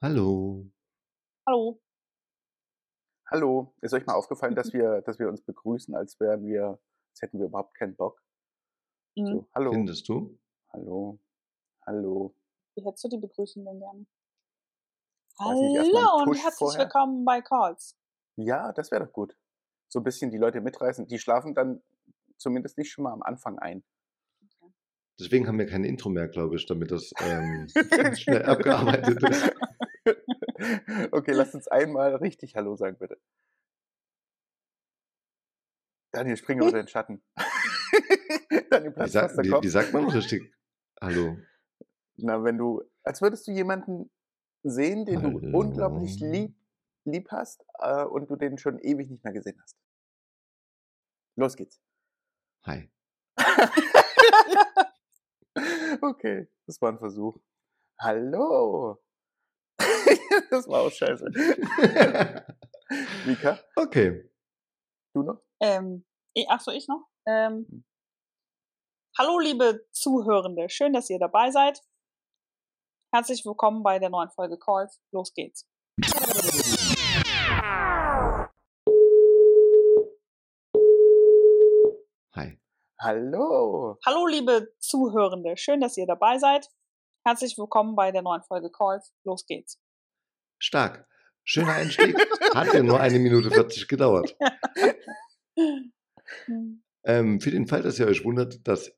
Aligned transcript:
Hallo. 0.00 0.64
Hallo. 1.44 1.82
Hallo. 3.32 3.74
Ist 3.80 3.92
euch 3.94 4.06
mal 4.06 4.14
aufgefallen, 4.14 4.54
dass 4.54 4.72
wir, 4.72 5.02
dass 5.02 5.18
wir 5.18 5.28
uns 5.28 5.42
begrüßen, 5.42 5.92
als 5.96 6.20
wären 6.20 6.46
wir, 6.46 6.78
als 7.10 7.22
hätten 7.22 7.40
wir 7.40 7.46
überhaupt 7.46 7.74
keinen 7.74 7.96
Bock? 7.96 8.22
Mhm. 9.16 9.26
So, 9.26 9.48
hallo, 9.56 9.72
Findest 9.72 10.08
du? 10.08 10.38
hallo, 10.72 11.18
hallo. 11.84 12.32
Wie 12.76 12.84
hättest 12.84 13.02
du 13.04 13.08
die 13.08 13.18
Begrüßung 13.18 13.64
denn 13.64 13.80
gerne? 13.80 14.06
Weiß 15.36 15.58
nicht, 15.58 15.96
Hallo 15.96 16.22
und 16.22 16.34
herzlich 16.36 16.58
vorher? 16.58 16.80
willkommen 16.84 17.24
bei 17.24 17.40
Calls. 17.40 17.98
Ja, 18.36 18.72
das 18.72 18.92
wäre 18.92 19.04
doch 19.04 19.12
gut. 19.12 19.36
So 19.88 19.98
ein 19.98 20.04
bisschen 20.04 20.30
die 20.30 20.38
Leute 20.38 20.60
mitreißen. 20.60 21.08
Die 21.08 21.18
schlafen 21.18 21.54
dann 21.54 21.82
zumindest 22.36 22.78
nicht 22.78 22.92
schon 22.92 23.02
mal 23.02 23.12
am 23.12 23.22
Anfang 23.22 23.58
ein. 23.58 23.82
Deswegen 25.18 25.48
haben 25.48 25.58
wir 25.58 25.66
kein 25.66 25.82
Intro 25.82 26.08
mehr, 26.08 26.28
glaube 26.28 26.54
ich, 26.54 26.66
damit 26.66 26.92
das 26.92 27.12
ähm, 27.20 27.66
schnell 28.16 28.44
abgearbeitet 28.44 29.20
ist. 29.28 29.52
Okay, 31.12 31.32
lasst 31.32 31.54
uns 31.54 31.68
einmal 31.68 32.16
richtig 32.16 32.56
Hallo 32.56 32.76
sagen, 32.76 32.98
bitte. 32.98 33.20
Daniel, 36.12 36.36
spring 36.36 36.58
über 36.58 36.72
den 36.72 36.88
Schatten. 36.88 37.22
Daniel, 38.70 38.90
Wie, 38.90 38.94
platzt 38.94 39.12
sag, 39.12 39.36
wie, 39.38 39.50
wie 39.50 39.68
sagt 39.68 39.92
man 39.92 40.08
richtig? 40.08 40.52
Hallo. 41.00 41.36
Na, 42.16 42.42
wenn 42.42 42.58
du, 42.58 42.82
als 43.04 43.22
würdest 43.22 43.46
du 43.46 43.52
jemanden 43.52 44.10
sehen, 44.62 45.04
den 45.04 45.20
du 45.20 45.40
Hallo. 45.40 45.58
unglaublich 45.58 46.18
lieb, 46.20 46.56
lieb 47.04 47.30
hast 47.30 47.64
äh, 47.78 48.04
und 48.04 48.28
du 48.30 48.36
den 48.36 48.58
schon 48.58 48.78
ewig 48.80 49.08
nicht 49.10 49.22
mehr 49.22 49.32
gesehen 49.32 49.60
hast. 49.62 49.76
Los 51.36 51.54
geht's. 51.54 51.80
Hi. 52.64 52.90
okay, 56.00 56.48
das 56.66 56.80
war 56.80 56.90
ein 56.90 56.98
Versuch. 56.98 57.38
Hallo. 58.00 59.00
das 60.50 60.68
war 60.68 60.82
auch 60.82 60.92
scheiße. 60.92 61.24
Mika, 63.26 63.58
okay. 63.76 64.28
du 65.14 65.22
noch? 65.22 65.40
Ähm, 65.60 66.04
ich, 66.34 66.46
ach 66.48 66.60
so, 66.60 66.70
ich 66.70 66.88
noch? 66.88 67.06
Ähm, 67.26 67.66
Hm. 67.68 67.84
hallo, 69.18 69.38
liebe 69.38 69.86
Zuhörende. 69.92 70.68
Schön, 70.68 70.92
dass 70.92 71.10
ihr 71.10 71.18
dabei 71.18 71.50
seid. 71.50 71.80
Herzlich 73.12 73.44
willkommen 73.44 73.82
bei 73.82 73.98
der 73.98 74.10
neuen 74.10 74.30
Folge 74.30 74.58
Calls. 74.58 75.00
Los 75.12 75.32
geht's. 75.32 75.66
Hi. 82.34 82.58
Hallo. 83.00 83.96
Hallo, 84.04 84.26
liebe 84.26 84.74
Zuhörende. 84.78 85.56
Schön, 85.56 85.80
dass 85.80 85.96
ihr 85.96 86.06
dabei 86.06 86.38
seid. 86.38 86.68
Herzlich 87.28 87.58
willkommen 87.58 87.94
bei 87.94 88.10
der 88.10 88.22
neuen 88.22 88.40
Folge 88.40 88.70
Calls. 88.70 89.12
Los 89.22 89.44
geht's. 89.44 89.78
Stark. 90.58 91.06
Schöner 91.44 91.74
Einstieg. 91.74 92.16
Hat 92.54 92.72
ja 92.72 92.82
nur 92.82 93.00
eine 93.00 93.18
Minute 93.18 93.50
40 93.50 93.86
gedauert. 93.86 94.34
Hm. 95.56 95.92
Ähm, 97.04 97.40
für 97.40 97.50
den 97.50 97.66
Fall, 97.66 97.82
dass 97.82 97.98
ihr 97.98 98.06
euch 98.06 98.24
wundert, 98.24 98.66
dass 98.66 98.90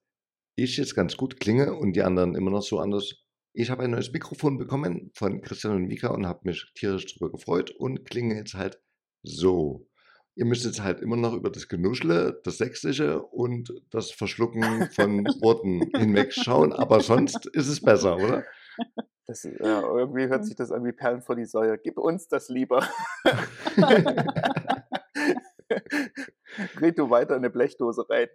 ich 0.56 0.76
jetzt 0.76 0.96
ganz 0.96 1.16
gut 1.16 1.38
klinge 1.38 1.74
und 1.74 1.92
die 1.94 2.02
anderen 2.02 2.34
immer 2.34 2.50
noch 2.50 2.62
so 2.62 2.80
anders. 2.80 3.14
Ich 3.52 3.70
habe 3.70 3.82
ein 3.84 3.90
neues 3.90 4.12
Mikrofon 4.12 4.58
bekommen 4.58 5.12
von 5.14 5.42
Christian 5.42 5.76
und 5.76 5.86
Mika 5.86 6.08
und 6.08 6.26
habe 6.26 6.40
mich 6.44 6.72
tierisch 6.74 7.06
darüber 7.06 7.30
gefreut 7.30 7.70
und 7.70 8.04
klinge 8.04 8.36
jetzt 8.36 8.54
halt 8.54 8.80
so. 9.22 9.88
Ihr 10.36 10.46
müsst 10.46 10.64
jetzt 10.64 10.82
halt 10.82 11.00
immer 11.00 11.16
noch 11.16 11.34
über 11.34 11.50
das 11.50 11.68
Genuschle, 11.68 12.40
das 12.44 12.58
Sächsische 12.58 13.22
und 13.22 13.72
das 13.90 14.10
Verschlucken 14.10 14.88
von 14.92 15.24
Worten 15.40 15.90
hinwegschauen, 15.96 16.72
aber 16.72 17.00
sonst 17.00 17.46
ist 17.46 17.68
es 17.68 17.80
besser, 17.80 18.16
oder? 18.16 18.44
Das, 19.26 19.44
ja, 19.44 19.82
irgendwie 19.82 20.28
hört 20.28 20.44
sich 20.44 20.56
das 20.56 20.72
an 20.72 20.84
wie 20.84 20.92
Perlen 20.92 21.22
vor 21.22 21.36
die 21.36 21.44
Säue. 21.44 21.78
Gib 21.78 21.98
uns 21.98 22.28
das 22.28 22.48
lieber. 22.48 22.86
Red 26.80 26.98
du 26.98 27.10
weiter 27.10 27.36
in 27.36 27.44
eine 27.44 27.50
Blechdose 27.50 28.08
rein. 28.08 28.28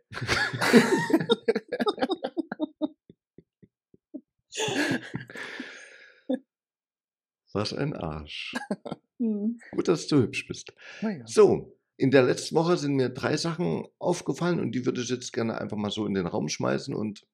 Was 7.53 7.73
ein 7.73 7.93
Arsch. 7.93 8.53
Hm. 9.17 9.57
Gut, 9.71 9.87
dass 9.87 10.07
du 10.07 10.17
hübsch 10.17 10.45
bist. 10.45 10.73
Naja. 11.01 11.23
So, 11.25 11.74
in 11.97 12.11
der 12.11 12.23
letzten 12.23 12.55
Woche 12.55 12.77
sind 12.77 12.95
mir 12.95 13.09
drei 13.09 13.37
Sachen 13.37 13.87
aufgefallen 13.99 14.59
und 14.59 14.73
die 14.73 14.85
würde 14.85 15.01
ich 15.01 15.09
jetzt 15.09 15.31
gerne 15.31 15.59
einfach 15.59 15.77
mal 15.77 15.91
so 15.91 16.05
in 16.05 16.13
den 16.13 16.27
Raum 16.27 16.49
schmeißen 16.49 16.93
und 16.93 17.25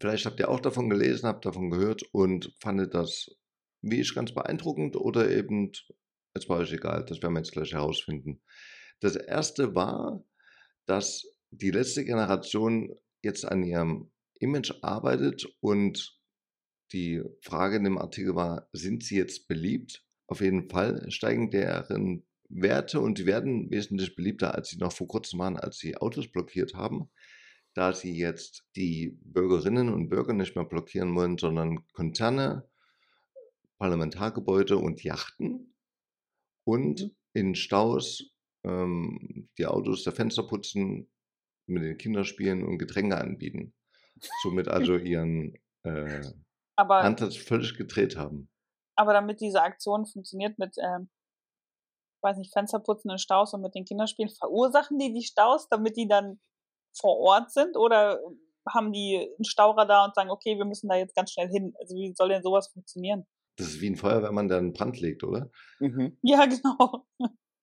vielleicht 0.00 0.26
habt 0.26 0.40
ihr 0.40 0.48
auch 0.48 0.60
davon 0.60 0.88
gelesen, 0.88 1.26
habt 1.26 1.44
davon 1.44 1.70
gehört 1.70 2.02
und 2.12 2.54
fandet 2.60 2.94
das, 2.94 3.30
wie 3.82 4.00
ich, 4.00 4.14
ganz 4.14 4.32
beeindruckend 4.32 4.96
oder 4.96 5.30
eben, 5.30 5.72
es 6.34 6.48
war 6.48 6.58
euch 6.58 6.72
egal, 6.72 7.04
das 7.04 7.22
werden 7.22 7.34
wir 7.34 7.40
jetzt 7.40 7.52
gleich 7.52 7.72
herausfinden. 7.72 8.40
Das 9.00 9.16
erste 9.16 9.74
war, 9.74 10.24
dass 10.86 11.26
die 11.50 11.70
letzte 11.70 12.04
Generation 12.04 12.94
jetzt 13.22 13.44
an 13.44 13.62
ihrem 13.62 14.10
Image 14.40 14.72
arbeitet 14.82 15.46
und 15.60 16.18
die 16.92 17.22
Frage 17.42 17.76
in 17.76 17.84
dem 17.84 17.98
Artikel 17.98 18.34
war, 18.34 18.68
sind 18.72 19.04
sie 19.04 19.16
jetzt 19.16 19.46
beliebt? 19.46 20.04
Auf 20.26 20.40
jeden 20.40 20.70
Fall 20.70 21.10
steigen 21.10 21.50
deren 21.50 22.27
Werte 22.48 23.00
und 23.00 23.18
die 23.18 23.26
werden 23.26 23.70
wesentlich 23.70 24.16
beliebter, 24.16 24.54
als 24.54 24.70
sie 24.70 24.78
noch 24.78 24.92
vor 24.92 25.06
kurzem 25.06 25.38
waren, 25.38 25.56
als 25.56 25.78
sie 25.78 25.96
Autos 25.96 26.28
blockiert 26.28 26.74
haben, 26.74 27.10
da 27.74 27.92
sie 27.92 28.16
jetzt 28.16 28.64
die 28.74 29.18
Bürgerinnen 29.22 29.92
und 29.92 30.08
Bürger 30.08 30.32
nicht 30.32 30.56
mehr 30.56 30.64
blockieren 30.64 31.14
wollen, 31.14 31.38
sondern 31.38 31.86
Konzerne, 31.92 32.68
Parlamentargebäude 33.78 34.78
und 34.78 35.02
Yachten 35.02 35.74
und 36.64 37.14
in 37.34 37.54
Staus 37.54 38.32
ähm, 38.64 39.48
die 39.58 39.66
Autos 39.66 40.04
der 40.04 40.12
Fenster 40.12 40.42
putzen, 40.42 41.08
mit 41.66 41.82
den 41.82 41.98
Kinderspielen 41.98 42.64
und 42.64 42.78
Getränke 42.78 43.18
anbieten. 43.18 43.74
Somit 44.42 44.68
also 44.68 44.96
ihren 44.96 45.54
äh, 45.82 46.22
Aber, 46.76 47.00
Ansatz 47.00 47.36
völlig 47.36 47.76
gedreht 47.76 48.16
haben. 48.16 48.50
aber 48.96 49.12
damit 49.12 49.40
diese 49.40 49.62
Aktion 49.62 50.06
funktioniert 50.06 50.58
mit, 50.58 50.76
ähm, 50.78 51.08
weiß 52.22 52.38
nicht, 52.38 52.52
Fensterputzen 52.52 53.10
in 53.10 53.18
Staus 53.18 53.54
und 53.54 53.62
mit 53.62 53.74
den 53.74 53.84
Kinderspielen, 53.84 54.30
verursachen 54.30 54.98
die 54.98 55.12
die 55.12 55.22
Staus, 55.22 55.68
damit 55.68 55.96
die 55.96 56.08
dann 56.08 56.40
vor 56.98 57.18
Ort 57.18 57.52
sind? 57.52 57.76
Oder 57.76 58.20
haben 58.68 58.92
die 58.92 59.28
ein 59.38 59.44
Stauradar 59.44 60.06
und 60.06 60.14
sagen, 60.14 60.30
okay, 60.30 60.56
wir 60.56 60.64
müssen 60.64 60.88
da 60.88 60.96
jetzt 60.96 61.14
ganz 61.14 61.32
schnell 61.32 61.48
hin? 61.48 61.74
Also 61.80 61.94
wie 61.94 62.12
soll 62.16 62.28
denn 62.28 62.42
sowas 62.42 62.68
funktionieren? 62.68 63.26
Das 63.56 63.68
ist 63.68 63.80
wie 63.80 63.90
ein 63.90 63.96
Feuerwehrmann, 63.96 64.48
der 64.48 64.58
einen 64.58 64.72
Brand 64.72 65.00
legt, 65.00 65.24
oder? 65.24 65.50
Mhm. 65.80 66.16
Ja, 66.22 66.46
genau. 66.46 67.06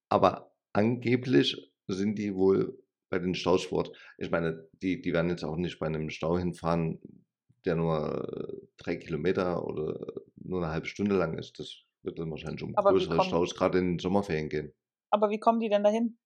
Aber 0.09 0.51
angeblich 0.73 1.71
sind 1.87 2.17
die 2.17 2.35
wohl 2.35 2.77
bei 3.09 3.19
den 3.19 3.35
Staus 3.35 3.65
fort. 3.65 3.95
Ich 4.17 4.31
meine, 4.31 4.67
die, 4.81 5.01
die 5.01 5.13
werden 5.13 5.29
jetzt 5.29 5.43
auch 5.43 5.55
nicht 5.55 5.79
bei 5.79 5.85
einem 5.85 6.09
Stau 6.09 6.37
hinfahren, 6.37 6.99
der 7.63 7.75
nur 7.75 8.27
äh, 8.27 8.67
drei 8.77 8.95
Kilometer 8.97 9.65
oder 9.65 10.21
nur 10.35 10.61
eine 10.61 10.71
halbe 10.71 10.87
Stunde 10.87 11.15
lang 11.15 11.37
ist. 11.37 11.59
Das 11.59 11.83
wird 12.05 12.19
dann 12.19 12.29
wahrscheinlich 12.31 12.63
um 12.63 12.75
Aber 12.75 12.91
größere 12.91 13.17
kommen- 13.17 13.27
Staus 13.29 13.55
gerade 13.55 13.79
in 13.79 13.93
den 13.93 13.99
Sommerferien 13.99 14.49
gehen. 14.49 14.73
Aber 15.11 15.29
wie 15.29 15.39
kommen 15.39 15.59
die 15.59 15.69
denn 15.69 15.83
dahin? 15.83 16.17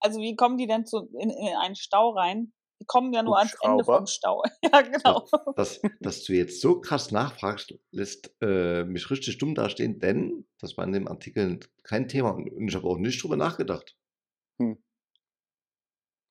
Also 0.00 0.20
wie 0.20 0.34
kommen 0.36 0.58
die 0.58 0.66
denn 0.66 0.84
zu, 0.86 1.08
in, 1.18 1.30
in 1.30 1.56
einen 1.56 1.76
Stau 1.76 2.10
rein? 2.10 2.52
Die 2.80 2.86
kommen 2.86 3.12
ja 3.12 3.22
nur 3.22 3.38
ans 3.38 3.54
Ende 3.62 3.84
vom 3.84 4.06
Stau. 4.06 4.42
ja, 4.64 4.80
genau. 4.82 5.24
Dass, 5.54 5.80
dass 6.00 6.24
du 6.24 6.32
jetzt 6.32 6.60
so 6.60 6.80
krass 6.80 7.12
nachfragst, 7.12 7.74
lässt 7.92 8.34
äh, 8.40 8.82
mich 8.84 9.08
richtig 9.10 9.38
dumm 9.38 9.54
dastehen, 9.54 10.00
denn 10.00 10.48
das 10.58 10.76
war 10.76 10.84
in 10.84 10.92
dem 10.92 11.06
Artikel 11.06 11.60
kein 11.84 12.08
Thema 12.08 12.30
und 12.30 12.68
ich 12.68 12.74
habe 12.74 12.88
auch 12.88 12.98
nicht 12.98 13.22
drüber 13.22 13.36
nachgedacht. 13.36 13.96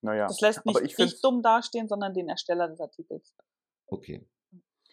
Naja. 0.01 0.27
Das 0.27 0.41
lässt 0.41 0.65
nicht 0.65 0.75
Aber 0.75 0.83
ich 0.83 0.95
find's- 0.95 1.13
dich 1.13 1.21
dumm 1.21 1.41
dastehen, 1.41 1.87
sondern 1.87 2.13
den 2.13 2.27
Ersteller 2.27 2.67
des 2.67 2.81
Artikels. 2.81 3.35
Okay. 3.85 4.27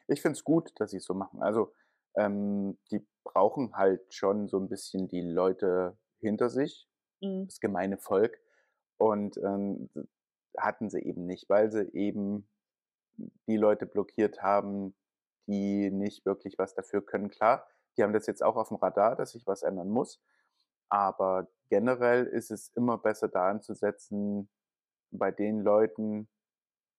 Ich 0.06 0.20
finde 0.22 0.36
es 0.36 0.44
gut, 0.44 0.70
dass 0.76 0.90
sie 0.92 0.98
es 0.98 1.04
so 1.04 1.14
machen. 1.14 1.42
Also, 1.42 1.72
ähm, 2.18 2.78
die 2.90 3.06
brauchen 3.24 3.76
halt 3.76 4.12
schon 4.14 4.48
so 4.48 4.58
ein 4.58 4.68
bisschen 4.68 5.08
die 5.08 5.22
Leute 5.22 5.98
hinter 6.20 6.50
sich, 6.50 6.88
Mhm. 7.22 7.46
das 7.46 7.60
gemeine 7.60 7.98
Volk. 7.98 8.38
Und 8.98 9.36
ähm, 9.38 9.90
hatten 10.56 10.90
sie 10.90 11.00
eben 11.00 11.26
nicht, 11.26 11.48
weil 11.48 11.70
sie 11.70 11.84
eben 11.94 12.48
die 13.46 13.56
Leute 13.56 13.86
blockiert 13.86 14.42
haben, 14.42 14.96
die 15.46 15.90
nicht 15.90 16.26
wirklich 16.26 16.58
was 16.58 16.74
dafür 16.74 17.04
können. 17.04 17.30
Klar, 17.30 17.66
die 17.96 18.02
haben 18.02 18.12
das 18.12 18.26
jetzt 18.26 18.42
auch 18.42 18.56
auf 18.56 18.68
dem 18.68 18.76
Radar, 18.78 19.16
dass 19.16 19.32
sich 19.32 19.46
was 19.46 19.62
ändern 19.62 19.88
muss. 19.88 20.20
Aber 20.90 21.48
generell 21.70 22.26
ist 22.26 22.50
es 22.50 22.70
immer 22.76 22.98
besser, 22.98 23.28
da 23.28 23.48
anzusetzen 23.50 24.50
bei 25.10 25.30
den 25.30 25.60
Leuten 25.60 26.28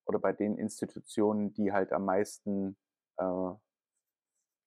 oder 0.06 0.20
bei 0.20 0.34
den 0.34 0.58
Institutionen, 0.58 1.54
die 1.54 1.72
halt 1.72 1.94
am 1.94 2.06
meisten 2.06 2.78
äh, 3.18 3.52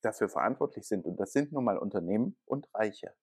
dafür 0.03 0.29
verantwortlich 0.29 0.87
sind. 0.87 1.07
Und 1.07 1.17
das 1.19 1.33
sind 1.33 1.53
nun 1.53 1.65
mal 1.65 1.79
Unternehmen 1.79 2.37
und 2.45 2.69
Reiche. 2.75 3.15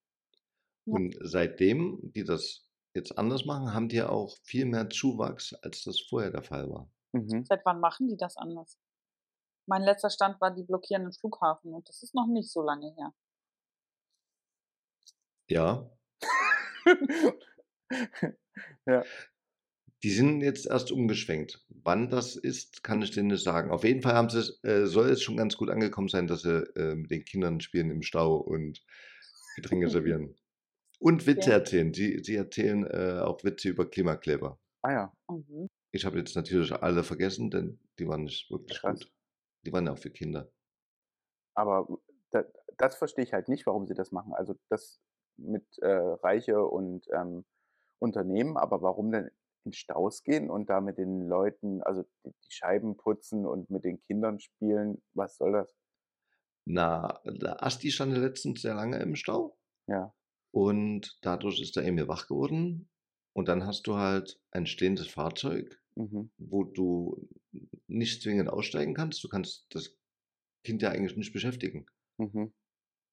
Und 0.85 1.15
seitdem 1.21 1.99
die 2.01 2.23
das 2.23 2.67
jetzt 2.95 3.17
anders 3.17 3.45
machen, 3.45 3.73
haben 3.73 3.89
die 3.89 4.01
auch 4.01 4.35
viel 4.43 4.65
mehr 4.65 4.89
Zuwachs, 4.89 5.53
als 5.61 5.83
das 5.83 6.01
vorher 6.01 6.31
der 6.31 6.43
Fall 6.43 6.69
war. 6.69 6.89
Mhm. 7.11 7.45
Seit 7.45 7.65
wann 7.65 7.79
machen 7.79 8.07
die 8.07 8.17
das 8.17 8.37
anders? 8.37 8.79
Mein 9.67 9.83
letzter 9.83 10.09
Stand 10.09 10.41
war 10.41 10.51
die 10.51 10.63
blockieren 10.63 11.03
den 11.03 11.13
Flughafen 11.13 11.73
und 11.73 11.87
das 11.87 12.01
ist 12.01 12.15
noch 12.15 12.27
nicht 12.27 12.51
so 12.51 12.63
lange 12.63 12.91
her. 12.95 13.13
Ja. 15.47 15.91
ja. 18.85 19.03
Die 20.03 20.11
sind 20.11 20.41
jetzt 20.41 20.65
erst 20.67 20.91
umgeschwenkt. 20.91 21.65
Wann 21.69 22.09
das 22.09 22.35
ist, 22.35 22.83
kann 22.83 23.01
ich 23.01 23.11
dir 23.11 23.23
nicht 23.23 23.43
sagen. 23.43 23.71
Auf 23.71 23.83
jeden 23.83 24.01
Fall 24.01 24.13
haben 24.13 24.29
sie, 24.29 24.53
äh, 24.63 24.85
soll 24.85 25.09
es 25.09 25.21
schon 25.21 25.37
ganz 25.37 25.57
gut 25.57 25.69
angekommen 25.69 26.07
sein, 26.09 26.27
dass 26.27 26.41
sie 26.43 26.63
äh, 26.75 26.95
mit 26.95 27.11
den 27.11 27.25
Kindern 27.25 27.59
spielen 27.61 27.91
im 27.91 28.01
Stau 28.01 28.37
und 28.37 28.83
Getränke 29.55 29.87
servieren. 29.89 30.35
Und 30.99 31.27
Witze 31.27 31.51
Okay. 31.51 31.53
erzählen. 31.53 31.93
Sie, 31.93 32.19
sie 32.23 32.35
erzählen 32.35 32.85
äh, 32.85 33.21
auch 33.21 33.43
Witze 33.43 33.69
über 33.69 33.89
Klimakleber. 33.89 34.59
Ah 34.83 34.91
ja, 34.91 35.13
Mhm. 35.29 35.67
Ich 35.91 36.03
habe 36.03 36.17
jetzt 36.17 36.35
natürlich 36.35 36.73
alle 36.73 37.03
vergessen, 37.03 37.51
denn 37.51 37.79
die 37.99 38.07
waren 38.07 38.23
nicht 38.23 38.49
wirklich 38.49 38.81
Krass. 38.81 38.99
gut. 38.99 39.13
Die 39.65 39.71
waren 39.71 39.85
ja 39.85 39.93
auch 39.93 39.99
für 39.99 40.09
Kinder. 40.09 40.51
aber 41.55 41.87
da, 42.31 42.43
das 42.77 42.95
verstehe 42.95 43.23
ich 43.23 43.33
halt 43.33 43.47
nicht, 43.49 43.65
warum 43.65 43.87
sie 43.87 43.93
das 43.93 44.11
machen. 44.11 44.33
Also 44.33 44.55
das 44.69 45.01
mit 45.37 45.65
äh, 45.79 45.87
Reiche 45.89 46.63
und 46.65 47.07
ähm, 47.13 47.45
Unternehmen, 47.99 48.57
aber 48.57 48.81
warum 48.81 49.11
denn 49.11 49.31
in 49.65 49.73
Staus 49.73 50.23
gehen 50.23 50.49
und 50.49 50.69
da 50.69 50.81
mit 50.81 50.97
den 50.97 51.27
Leuten, 51.27 51.81
also 51.83 52.03
die, 52.25 52.33
Scheiben 52.49 52.97
putzen 52.97 53.45
und 53.45 53.69
mit 53.69 53.83
den 53.83 54.01
Kindern 54.01 54.39
spielen, 54.39 55.01
was 55.13 55.37
soll 55.37 55.51
das? 55.53 55.75
Na, 56.65 57.19
Asti 57.59 57.91
stand 57.91 58.17
letztens 58.17 58.61
sehr 58.61 58.75
lange 58.75 58.99
im 58.99 59.15
Stau 59.15 59.57
Ja, 59.87 60.13
und 60.51 61.17
dadurch 61.21 61.61
ist 61.61 61.75
der 61.75 61.85
Emil 61.85 62.07
wach 62.07 62.27
geworden. 62.27 62.89
Und 63.33 63.47
dann 63.47 63.65
hast 63.65 63.87
du 63.87 63.95
halt 63.95 64.39
ein 64.51 64.65
stehendes 64.65 65.07
Fahrzeug, 65.07 65.81
mhm. 65.95 66.31
wo 66.37 66.63
du 66.63 67.29
nicht 67.87 68.21
zwingend 68.21 68.49
aussteigen 68.49 68.93
kannst. 68.93 69.23
Du 69.23 69.29
kannst 69.29 69.67
das 69.69 69.95
Kind 70.63 70.81
ja 70.81 70.89
eigentlich 70.89 71.15
nicht 71.15 71.31
beschäftigen. 71.31 71.85
Mhm. 72.17 72.51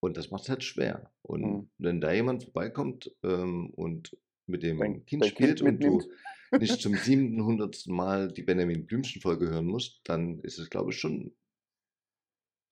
Und 0.00 0.16
das 0.16 0.30
macht 0.30 0.44
es 0.44 0.48
halt 0.48 0.64
schwer. 0.64 1.12
Und 1.22 1.42
Mhm. 1.42 1.70
wenn 1.78 2.00
da 2.00 2.12
jemand 2.12 2.44
vorbeikommt 2.44 3.14
ähm, 3.22 3.70
und 3.70 4.16
mit 4.46 4.62
dem 4.62 4.78
Kind 4.78 4.82
dein 4.82 5.06
Kind 5.06 5.26
spielt 5.26 5.62
und 5.62 5.82
du 5.82 5.96
mitnimmt. 5.96 6.08
Nicht 6.52 6.80
zum 6.80 6.94
700. 6.96 7.86
Mal 7.86 8.28
die 8.32 8.42
Benjamin 8.42 8.86
Blümchen-Folge 8.86 9.48
hören 9.48 9.66
musst, 9.66 10.00
dann 10.04 10.40
ist 10.40 10.58
es, 10.58 10.70
glaube 10.70 10.90
ich, 10.92 10.98
schon 10.98 11.36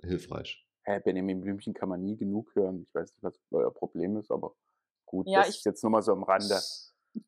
hilfreich. 0.03 0.67
Hä, 0.85 1.01
Benjamin 1.01 1.41
Blümchen 1.41 1.73
kann 1.73 1.89
man 1.89 2.03
nie 2.05 2.17
genug 2.17 2.55
hören. 2.55 2.83
Ich 2.87 2.95
weiß 2.95 3.11
nicht, 3.13 3.23
was 3.23 3.41
euer 3.51 3.73
Problem 3.73 4.17
ist, 4.19 4.31
aber 4.31 4.55
gut, 5.07 5.27
Ja, 5.27 5.41
das 5.41 5.51
ich- 5.51 5.57
ist 5.59 5.65
jetzt 5.65 5.83
nur 5.83 5.91
mal 5.91 6.03
so 6.03 6.13
am 6.13 6.23
Rande. 6.25 6.61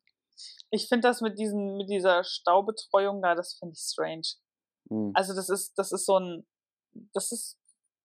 Ich 0.69 0.87
finde 0.87 1.07
das 1.07 1.21
mit 1.21 1.39
diesen, 1.39 1.77
mit 1.77 1.89
dieser 1.89 2.23
Staubetreuung 2.23 3.23
da, 3.23 3.33
das 3.33 3.55
finde 3.55 3.73
ich 3.73 3.79
strange. 3.79 4.21
Mhm. 4.89 5.11
Also 5.15 5.33
das 5.33 5.49
ist, 5.49 5.73
das 5.79 5.91
ist 5.91 6.05
so 6.05 6.19
ein, 6.19 6.45
das 7.13 7.31
ist, 7.31 7.57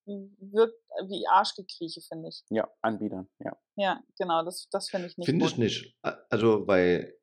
wirkt 0.07 0.79
wie 1.09 1.27
Arschgekrieche, 1.27 2.01
finde 2.01 2.29
ich. 2.31 2.43
Ja, 2.49 2.71
Anbietern, 2.81 3.29
ja. 3.41 3.55
Ja, 3.77 4.03
genau, 4.17 4.43
das, 4.45 4.67
das 4.71 4.89
finde 4.89 5.09
ich 5.09 5.19
nicht 5.19 5.27
Finde 5.27 5.45
ich 5.45 5.59
nicht. 5.59 5.95
Also, 6.31 6.67
weil, 6.67 7.15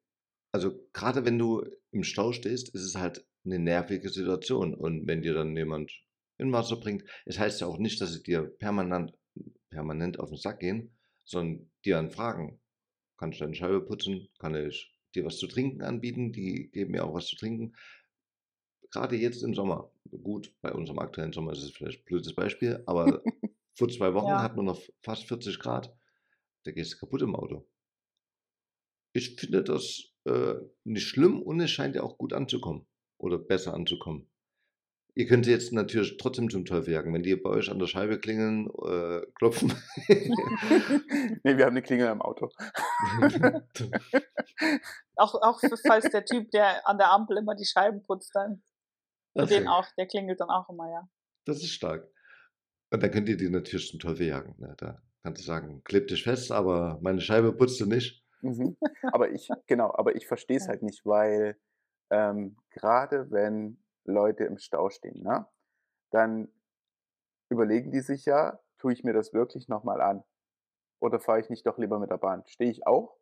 also 0.51 0.71
gerade 0.93 1.25
wenn 1.25 1.37
du 1.39 1.65
im 1.91 2.03
Stau 2.03 2.31
stehst, 2.31 2.69
ist 2.69 2.83
es 2.83 2.95
halt 2.95 3.25
eine 3.45 3.59
nervige 3.59 4.09
Situation. 4.09 4.73
Und 4.73 5.07
wenn 5.07 5.21
dir 5.21 5.33
dann 5.33 5.55
jemand 5.55 5.91
in 6.37 6.51
Wasser 6.51 6.77
bringt, 6.77 7.03
es 7.25 7.39
heißt 7.39 7.61
ja 7.61 7.67
auch 7.67 7.77
nicht, 7.77 7.99
dass 8.01 8.13
sie 8.13 8.23
dir 8.23 8.43
permanent, 8.43 9.13
permanent 9.69 10.19
auf 10.19 10.29
den 10.29 10.37
Sack 10.37 10.59
gehen, 10.59 10.91
sondern 11.25 11.69
dir 11.85 11.95
dann 11.95 12.11
fragen, 12.11 12.59
kann 13.17 13.31
ich 13.31 13.39
deine 13.39 13.55
Scheibe 13.55 13.81
putzen? 13.81 14.29
Kann 14.39 14.55
ich 14.55 14.95
dir 15.15 15.25
was 15.25 15.37
zu 15.37 15.47
trinken 15.47 15.81
anbieten? 15.81 16.31
Die 16.31 16.69
geben 16.71 16.91
mir 16.91 17.05
auch 17.05 17.13
was 17.13 17.27
zu 17.27 17.35
trinken. 17.35 17.75
Gerade 18.91 19.15
jetzt 19.15 19.43
im 19.43 19.53
Sommer, 19.53 19.91
gut, 20.23 20.53
bei 20.61 20.71
unserem 20.73 20.99
aktuellen 20.99 21.33
Sommer 21.33 21.51
ist 21.53 21.63
es 21.63 21.71
vielleicht 21.71 22.01
ein 22.01 22.05
blödes 22.05 22.33
Beispiel, 22.33 22.83
aber 22.87 23.23
vor 23.75 23.89
zwei 23.89 24.13
Wochen 24.13 24.27
Ja. 24.27 24.41
hatten 24.41 24.57
wir 24.57 24.63
noch 24.63 24.81
fast 25.01 25.25
40 25.27 25.59
Grad. 25.59 25.95
Da 26.63 26.71
gehst 26.71 26.93
du 26.93 26.97
kaputt 26.97 27.21
im 27.21 27.35
Auto. 27.35 27.67
Ich 29.13 29.35
finde 29.35 29.63
das 29.63 30.13
äh, 30.29 30.55
nicht 30.83 31.07
schlimm 31.07 31.41
und 31.41 31.59
es 31.59 31.71
scheint 31.71 31.95
ja 31.95 32.03
auch 32.03 32.17
gut 32.17 32.33
anzukommen 32.33 32.85
oder 33.17 33.37
besser 33.37 33.73
anzukommen. 33.73 34.29
Ihr 35.15 35.25
könnt 35.27 35.43
sie 35.45 35.51
jetzt 35.51 35.73
natürlich 35.73 36.15
trotzdem 36.17 36.49
zum 36.49 36.63
Teufel 36.65 36.93
jagen, 36.93 37.13
wenn 37.13 37.23
die 37.23 37.35
bei 37.35 37.49
euch 37.49 37.69
an 37.69 37.79
der 37.79 37.87
Scheibe 37.87 38.19
klingeln, 38.19 38.69
äh, 38.85 39.21
klopfen. 39.35 39.73
nee, 40.07 41.57
wir 41.57 41.65
haben 41.65 41.71
eine 41.71 41.81
Klingel 41.81 42.07
im 42.09 42.21
Auto. 42.21 42.49
Auch, 45.15 45.35
auch 45.41 45.59
für- 45.59 45.75
falls 45.85 46.09
der 46.11 46.23
Typ, 46.23 46.49
der 46.51 46.87
an 46.87 46.97
der 46.97 47.11
Ampel 47.11 47.37
immer 47.37 47.55
die 47.55 47.65
Scheiben 47.65 48.03
putzt, 48.03 48.33
dann 48.35 48.61
Also, 49.33 49.53
den 49.53 49.67
auch, 49.67 49.85
der 49.97 50.07
klingelt 50.07 50.39
dann 50.39 50.49
auch 50.49 50.69
immer, 50.69 50.89
ja. 50.89 51.09
Das 51.45 51.57
ist 51.57 51.71
stark. 51.71 52.07
Und 52.91 53.03
dann 53.03 53.11
könnt 53.11 53.27
ihr 53.29 53.35
die 53.37 53.49
natürlich 53.49 53.89
zum 53.89 53.99
Teufel 53.99 54.27
jagen. 54.27 54.55
Ne? 54.59 54.73
Da 54.77 55.01
kannst 55.23 55.41
du 55.41 55.45
sagen, 55.45 55.81
kleb 55.83 56.07
dich 56.07 56.23
fest, 56.23 56.51
aber 56.51 56.99
meine 57.01 57.19
Scheibe 57.21 57.51
putzt 57.53 57.79
du 57.81 57.85
nicht. 57.85 58.18
Mhm. 58.41 58.77
Aber 59.13 59.29
ich, 59.31 59.49
genau, 59.67 59.93
aber 59.93 60.15
ich 60.15 60.27
verstehe 60.27 60.57
es 60.57 60.67
halt 60.67 60.83
nicht, 60.83 61.05
weil 61.05 61.57
ähm, 62.09 62.57
gerade 62.71 63.31
wenn 63.31 63.83
Leute 64.05 64.45
im 64.45 64.57
Stau 64.57 64.89
stehen, 64.89 65.21
ne, 65.21 65.45
dann 66.11 66.49
überlegen 67.49 67.91
die 67.91 68.01
sich 68.01 68.25
ja, 68.25 68.59
tue 68.77 68.93
ich 68.93 69.03
mir 69.03 69.13
das 69.13 69.33
wirklich 69.33 69.67
nochmal 69.67 70.01
an? 70.01 70.23
Oder 70.99 71.19
fahre 71.19 71.39
ich 71.39 71.49
nicht 71.49 71.65
doch 71.65 71.77
lieber 71.77 71.99
mit 71.99 72.09
der 72.09 72.17
Bahn? 72.17 72.43
Stehe 72.45 72.71
ich 72.71 72.85
auch, 72.87 73.17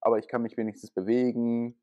aber 0.00 0.18
ich 0.18 0.28
kann 0.28 0.42
mich 0.42 0.56
wenigstens 0.56 0.90
bewegen. 0.90 1.80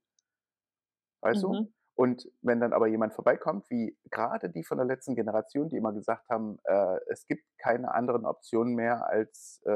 Weißt 1.22 1.44
du? 1.44 1.54
Mhm. 1.54 1.74
Und 1.96 2.30
wenn 2.42 2.60
dann 2.60 2.74
aber 2.74 2.88
jemand 2.88 3.14
vorbeikommt, 3.14 3.70
wie 3.70 3.98
gerade 4.10 4.50
die 4.50 4.64
von 4.64 4.78
der 4.78 4.88
letzten 4.88 5.16
Generation, 5.16 5.70
die 5.70 5.78
immer 5.78 5.94
gesagt 5.94 6.28
haben, 6.30 6.58
äh, 6.64 6.98
es 7.08 7.28
gibt 7.28 7.44
keine 7.60 7.94
anderen 7.94 8.26
Optionen 8.26 8.74
mehr 8.74 9.08
als 9.08 9.62
äh, 9.66 9.72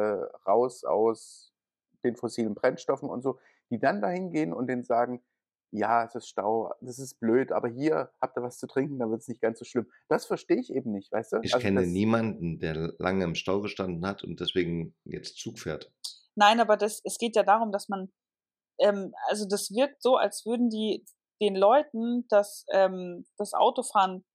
raus 0.47 0.83
aus 0.83 1.53
den 2.03 2.15
fossilen 2.15 2.55
Brennstoffen 2.55 3.09
und 3.09 3.21
so, 3.21 3.39
die 3.69 3.79
dann 3.79 4.01
dahin 4.01 4.31
gehen 4.31 4.53
und 4.53 4.67
denen 4.67 4.83
sagen, 4.83 5.23
ja, 5.71 6.05
es 6.05 6.15
ist 6.15 6.29
Stau, 6.29 6.73
das 6.79 6.97
ist 6.97 7.19
blöd, 7.19 7.51
aber 7.51 7.67
hier 7.67 8.11
habt 8.21 8.37
ihr 8.37 8.43
was 8.43 8.57
zu 8.57 8.67
trinken, 8.67 8.99
dann 8.99 9.11
wird 9.11 9.21
es 9.21 9.27
nicht 9.27 9.41
ganz 9.41 9.59
so 9.59 9.65
schlimm. 9.65 9.87
Das 10.07 10.25
verstehe 10.25 10.59
ich 10.59 10.71
eben 10.73 10.91
nicht, 10.91 11.11
weißt 11.11 11.33
du? 11.33 11.37
Ich 11.41 11.53
Also 11.53 11.65
kenne 11.67 11.85
niemanden, 11.85 12.59
der 12.59 12.93
lange 12.99 13.25
im 13.25 13.35
Stau 13.35 13.61
gestanden 13.61 14.05
hat 14.05 14.23
und 14.23 14.39
deswegen 14.39 14.95
jetzt 15.03 15.37
Zug 15.37 15.59
fährt. 15.59 15.91
Nein, 16.35 16.59
aber 16.61 16.77
das, 16.77 17.01
es 17.03 17.17
geht 17.17 17.35
ja 17.35 17.43
darum, 17.43 17.71
dass 17.71 17.89
man, 17.89 18.13
ähm, 18.79 19.13
also 19.27 19.47
das 19.47 19.71
wirkt 19.71 20.01
so, 20.03 20.17
als 20.17 20.45
würden 20.45 20.69
die 20.69 21.05
den 21.41 21.55
Leuten 21.55 22.25
das, 22.29 22.65
ähm, 22.71 23.25
das 23.37 23.53
Autofahren 23.53 24.25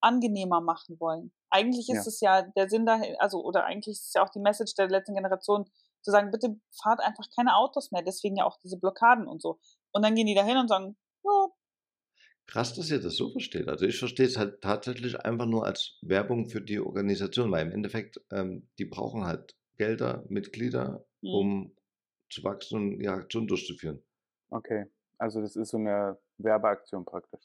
angenehmer 0.00 0.60
machen 0.60 1.00
wollen. 1.00 1.32
Eigentlich 1.50 1.88
ist 1.88 1.94
Ja. 1.94 2.02
es 2.06 2.20
ja 2.20 2.42
der 2.42 2.68
Sinn 2.68 2.86
dahin, 2.86 3.16
also 3.18 3.42
oder 3.42 3.64
eigentlich 3.64 3.94
ist 3.96 4.06
es 4.08 4.12
ja 4.14 4.24
auch 4.24 4.30
die 4.30 4.40
Message 4.40 4.74
der 4.74 4.88
letzten 4.88 5.14
Generation, 5.14 5.70
zu 6.06 6.12
sagen, 6.12 6.30
bitte 6.30 6.56
fahrt 6.70 7.00
einfach 7.00 7.24
keine 7.34 7.56
Autos 7.56 7.90
mehr, 7.90 8.02
deswegen 8.02 8.36
ja 8.36 8.44
auch 8.44 8.58
diese 8.62 8.78
Blockaden 8.78 9.26
und 9.26 9.42
so. 9.42 9.58
Und 9.90 10.04
dann 10.04 10.14
gehen 10.14 10.26
die 10.26 10.34
dahin 10.34 10.56
und 10.56 10.68
sagen, 10.68 10.96
ja, 11.24 11.48
Krass, 12.46 12.74
dass 12.74 12.92
ihr 12.92 13.00
das 13.00 13.16
so 13.16 13.32
versteht. 13.32 13.66
Also 13.66 13.86
ich 13.86 13.98
verstehe 13.98 14.26
es 14.26 14.38
halt 14.38 14.60
tatsächlich 14.60 15.18
einfach 15.18 15.46
nur 15.46 15.66
als 15.66 15.98
Werbung 16.02 16.48
für 16.48 16.60
die 16.60 16.78
Organisation, 16.78 17.50
weil 17.50 17.66
im 17.66 17.72
Endeffekt, 17.72 18.20
ähm, 18.30 18.68
die 18.78 18.84
brauchen 18.84 19.24
halt 19.24 19.56
Gelder, 19.78 20.24
Mitglieder, 20.28 21.04
hm, 21.22 21.30
um 21.30 21.76
zu 22.30 22.44
wachsen 22.44 22.76
und 22.76 22.98
die 23.00 23.08
Aktion 23.08 23.48
durchzuführen, 23.48 24.00
okay, 24.50 24.86
also 25.18 25.40
das 25.40 25.56
ist 25.56 25.70
so 25.70 25.78
eine 25.78 26.18
Werbeaktion 26.38 27.04
praktisch. 27.04 27.42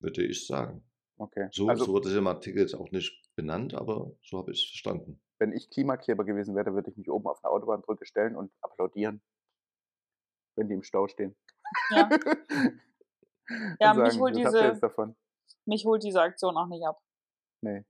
würde 0.00 0.24
ich 0.24 0.46
sagen. 0.46 0.84
Okay. 1.16 1.48
So, 1.52 1.68
also 1.68 1.84
so 1.84 1.92
wurde 1.92 2.08
es 2.08 2.16
im 2.16 2.26
Artikel 2.26 2.60
jetzt 2.60 2.74
auch 2.74 2.90
nicht 2.90 3.12
benannt, 3.36 3.74
aber 3.74 4.10
so 4.22 4.38
habe 4.38 4.50
ich 4.50 4.64
es 4.64 4.68
verstanden. 4.70 5.20
Wenn 5.40 5.52
ich 5.52 5.70
Klimakleber 5.70 6.24
gewesen 6.24 6.54
wäre, 6.54 6.74
würde 6.74 6.90
ich 6.90 6.96
mich 6.96 7.10
oben 7.10 7.26
auf 7.26 7.42
eine 7.42 7.50
Autobahnbrücke 7.50 8.04
stellen 8.06 8.36
und 8.36 8.52
applaudieren, 8.60 9.22
wenn 10.56 10.68
die 10.68 10.74
im 10.74 10.82
Stau 10.82 11.08
stehen. 11.08 11.34
ja, 11.90 12.08
Ja, 13.80 13.90
und 13.92 13.98
mich 14.02 14.12
sagen, 14.12 14.20
holt 14.20 14.36
diese- 14.36 14.80
mich 15.66 15.84
holt 15.84 16.02
diese 16.04 16.20
Aktion 16.22 16.56
auch 16.56 16.68
nicht 16.68 16.86
ab. 16.86 17.00
Nee. 17.62 17.84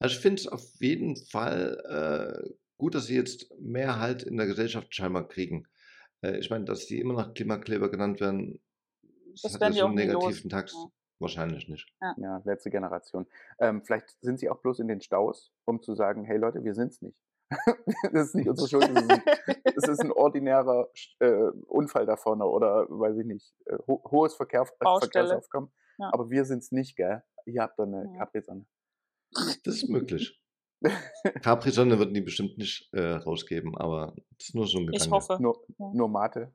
Also 0.00 0.14
ich 0.16 0.20
finde 0.20 0.40
es 0.42 0.48
auf 0.48 0.62
jeden 0.80 1.16
Fall 1.16 2.44
äh, 2.44 2.50
gut, 2.76 2.94
dass 2.94 3.06
sie 3.06 3.16
jetzt 3.16 3.50
mehr 3.58 3.98
Halt 3.98 4.22
in 4.22 4.36
der 4.36 4.46
Gesellschaft 4.46 4.94
scheinbar 4.94 5.26
kriegen. 5.28 5.66
Äh, 6.22 6.36
ich 6.38 6.50
meine, 6.50 6.66
dass 6.66 6.86
die 6.86 7.00
immer 7.00 7.14
noch 7.14 7.32
Klimakleber 7.32 7.90
genannt 7.90 8.20
werden, 8.20 8.60
das, 9.32 9.42
Das 9.42 9.54
hat 9.54 9.60
werden 9.62 9.72
ja 9.74 9.80
so 9.80 9.86
einen 9.86 9.96
los. 10.10 10.24
negativen 10.24 10.50
Tax. 10.50 10.72
Ja. 10.74 10.86
Wahrscheinlich 11.18 11.68
nicht. 11.68 11.88
Ja, 12.18 12.42
letzte 12.44 12.70
Generation. 12.70 13.26
Ähm, 13.58 13.82
vielleicht 13.82 14.16
sind 14.20 14.38
sie 14.38 14.50
auch 14.50 14.60
bloß 14.60 14.80
in 14.80 14.88
den 14.88 15.00
Staus, 15.00 15.52
um 15.64 15.82
zu 15.82 15.94
sagen, 15.94 16.24
hey 16.24 16.36
Leute, 16.36 16.62
wir 16.64 16.74
sind's 16.74 17.00
nicht. 17.00 17.18
das 18.12 18.28
ist 18.28 18.34
nicht 18.34 18.48
unsere 18.48 18.68
Schuld, 18.68 18.90
das 18.94 19.02
ist 19.04 19.10
ein, 19.10 19.22
das 19.76 19.88
ist 19.88 20.00
ein 20.00 20.10
ordinärer 20.12 20.90
äh, 21.20 21.32
Unfall 21.68 22.04
da 22.04 22.16
vorne 22.16 22.44
oder 22.44 22.86
weiß 22.88 23.16
ich 23.18 23.24
nicht, 23.26 23.54
äh, 23.66 23.78
ho 23.86 24.02
hohes 24.10 24.34
Verkehr. 24.34 24.66
Verkehrsaufkommen. 24.66 25.72
Ja. 25.98 26.10
Aber 26.12 26.28
wir 26.28 26.44
sind's 26.44 26.72
nicht, 26.72 26.96
gell? 26.96 27.22
Ihr 27.46 27.62
habt 27.62 27.78
da 27.78 27.84
eine 27.84 28.10
Ja. 28.12 28.18
Capri-Sonne. 28.18 28.66
Das 29.64 29.76
ist 29.76 29.88
möglich. 29.88 30.40
Capri-Sonne 31.42 31.98
würden 31.98 32.14
die 32.14 32.20
bestimmt 32.20 32.58
nicht 32.58 32.92
äh, 32.92 33.12
rausgeben, 33.12 33.76
aber 33.78 34.14
das 34.38 34.48
ist 34.48 34.54
nur 34.54 34.66
so 34.66 34.78
ein 34.78 34.86
Gedanke. 34.86 35.04
Ich 35.06 35.10
hoffe. 35.10 35.38
nur, 35.40 35.64
Ja. 35.78 35.90
nur 35.94 36.08
Mate. 36.08 36.52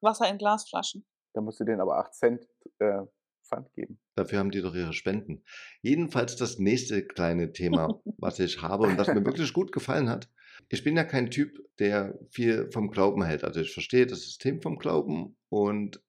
Wasser 0.00 0.28
in 0.28 0.38
Glasflaschen. 0.38 1.06
Da 1.34 1.40
musst 1.42 1.60
du 1.60 1.64
denen 1.64 1.80
aber 1.80 1.98
8 1.98 2.14
Cent 2.14 2.48
äh, 2.78 3.02
Pfand 3.50 3.72
geben. 3.74 3.98
Dafür 4.14 4.38
haben 4.38 4.50
die 4.50 4.62
doch 4.62 4.74
ihre 4.74 4.92
Spenden. 4.92 5.42
Jedenfalls 5.82 6.36
das 6.36 6.58
nächste 6.58 7.04
kleine 7.04 7.52
Thema, 7.52 8.00
was 8.18 8.38
ich 8.38 8.62
habe 8.62 8.86
und 8.86 8.96
was 8.96 9.08
mir 9.08 9.24
wirklich 9.24 9.52
gut 9.52 9.72
gefallen 9.72 10.08
hat. 10.08 10.30
Ich 10.68 10.84
bin 10.84 10.96
ja 10.96 11.04
kein 11.04 11.30
Typ, 11.30 11.58
der 11.78 12.18
viel 12.30 12.70
vom 12.70 12.90
Glauben 12.90 13.24
hält. 13.24 13.44
Also 13.44 13.60
ich 13.60 13.72
verstehe 13.72 14.06
das 14.06 14.22
System 14.22 14.62
vom 14.62 14.78
Glauben 14.78 15.36
und 15.48 16.00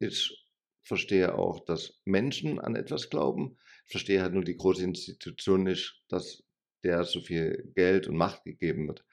ich 0.00 0.48
verstehe 0.82 1.34
auch, 1.34 1.64
dass 1.64 2.00
Menschen 2.04 2.58
an 2.58 2.74
etwas 2.74 3.10
glauben. 3.10 3.58
Ich 3.84 3.92
verstehe 3.92 4.22
halt 4.22 4.32
nur 4.32 4.44
die 4.44 4.56
große 4.56 4.82
Institution 4.82 5.64
nicht, 5.64 6.02
dass 6.08 6.42
der 6.84 7.04
so 7.04 7.20
viel 7.20 7.70
Geld 7.74 8.06
und 8.08 8.16
Macht 8.16 8.44
gegeben 8.44 8.86
wird. 8.88 9.04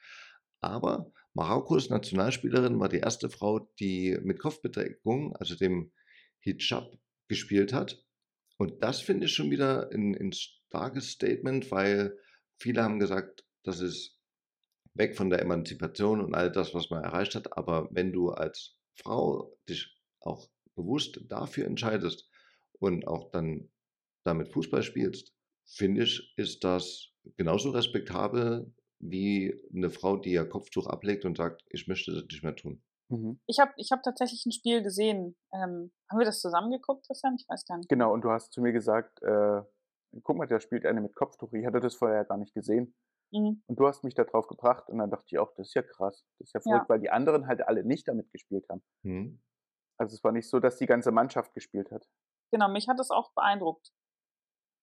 Aber 0.60 1.12
Marokkos 1.34 1.90
Nationalspielerin 1.90 2.80
war 2.80 2.88
die 2.88 3.00
erste 3.00 3.28
Frau, 3.28 3.70
die 3.78 4.16
mit 4.22 4.38
Kopfbedeckung, 4.38 5.36
also 5.36 5.54
dem 5.54 5.92
Hijab, 6.40 6.96
gespielt 7.28 7.72
hat. 7.72 8.04
Und 8.58 8.82
das 8.82 9.00
finde 9.00 9.26
ich 9.26 9.34
schon 9.34 9.50
wieder 9.50 9.90
ein, 9.92 10.16
ein 10.16 10.32
starkes 10.32 11.10
Statement, 11.10 11.70
weil 11.70 12.18
viele 12.58 12.82
haben 12.82 12.98
gesagt, 12.98 13.44
das 13.62 13.80
ist 13.80 14.18
weg 14.94 15.16
von 15.16 15.30
der 15.30 15.42
Emanzipation 15.42 16.20
und 16.20 16.34
all 16.34 16.50
das, 16.50 16.74
was 16.74 16.90
man 16.90 17.04
erreicht 17.04 17.34
hat. 17.34 17.56
Aber 17.56 17.88
wenn 17.92 18.12
du 18.12 18.30
als 18.30 18.78
Frau 18.94 19.58
dich 19.68 19.98
auch 20.20 20.48
bewusst 20.74 21.20
dafür 21.28 21.66
entscheidest 21.66 22.28
und 22.78 23.06
auch 23.06 23.30
dann 23.30 23.70
damit 24.24 24.48
Fußball 24.48 24.82
spielst, 24.82 25.34
finde 25.66 26.04
ich, 26.04 26.32
ist 26.36 26.64
das 26.64 27.12
genauso 27.36 27.70
respektabel 27.70 28.72
wie 28.98 29.54
eine 29.74 29.90
Frau, 29.90 30.16
die 30.16 30.32
ihr 30.32 30.48
Kopftuch 30.48 30.86
ablegt 30.86 31.24
und 31.24 31.36
sagt, 31.36 31.62
ich 31.70 31.86
möchte 31.86 32.12
das 32.12 32.24
nicht 32.24 32.42
mehr 32.42 32.56
tun. 32.56 32.82
Mhm. 33.08 33.40
Ich 33.46 33.60
habe 33.60 33.72
ich 33.76 33.92
hab 33.92 34.02
tatsächlich 34.02 34.44
ein 34.46 34.52
Spiel 34.52 34.82
gesehen. 34.82 35.36
Ähm, 35.52 35.92
haben 36.10 36.18
wir 36.18 36.24
das 36.24 36.40
zusammen 36.40 36.70
geguckt, 36.70 37.06
Christian? 37.06 37.36
Ich 37.38 37.48
weiß 37.48 37.64
gar 37.66 37.76
nicht. 37.76 37.88
Genau, 37.88 38.12
und 38.12 38.22
du 38.22 38.30
hast 38.30 38.52
zu 38.52 38.60
mir 38.60 38.72
gesagt, 38.72 39.22
äh, 39.22 39.62
guck 40.22 40.36
mal, 40.36 40.46
der 40.46 40.60
spielt 40.60 40.86
eine 40.86 41.00
mit 41.00 41.14
Kopftuch. 41.14 41.52
Ich 41.52 41.66
hatte 41.66 41.80
das 41.80 41.94
vorher 41.94 42.24
gar 42.24 42.36
nicht 42.36 42.54
gesehen. 42.54 42.94
Mhm. 43.32 43.62
Und 43.66 43.78
du 43.78 43.86
hast 43.86 44.04
mich 44.04 44.14
da 44.14 44.24
drauf 44.24 44.46
gebracht 44.46 44.88
und 44.88 44.98
dann 44.98 45.10
dachte 45.10 45.26
ich 45.28 45.38
auch, 45.38 45.52
das 45.54 45.68
ist 45.68 45.74
ja 45.74 45.82
krass. 45.82 46.24
Das 46.38 46.48
ist 46.48 46.54
ja 46.54 46.60
verrückt, 46.60 46.84
ja. 46.84 46.88
weil 46.88 47.00
die 47.00 47.10
anderen 47.10 47.46
halt 47.46 47.66
alle 47.66 47.84
nicht 47.84 48.06
damit 48.08 48.30
gespielt 48.30 48.66
haben. 48.68 48.82
Mhm. 49.02 49.42
Also 49.98 50.14
es 50.14 50.22
war 50.22 50.32
nicht 50.32 50.48
so, 50.48 50.60
dass 50.60 50.76
die 50.76 50.86
ganze 50.86 51.10
Mannschaft 51.10 51.54
gespielt 51.54 51.90
hat. 51.90 52.06
Genau, 52.52 52.68
mich 52.68 52.88
hat 52.88 52.98
das 52.98 53.10
auch 53.10 53.32
beeindruckt. 53.34 53.92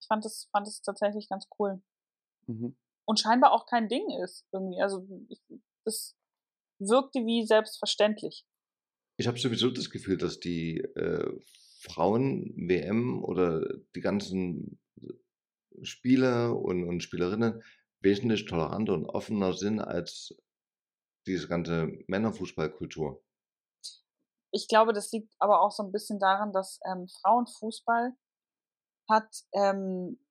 Ich 0.01 0.07
fand 0.07 0.25
es 0.25 0.49
fand 0.51 0.67
tatsächlich 0.83 1.29
ganz 1.29 1.47
cool. 1.59 1.81
Mhm. 2.47 2.75
Und 3.05 3.19
scheinbar 3.19 3.51
auch 3.51 3.65
kein 3.65 3.87
Ding 3.87 4.09
ist 4.21 4.47
irgendwie. 4.51 4.81
Also 4.81 5.07
das 5.85 6.17
wirkte 6.79 7.19
wie 7.25 7.45
selbstverständlich. 7.45 8.45
Ich 9.17 9.27
habe 9.27 9.37
sowieso 9.37 9.69
das 9.69 9.89
Gefühl, 9.89 10.17
dass 10.17 10.39
die 10.39 10.79
äh, 10.79 11.39
Frauen-WM 11.81 13.23
oder 13.23 13.61
die 13.95 14.01
ganzen 14.01 14.79
Spieler 15.81 16.57
und, 16.57 16.87
und 16.87 17.01
Spielerinnen 17.01 17.61
wesentlich 17.99 18.45
toleranter 18.45 18.93
und 18.93 19.05
offener 19.05 19.53
sind 19.53 19.79
als 19.79 20.35
diese 21.25 21.47
ganze 21.47 21.91
Männerfußballkultur. 22.07 23.23
Ich 24.51 24.67
glaube, 24.67 24.93
das 24.93 25.11
liegt 25.11 25.33
aber 25.39 25.61
auch 25.61 25.71
so 25.71 25.83
ein 25.83 25.91
bisschen 25.91 26.19
daran, 26.19 26.51
dass 26.51 26.79
ähm, 26.85 27.07
Frauenfußball 27.21 28.13
hat, 29.09 29.29
ähm, 29.53 30.23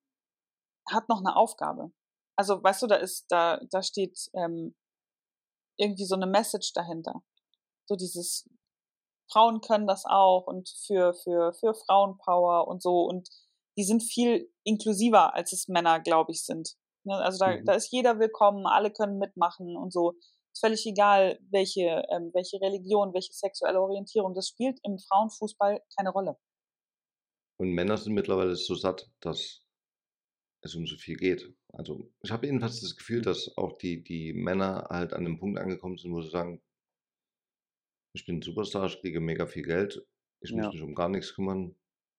hat 0.88 1.08
noch 1.08 1.18
eine 1.18 1.34
Aufgabe. 1.34 1.92
Also, 2.36 2.62
weißt 2.62 2.82
du, 2.82 2.86
da 2.86 2.96
ist, 2.96 3.26
da, 3.30 3.60
da 3.70 3.82
steht 3.82 4.18
ähm, 4.34 4.74
irgendwie 5.82 6.04
so 6.04 6.14
eine 6.14 6.26
Message 6.26 6.72
dahinter. 6.72 7.22
So 7.86 7.96
dieses 7.96 8.48
Frauen 9.30 9.60
können 9.60 9.86
das 9.86 10.04
auch 10.04 10.46
und 10.46 10.68
für, 10.86 11.14
für, 11.14 11.52
für 11.54 11.74
Frauenpower 11.74 12.68
und 12.68 12.82
so. 12.82 13.02
Und 13.02 13.28
die 13.76 13.84
sind 13.84 14.02
viel 14.02 14.50
inklusiver, 14.64 15.34
als 15.34 15.52
es 15.52 15.68
Männer, 15.68 16.00
glaube 16.00 16.32
ich, 16.32 16.44
sind. 16.44 16.76
Ne? 17.04 17.14
Also 17.14 17.38
da, 17.38 17.56
mhm. 17.56 17.64
da 17.64 17.74
ist 17.74 17.90
jeder 17.90 18.18
willkommen, 18.18 18.66
alle 18.66 18.90
können 18.90 19.18
mitmachen 19.18 19.76
und 19.76 19.92
so. 19.92 20.12
Ist 20.52 20.60
völlig 20.60 20.86
egal, 20.86 21.38
welche, 21.50 22.02
ähm, 22.10 22.30
welche 22.34 22.60
Religion, 22.60 23.14
welche 23.14 23.32
sexuelle 23.32 23.80
Orientierung. 23.80 24.34
Das 24.34 24.48
spielt 24.48 24.78
im 24.82 24.98
Frauenfußball 24.98 25.80
keine 25.96 26.10
Rolle. 26.10 26.36
Und 27.58 27.70
Männer 27.70 27.96
sind 27.96 28.12
mittlerweile 28.12 28.54
so 28.54 28.74
satt, 28.74 29.10
dass 29.20 29.62
es 30.62 30.74
um 30.74 30.86
so 30.86 30.96
viel 30.96 31.16
geht. 31.16 31.52
Also 31.72 32.08
ich 32.22 32.30
habe 32.30 32.46
jedenfalls 32.46 32.80
das 32.80 32.96
Gefühl, 32.96 33.20
dass 33.20 33.56
auch 33.56 33.78
die, 33.78 34.02
die 34.02 34.32
Männer 34.32 34.86
halt 34.90 35.12
an 35.12 35.24
dem 35.24 35.38
Punkt 35.38 35.58
angekommen 35.58 35.98
sind, 35.98 36.12
wo 36.12 36.22
sie 36.22 36.30
sagen, 36.30 36.62
ich 38.14 38.24
bin 38.24 38.42
Superstar, 38.42 38.86
ich 38.86 39.00
kriege 39.00 39.20
mega 39.20 39.46
viel 39.46 39.64
Geld, 39.64 40.06
ich 40.40 40.52
muss 40.52 40.64
ja. 40.64 40.70
mich 40.70 40.82
um 40.82 40.94
gar 40.94 41.08
nichts 41.08 41.34
kümmern. 41.34 41.74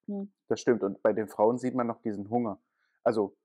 Hm. 0.07 0.31
Das 0.47 0.59
stimmt. 0.59 0.83
Und 0.83 1.01
bei 1.01 1.13
den 1.13 1.27
Frauen 1.27 1.57
sieht 1.57 1.75
man 1.75 1.88
noch 1.88 2.01
diesen 2.01 2.29
Hunger. 2.29 2.62
Also 3.03 3.38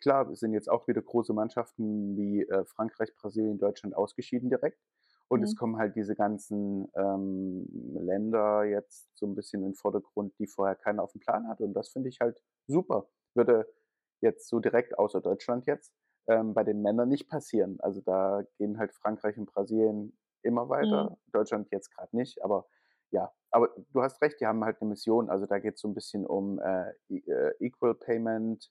klar, 0.00 0.30
es 0.30 0.40
sind 0.40 0.52
jetzt 0.52 0.70
auch 0.70 0.88
wieder 0.88 1.02
große 1.02 1.32
Mannschaften 1.32 2.16
wie 2.16 2.42
äh, 2.42 2.64
Frankreich, 2.64 3.14
Brasilien, 3.14 3.58
Deutschland 3.58 3.94
ausgeschieden 3.94 4.48
direkt. 4.48 4.80
Und 5.28 5.40
mhm. 5.40 5.44
es 5.44 5.56
kommen 5.56 5.76
halt 5.76 5.96
diese 5.96 6.14
ganzen 6.14 6.88
ähm, 6.94 7.66
Länder 7.94 8.64
jetzt 8.64 9.08
so 9.18 9.26
ein 9.26 9.34
bisschen 9.34 9.62
in 9.62 9.70
den 9.70 9.74
Vordergrund, 9.74 10.32
die 10.38 10.46
vorher 10.46 10.76
keiner 10.76 11.02
auf 11.02 11.12
dem 11.12 11.20
Plan 11.20 11.48
hatte. 11.48 11.64
Und 11.64 11.74
das 11.74 11.88
finde 11.88 12.08
ich 12.08 12.20
halt 12.20 12.40
super. 12.68 13.08
Würde 13.34 13.66
jetzt 14.26 14.48
so 14.48 14.60
direkt 14.60 14.98
außer 14.98 15.20
Deutschland 15.20 15.66
jetzt 15.66 15.94
ähm, 16.26 16.54
bei 16.54 16.64
den 16.64 16.82
Männern 16.82 17.08
nicht 17.08 17.28
passieren. 17.28 17.78
Also 17.80 18.00
da 18.00 18.42
gehen 18.58 18.78
halt 18.78 18.92
Frankreich 18.92 19.38
und 19.38 19.46
Brasilien 19.46 20.16
immer 20.42 20.68
weiter, 20.68 21.10
mhm. 21.10 21.16
Deutschland 21.32 21.68
jetzt 21.70 21.90
gerade 21.94 22.14
nicht, 22.16 22.42
aber 22.42 22.66
ja, 23.10 23.32
aber 23.50 23.70
du 23.92 24.02
hast 24.02 24.20
recht, 24.20 24.40
die 24.40 24.46
haben 24.46 24.64
halt 24.64 24.80
eine 24.80 24.90
Mission. 24.90 25.30
Also 25.30 25.46
da 25.46 25.58
geht 25.58 25.74
es 25.74 25.80
so 25.80 25.88
ein 25.88 25.94
bisschen 25.94 26.26
um 26.26 26.58
äh, 26.58 26.92
e, 27.08 27.18
äh, 27.18 27.54
Equal 27.60 27.94
Payment, 27.94 28.70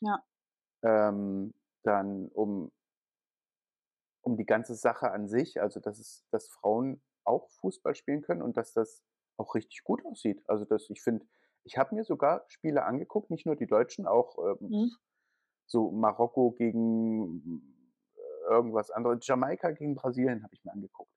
ja. 0.00 0.22
ähm, 0.82 1.54
dann 1.82 2.28
um, 2.28 2.72
um 4.22 4.36
die 4.36 4.46
ganze 4.46 4.74
Sache 4.74 5.10
an 5.10 5.28
sich, 5.28 5.60
also 5.60 5.80
dass 5.80 5.98
es, 5.98 6.24
dass 6.30 6.48
Frauen 6.48 7.02
auch 7.24 7.50
Fußball 7.50 7.94
spielen 7.94 8.22
können 8.22 8.42
und 8.42 8.56
dass 8.56 8.72
das 8.72 9.02
auch 9.36 9.54
richtig 9.54 9.84
gut 9.84 10.04
aussieht. 10.04 10.42
Also 10.48 10.64
dass 10.64 10.88
ich 10.90 11.02
finde, 11.02 11.26
ich 11.64 11.78
habe 11.78 11.94
mir 11.94 12.04
sogar 12.04 12.44
Spiele 12.48 12.84
angeguckt, 12.84 13.30
nicht 13.30 13.46
nur 13.46 13.56
die 13.56 13.66
Deutschen, 13.66 14.06
auch 14.06 14.38
ähm, 14.38 14.68
mhm. 14.68 14.90
so 15.66 15.90
Marokko 15.90 16.52
gegen 16.52 17.62
äh, 18.16 18.52
irgendwas 18.52 18.90
anderes. 18.90 19.26
Jamaika 19.26 19.70
gegen 19.72 19.94
Brasilien 19.94 20.42
habe 20.42 20.54
ich 20.54 20.64
mir 20.64 20.72
angeguckt. 20.72 21.10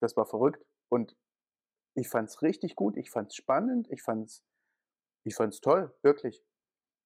Das 0.00 0.16
war 0.16 0.26
verrückt 0.26 0.64
und 0.90 1.16
ich 1.96 2.08
fand 2.08 2.28
es 2.28 2.42
richtig 2.42 2.76
gut, 2.76 2.96
ich 2.96 3.10
fand 3.10 3.30
es 3.30 3.36
spannend, 3.36 3.88
ich 3.90 4.02
fand 4.02 4.28
es 4.28 4.44
ich 5.24 5.34
fand's 5.34 5.60
toll, 5.60 5.92
wirklich. 6.02 6.42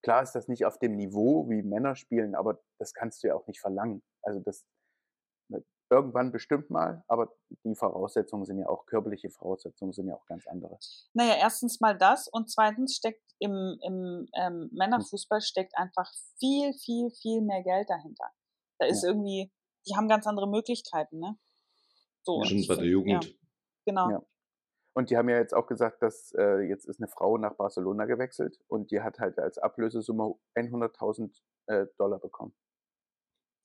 Klar 0.03 0.23
ist 0.23 0.33
das 0.33 0.49
nicht 0.49 0.65
auf 0.65 0.79
dem 0.79 0.97
Niveau, 0.97 1.49
wie 1.49 1.63
Männer 1.63 1.97
spielen, 1.97 2.35
aber 2.35 2.61
das 2.79 2.93
kannst 2.93 3.23
du 3.23 3.29
ja 3.29 3.35
auch 3.35 3.47
nicht 3.47 3.61
verlangen. 3.61 4.03
Also 4.23 4.41
das, 4.41 4.65
irgendwann 5.91 6.33
bestimmt 6.33 6.71
mal, 6.71 7.05
aber 7.09 7.33
die 7.65 7.75
Voraussetzungen 7.75 8.45
sind 8.45 8.59
ja 8.59 8.69
auch, 8.69 8.87
körperliche 8.87 9.31
Voraussetzungen 9.31 9.93
sind 9.93 10.09
ja 10.09 10.15
auch 10.15 10.27
ganz 10.27 10.47
andere. 10.47 10.79
Naja, 11.15 11.35
erstens 11.39 11.81
mal 11.81 11.97
das 11.97 12.29
und 12.29 12.51
zweitens 12.51 12.97
steckt 12.97 13.23
im, 13.39 13.79
im 13.83 14.29
ähm, 14.35 14.63
hm. 14.63 14.71
Männerfußball 14.73 15.41
steckt 15.41 15.77
einfach 15.77 16.11
viel, 16.39 16.73
viel, 16.75 17.11
viel 17.11 17.41
mehr 17.43 17.63
Geld 17.63 17.89
dahinter. 17.89 18.31
Da 18.79 18.87
ist 18.87 19.03
ja. 19.03 19.11
irgendwie, 19.11 19.51
die 19.87 19.97
haben 19.97 20.09
ganz 20.09 20.27
andere 20.27 20.49
Möglichkeiten, 20.49 21.19
ne? 21.19 21.39
So, 22.23 22.43
ja, 22.43 22.67
bei 22.69 22.75
der 22.75 22.85
Jugend. 22.85 23.25
Ja, 23.25 23.31
genau. 23.87 24.11
Ja. 24.11 24.23
Und 24.95 25.11
die 25.11 25.17
haben 25.17 25.29
ja 25.29 25.39
jetzt 25.39 25.55
auch 25.55 25.67
gesagt, 25.67 26.03
dass 26.03 26.33
äh, 26.37 26.61
jetzt 26.63 26.85
ist 26.85 27.01
eine 27.01 27.09
Frau 27.09 27.39
nach 27.39 27.55
Barcelona 27.55 28.05
gewechselt 28.05 28.59
und 28.67 28.91
die 28.91 29.01
hat 29.01 29.21
halt 29.21 29.39
als 29.39 29.57
Ablösesumme 29.57 30.35
100.000 30.57 31.41
äh, 31.67 31.87
Dollar 31.97 32.19
bekommen. 32.19 32.53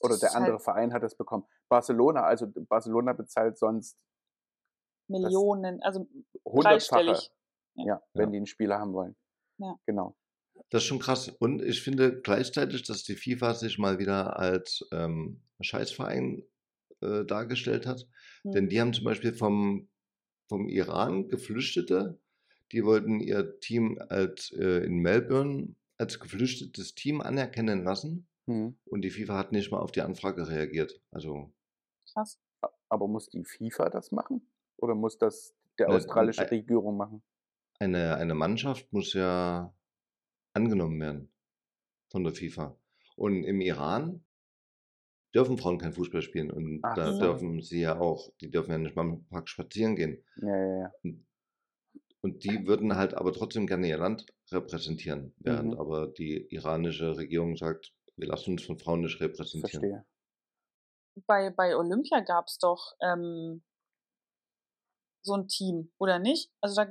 Oder 0.03 0.17
der 0.17 0.36
andere 0.36 0.53
halt 0.53 0.63
Verein 0.63 0.93
hat 0.93 1.03
es 1.03 1.15
bekommen. 1.15 1.45
Barcelona, 1.69 2.24
also 2.24 2.48
Barcelona 2.48 3.13
bezahlt 3.13 3.57
sonst 3.57 3.98
Millionen, 5.07 5.81
also 5.81 6.07
hundertfache. 6.45 7.29
Ja. 7.75 7.86
ja, 7.86 8.03
wenn 8.13 8.25
ja. 8.25 8.31
die 8.31 8.38
einen 8.38 8.45
Spieler 8.45 8.79
haben 8.79 8.93
wollen. 8.93 9.15
Ja. 9.57 9.75
Genau. 9.86 10.15
Das 10.69 10.83
ist 10.83 10.88
schon 10.88 11.00
krass. 11.00 11.29
Und 11.29 11.62
ich 11.62 11.81
finde 11.81 12.22
gleichzeitig, 12.22 12.83
dass 12.83 13.03
die 13.03 13.15
FIFA 13.15 13.53
sich 13.53 13.79
mal 13.79 14.00
wieder 14.00 14.38
als 14.38 14.88
ähm, 14.91 15.41
Scheißverein 15.62 16.43
äh, 17.01 17.25
dargestellt 17.25 17.86
hat. 17.86 18.07
Hm. 18.43 18.51
Denn 18.51 18.69
die 18.69 18.79
haben 18.79 18.93
zum 18.93 19.05
Beispiel 19.05 19.33
vom, 19.33 19.89
vom 20.48 20.67
Iran 20.67 21.27
Geflüchtete, 21.27 22.19
die 22.72 22.83
wollten 22.83 23.19
ihr 23.19 23.60
Team 23.60 24.00
als, 24.10 24.51
äh, 24.51 24.86
in 24.86 24.98
Melbourne 24.98 25.75
als 25.98 26.19
geflüchtetes 26.19 26.95
Team 26.95 27.22
anerkennen 27.22 27.83
lassen. 27.83 28.27
Mhm. 28.46 28.78
Und 28.86 29.02
die 29.02 29.10
FIFA 29.12 29.38
hat 29.38 29.52
nicht 29.52 29.72
mal 29.72 29.80
auf 29.80 29.92
die 29.92 30.02
Anfrage 30.02 30.48
reagiert. 30.48 31.02
Also. 31.12 31.54
Krass. 32.12 32.40
Aber 32.90 33.08
muss 33.08 33.30
die 33.30 33.44
FIFA 33.44 33.90
das 33.90 34.12
machen? 34.12 34.50
Oder 34.78 34.96
muss 34.96 35.18
das 35.18 35.56
der 35.80 35.90
australische 35.90 36.50
Regierung 36.50 36.98
machen? 36.98 37.24
Eine, 37.80 38.16
eine 38.16 38.36
Mannschaft 38.36 38.92
muss 38.94 39.14
ja 39.14 39.74
angenommen 40.54 41.00
werden 41.02 41.34
von 42.12 42.24
der 42.24 42.34
FIFA. 42.34 42.78
Und 43.16 43.44
im 43.44 43.62
Iran 43.62 44.24
dürfen 45.34 45.58
Frauen 45.58 45.80
kein 45.80 45.94
Fußball 45.94 46.22
spielen. 46.22 46.52
Und 46.52 46.80
Ach, 46.84 46.96
da 46.96 47.14
so. 47.14 47.20
dürfen 47.20 47.62
sie 47.62 47.82
ja 47.82 48.00
auch, 48.00 48.32
die 48.42 48.52
dürfen 48.52 48.72
ja 48.72 48.78
nicht 48.78 48.96
mal 48.96 49.08
im 49.08 49.26
Park 49.26 49.50
spazieren 49.50 49.96
gehen. 49.96 50.24
Ja, 50.38 50.56
ja, 50.56 50.80
ja. 51.04 51.12
Und 52.22 52.44
die 52.44 52.68
würden 52.68 52.96
halt 52.96 53.16
aber 53.16 53.34
trotzdem 53.34 53.68
gerne 53.68 53.88
ihr 53.90 53.98
Land 53.98 54.28
repräsentieren, 54.52 55.34
während 55.40 55.74
Mhm. 55.74 55.80
aber 55.80 56.08
die 56.08 56.48
iranische 56.54 57.18
Regierung 57.18 57.58
sagt, 57.58 57.94
wir 58.17 58.27
lassen 58.27 58.51
uns 58.51 58.63
von 58.63 58.77
Frauen 58.77 59.01
nicht 59.01 59.20
repräsentieren. 59.20 59.82
Verstehe. 59.82 60.05
Bei, 61.27 61.50
bei 61.51 61.75
Olympia 61.75 62.22
gab 62.22 62.48
es 62.48 62.58
doch 62.58 62.93
ähm, 63.01 63.63
so 65.24 65.34
ein 65.36 65.48
Team, 65.48 65.91
oder 65.98 66.20
nicht? 66.20 66.51
Also 66.62 66.75
da, 66.75 66.88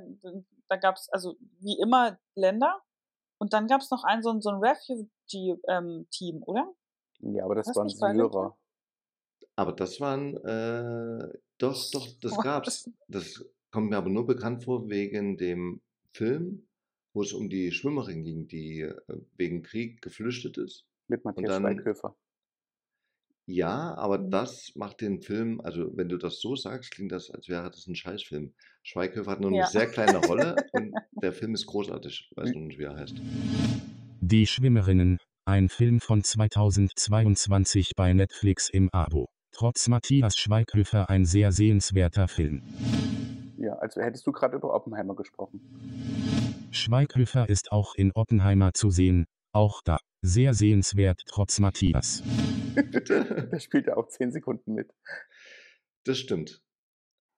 da 0.69 0.75
gab 0.77 0.95
es 0.95 1.09
also 1.09 1.35
wie 1.59 1.77
immer 1.79 2.19
Länder 2.35 2.81
und 3.37 3.53
dann 3.53 3.67
gab 3.67 3.81
es 3.81 3.91
noch 3.91 4.03
ein 4.03 4.23
so 4.23 4.31
ein, 4.31 4.41
so 4.41 4.49
ein 4.49 4.63
Refugee-Team, 4.63 6.43
oder? 6.43 6.73
Ja, 7.19 7.45
aber 7.45 7.55
das 7.55 7.67
Was 7.67 7.99
waren? 8.01 8.15
Syrer. 8.15 8.57
Aber 9.55 9.73
das 9.73 9.99
waren, 9.99 10.35
äh, 10.37 11.37
doch, 11.57 11.91
doch, 11.91 12.07
das 12.21 12.37
gab's. 12.39 12.89
Das 13.07 13.45
kommt 13.71 13.89
mir 13.89 13.97
aber 13.97 14.09
nur 14.09 14.25
bekannt 14.25 14.63
vor 14.63 14.89
wegen 14.89 15.37
dem 15.37 15.81
Film, 16.13 16.67
wo 17.13 17.21
es 17.21 17.33
um 17.33 17.49
die 17.49 17.71
Schwimmerin 17.71 18.23
ging, 18.23 18.47
die 18.47 18.81
äh, 18.81 18.95
wegen 19.35 19.61
Krieg 19.61 20.01
geflüchtet 20.01 20.57
ist. 20.57 20.87
Mit 21.13 21.25
Matthias 21.25 21.49
dann- 21.51 21.61
Schweighöfer. 21.63 22.15
Ja, 23.45 23.93
aber 23.95 24.17
Mhm. 24.19 24.31
das 24.31 24.71
macht 24.75 25.01
den 25.01 25.21
Film, 25.21 25.59
also 25.61 25.95
wenn 25.97 26.07
du 26.09 26.17
das 26.17 26.39
so 26.39 26.55
sagst, 26.55 26.91
klingt 26.91 27.11
das, 27.11 27.29
als 27.29 27.49
wäre 27.49 27.69
das 27.69 27.85
ein 27.87 27.95
Scheißfilm. 27.95 28.53
Schweighöfer 28.83 29.29
hat 29.31 29.41
nur 29.41 29.49
eine 29.49 29.59
Ja. 29.59 29.67
sehr 29.67 29.87
kleine 29.87 30.17
Rolle 30.25 30.55
und 30.71 30.93
der 31.21 31.33
Film 31.33 31.53
ist 31.53 31.65
großartig. 31.65 32.29
Ich 32.31 32.37
weiß 32.37 32.53
noch 32.53 32.61
nicht, 32.61 32.79
wie 32.79 32.83
er 32.83 32.95
heißt. 32.95 33.15
Die 34.21 34.47
Schwimmerinnen, 34.47 35.19
ein 35.45 35.67
Film 35.69 35.99
von 35.99 36.23
2022 36.23 37.91
bei 37.95 38.13
Netflix 38.13 38.69
im 38.69 38.89
Abo. 38.91 39.27
Trotz 39.51 39.87
Matthias 39.89 40.35
Schweighöfer 40.37 41.09
ein 41.09 41.25
sehr 41.25 41.51
sehenswerter 41.51 42.27
Film. 42.27 42.63
Ja, 43.57 43.73
also 43.73 44.01
hättest 44.01 44.25
du 44.25 44.31
gerade 44.31 44.55
über 44.55 44.73
Oppenheimer 44.73 45.15
gesprochen. 45.15 45.59
Schweighöfer 46.71 47.47
ist 47.49 47.71
auch 47.71 47.93
in 47.95 48.11
Oppenheimer 48.13 48.73
zu 48.73 48.89
sehen, 48.89 49.25
auch 49.53 49.81
da. 49.81 49.99
Sehr 50.21 50.53
sehenswert 50.53 51.21
trotz 51.27 51.59
Matthias. 51.59 52.23
Bitte? 52.75 53.49
Da 53.51 53.59
spielt 53.59 53.87
er 53.87 53.97
auch 53.97 54.07
zehn 54.07 54.31
Sekunden 54.31 54.73
mit. 54.73 54.93
Das 56.05 56.17
stimmt. 56.17 56.63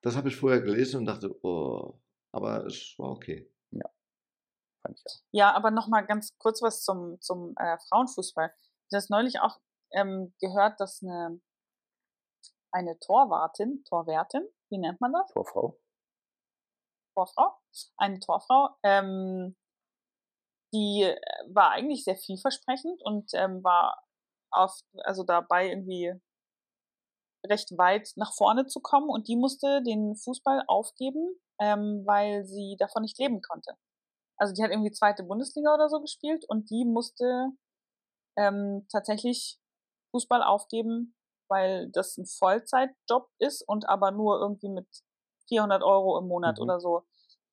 Das 0.01 0.15
habe 0.15 0.29
ich 0.29 0.35
vorher 0.35 0.61
gelesen 0.61 0.97
und 0.97 1.05
dachte, 1.05 1.35
oh, 1.43 1.99
aber 2.31 2.65
es 2.65 2.95
war 2.97 3.11
okay. 3.11 3.51
Fand 4.85 4.99
ich 4.99 5.05
auch. 5.05 5.23
Ja, 5.31 5.53
aber 5.53 5.71
noch 5.71 5.87
mal 5.87 6.01
ganz 6.01 6.37
kurz 6.37 6.61
was 6.61 6.83
zum, 6.83 7.19
zum 7.21 7.53
äh, 7.57 7.77
Frauenfußball. 7.89 8.53
Ich 8.55 8.95
habe 8.95 9.01
das 9.01 9.09
neulich 9.09 9.39
auch 9.39 9.59
ähm, 9.91 10.33
gehört, 10.39 10.79
dass 10.79 11.01
eine, 11.01 11.41
eine 12.71 12.99
Torwartin, 12.99 13.83
Torwärtin, 13.85 14.47
wie 14.69 14.77
nennt 14.77 15.01
man 15.01 15.13
das? 15.13 15.31
Torfrau. 15.33 15.79
Torfrau, 17.15 17.57
eine 17.97 18.19
Torfrau, 18.19 18.77
ähm, 18.83 19.55
die 20.73 21.03
äh, 21.03 21.17
war 21.53 21.71
eigentlich 21.71 22.03
sehr 22.03 22.17
vielversprechend 22.17 23.01
und 23.03 23.31
ähm, 23.33 23.63
war 23.63 24.03
auf, 24.51 24.73
also 25.03 25.23
dabei 25.23 25.69
irgendwie 25.69 26.13
recht 27.47 27.77
weit 27.77 28.09
nach 28.15 28.33
vorne 28.33 28.65
zu 28.67 28.79
kommen 28.79 29.09
und 29.09 29.27
die 29.27 29.35
musste 29.35 29.81
den 29.83 30.15
Fußball 30.15 30.63
aufgeben, 30.67 31.39
ähm, 31.59 32.03
weil 32.05 32.45
sie 32.45 32.75
davon 32.79 33.03
nicht 33.03 33.17
leben 33.19 33.41
konnte. 33.41 33.75
Also 34.37 34.53
die 34.53 34.63
hat 34.63 34.71
irgendwie 34.71 34.91
zweite 34.91 35.23
Bundesliga 35.23 35.73
oder 35.73 35.89
so 35.89 36.01
gespielt 36.01 36.45
und 36.47 36.69
die 36.69 36.85
musste 36.85 37.49
ähm, 38.37 38.87
tatsächlich 38.91 39.59
Fußball 40.11 40.43
aufgeben, 40.43 41.15
weil 41.49 41.89
das 41.91 42.17
ein 42.17 42.25
Vollzeitjob 42.25 43.29
ist 43.39 43.61
und 43.67 43.87
aber 43.89 44.11
nur 44.11 44.39
irgendwie 44.39 44.69
mit 44.69 44.87
400 45.47 45.83
Euro 45.83 46.17
im 46.19 46.27
Monat 46.27 46.57
Mhm. 46.57 46.63
oder 46.63 46.79
so 46.79 47.03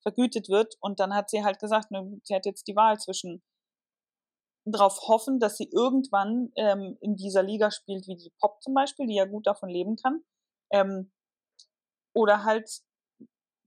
vergütet 0.03 0.49
wird. 0.49 0.75
Und 0.79 0.99
dann 0.99 1.13
hat 1.13 1.29
sie 1.29 1.43
halt 1.43 1.59
gesagt, 1.59 1.91
ne, 1.91 2.19
sie 2.23 2.35
hat 2.35 2.45
jetzt 2.45 2.67
die 2.67 2.75
Wahl 2.75 2.99
zwischen 2.99 3.41
darauf 4.65 5.07
hoffen, 5.07 5.39
dass 5.39 5.57
sie 5.57 5.69
irgendwann 5.71 6.51
ähm, 6.55 6.97
in 7.01 7.15
dieser 7.15 7.43
Liga 7.43 7.71
spielt, 7.71 8.07
wie 8.07 8.15
die 8.15 8.31
Pop 8.39 8.61
zum 8.61 8.73
Beispiel, 8.73 9.07
die 9.07 9.15
ja 9.15 9.25
gut 9.25 9.45
davon 9.47 9.69
leben 9.69 9.95
kann, 9.97 10.21
ähm, 10.71 11.11
oder 12.13 12.43
halt 12.43 12.69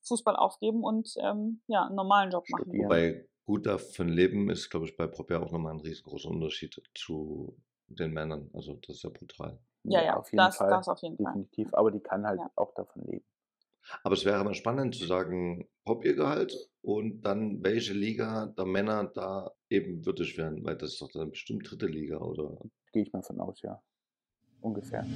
Fußball 0.07 0.37
aufgeben 0.37 0.85
und 0.85 1.15
ähm, 1.19 1.63
ja, 1.67 1.87
einen 1.87 1.97
normalen 1.97 2.31
Job 2.31 2.45
machen. 2.49 2.73
Wobei 2.73 3.29
gut 3.45 3.67
davon 3.67 4.09
leben 4.09 4.49
ist, 4.51 4.71
glaube 4.71 4.87
ich, 4.87 4.97
bei 4.97 5.07
Prop 5.07 5.31
ja 5.31 5.41
auch 5.43 5.51
nochmal 5.51 5.75
ein 5.75 5.81
riesengroßer 5.81 6.31
Unterschied 6.31 6.81
zu 6.95 7.61
den 7.89 8.13
Männern. 8.13 8.51
Also 8.55 8.75
das 8.75 8.97
ist 8.97 9.03
ja 9.03 9.11
brutal. 9.11 9.59
Ja, 9.85 10.03
ja, 10.03 10.17
auf 10.17 10.27
jeden 10.33 10.39
das, 10.39 10.57
Fall. 10.57 10.71
das 10.71 10.89
auf 10.89 11.01
jeden 11.03 11.17
Fall. 11.17 11.27
Definitiv. 11.27 11.75
Aber 11.75 11.91
die 11.91 12.01
kann 12.01 12.27
halt 12.27 12.41
Ja. 12.41 12.51
auch 12.57 12.75
davon 12.75 13.05
leben. 13.05 13.25
Aber 14.03 14.15
es 14.15 14.25
wäre 14.25 14.43
mal 14.45 14.55
spannend 14.55 14.95
zu 14.95 15.07
sagen, 15.07 15.69
Pop 15.85 16.05
ihr 16.05 16.15
Gehalt 16.15 16.55
und 16.83 17.23
dann 17.23 17.63
welche 17.63 17.93
Liga 17.93 18.47
der 18.59 18.67
Männer 18.67 19.11
da 19.15 19.51
eben 19.71 20.05
würdig 20.05 20.37
wären, 20.37 20.65
weil 20.65 20.77
das 20.77 20.93
ist 20.93 21.03
doch 21.03 21.11
dann 21.13 21.31
bestimmt 21.31 21.71
dritte 21.71 21.87
Liga 21.87 22.19
oder 22.19 22.59
Gehe 22.93 23.03
ich 23.03 23.13
mal 23.13 23.23
von 23.23 23.41
aus, 23.41 23.61
ja. 23.63 23.81
Ungefähr. 24.61 25.07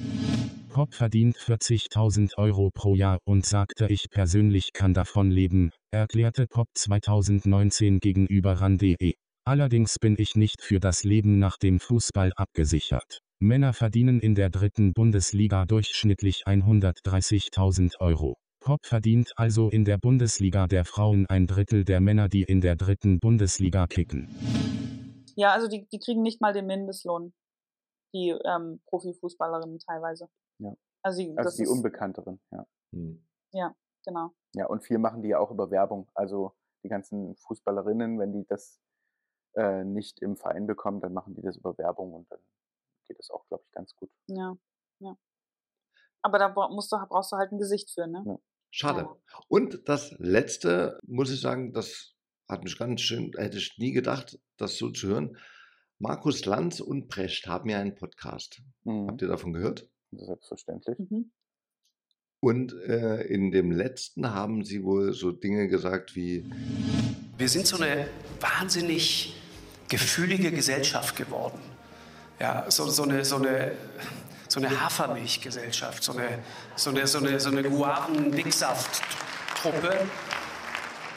Pop 0.69 0.93
verdient 0.93 1.35
40.000 1.35 2.37
Euro 2.37 2.69
pro 2.71 2.95
Jahr 2.95 3.19
und 3.25 3.45
sagte 3.45 3.87
ich 3.89 4.09
persönlich 4.09 4.71
kann 4.71 4.93
davon 4.93 5.31
leben, 5.31 5.71
erklärte 5.91 6.45
Pop 6.47 6.67
2019 6.75 7.99
gegenüber 7.99 8.53
RAN.de. 8.61 9.15
Allerdings 9.43 9.97
bin 9.99 10.15
ich 10.19 10.35
nicht 10.35 10.61
für 10.61 10.79
das 10.79 11.03
Leben 11.03 11.39
nach 11.39 11.57
dem 11.57 11.79
Fußball 11.79 12.31
abgesichert. 12.35 13.19
Männer 13.39 13.73
verdienen 13.73 14.19
in 14.19 14.35
der 14.35 14.51
dritten 14.51 14.93
Bundesliga 14.93 15.65
durchschnittlich 15.65 16.43
130.000 16.45 17.99
Euro. 17.99 18.37
Pop 18.61 18.85
verdient 18.85 19.33
also 19.37 19.69
in 19.69 19.85
der 19.85 19.97
Bundesliga 19.97 20.67
der 20.67 20.85
Frauen 20.85 21.25
ein 21.27 21.47
Drittel 21.47 21.83
der 21.83 21.99
Männer, 21.99 22.29
die 22.29 22.43
in 22.43 22.61
der 22.61 22.75
dritten 22.75 23.19
Bundesliga 23.19 23.87
kicken. 23.87 24.29
Ja, 25.35 25.51
also 25.51 25.67
die, 25.67 25.87
die 25.91 25.97
kriegen 25.97 26.21
nicht 26.21 26.41
mal 26.41 26.53
den 26.53 26.67
Mindestlohn, 26.67 27.33
die 28.13 28.29
ähm, 28.29 28.79
Profifußballerinnen 28.85 29.79
teilweise. 29.79 30.29
Ja. 30.59 30.75
Also, 31.01 31.21
die, 31.23 31.29
Also 31.35 31.47
das 31.47 31.55
die 31.55 31.63
ist, 31.63 31.69
Unbekannteren, 31.69 32.39
ja. 32.51 32.67
hm. 32.91 33.25
genau. 34.05 34.31
Ja, 34.53 34.67
und 34.67 34.83
viel 34.83 34.99
machen 34.99 35.23
die 35.23 35.29
ja 35.29 35.39
auch 35.39 35.49
über 35.49 35.71
Werbung. 35.71 36.07
Also 36.13 36.53
die 36.83 36.89
ganzen 36.89 37.35
Fußballerinnen, 37.37 38.19
wenn 38.19 38.31
die 38.31 38.45
das 38.45 38.79
äh, 39.55 39.83
nicht 39.83 40.19
im 40.19 40.37
Verein 40.37 40.67
bekommen, 40.67 41.01
dann 41.01 41.13
machen 41.13 41.33
die 41.33 41.41
das 41.41 41.57
über 41.57 41.75
Werbung 41.79 42.13
und 42.13 42.31
dann 42.31 42.39
geht 43.07 43.17
das 43.17 43.31
auch, 43.31 43.47
glaube 43.47 43.63
ich, 43.65 43.71
ganz 43.71 43.95
gut. 43.95 44.11
Ja, 44.27 44.55
ja. 44.99 45.17
Aber 46.21 46.37
da 46.37 46.49
musst 46.69 46.91
du, 46.91 46.97
brauchst 47.09 47.31
du 47.31 47.37
halt 47.37 47.51
ein 47.51 47.57
Gesicht 47.57 47.89
für, 47.89 48.05
ne? 48.05 48.23
Ja. 48.25 48.37
Schade. 48.71 49.01
Ja. 49.01 49.39
Und 49.47 49.87
das 49.87 50.15
letzte, 50.17 50.99
muss 51.05 51.31
ich 51.31 51.41
sagen, 51.41 51.73
das 51.73 52.15
hat 52.47 52.63
mich 52.63 52.77
ganz 52.77 53.01
schön, 53.01 53.31
hätte 53.37 53.57
ich 53.57 53.77
nie 53.77 53.91
gedacht, 53.91 54.39
das 54.57 54.77
so 54.77 54.89
zu 54.89 55.07
hören. 55.07 55.37
Markus 55.99 56.45
Lanz 56.45 56.79
und 56.79 57.09
Precht 57.09 57.47
haben 57.47 57.69
ja 57.69 57.79
einen 57.79 57.95
Podcast. 57.95 58.61
Mhm. 58.83 59.07
Habt 59.07 59.21
ihr 59.21 59.27
davon 59.27 59.53
gehört? 59.53 59.87
Selbstverständlich. 60.11 60.97
Mhm. 60.97 61.31
Und 62.39 62.73
äh, 62.87 63.21
in 63.27 63.51
dem 63.51 63.71
letzten 63.71 64.33
haben 64.33 64.65
sie 64.65 64.83
wohl 64.83 65.13
so 65.13 65.31
Dinge 65.31 65.67
gesagt 65.67 66.15
wie, 66.15 66.43
Wir 67.37 67.49
sind 67.49 67.67
so 67.67 67.77
eine 67.77 68.07
wahnsinnig 68.39 69.35
gefühlige 69.87 70.51
Gesellschaft 70.51 71.15
geworden. 71.15 71.59
Ja, 72.39 72.71
so, 72.71 72.87
so 72.87 73.03
eine, 73.03 73.23
so 73.23 73.35
eine, 73.35 73.73
so 74.51 74.59
eine 74.59 74.81
Hafermilchgesellschaft, 74.81 76.03
so 76.03 76.11
eine, 76.11 76.39
so 76.75 76.89
eine, 76.89 77.07
so 77.07 77.19
eine, 77.19 77.39
so 77.39 77.49
eine 77.49 77.63
Guaven-Dicksaft-Truppe, 77.63 79.97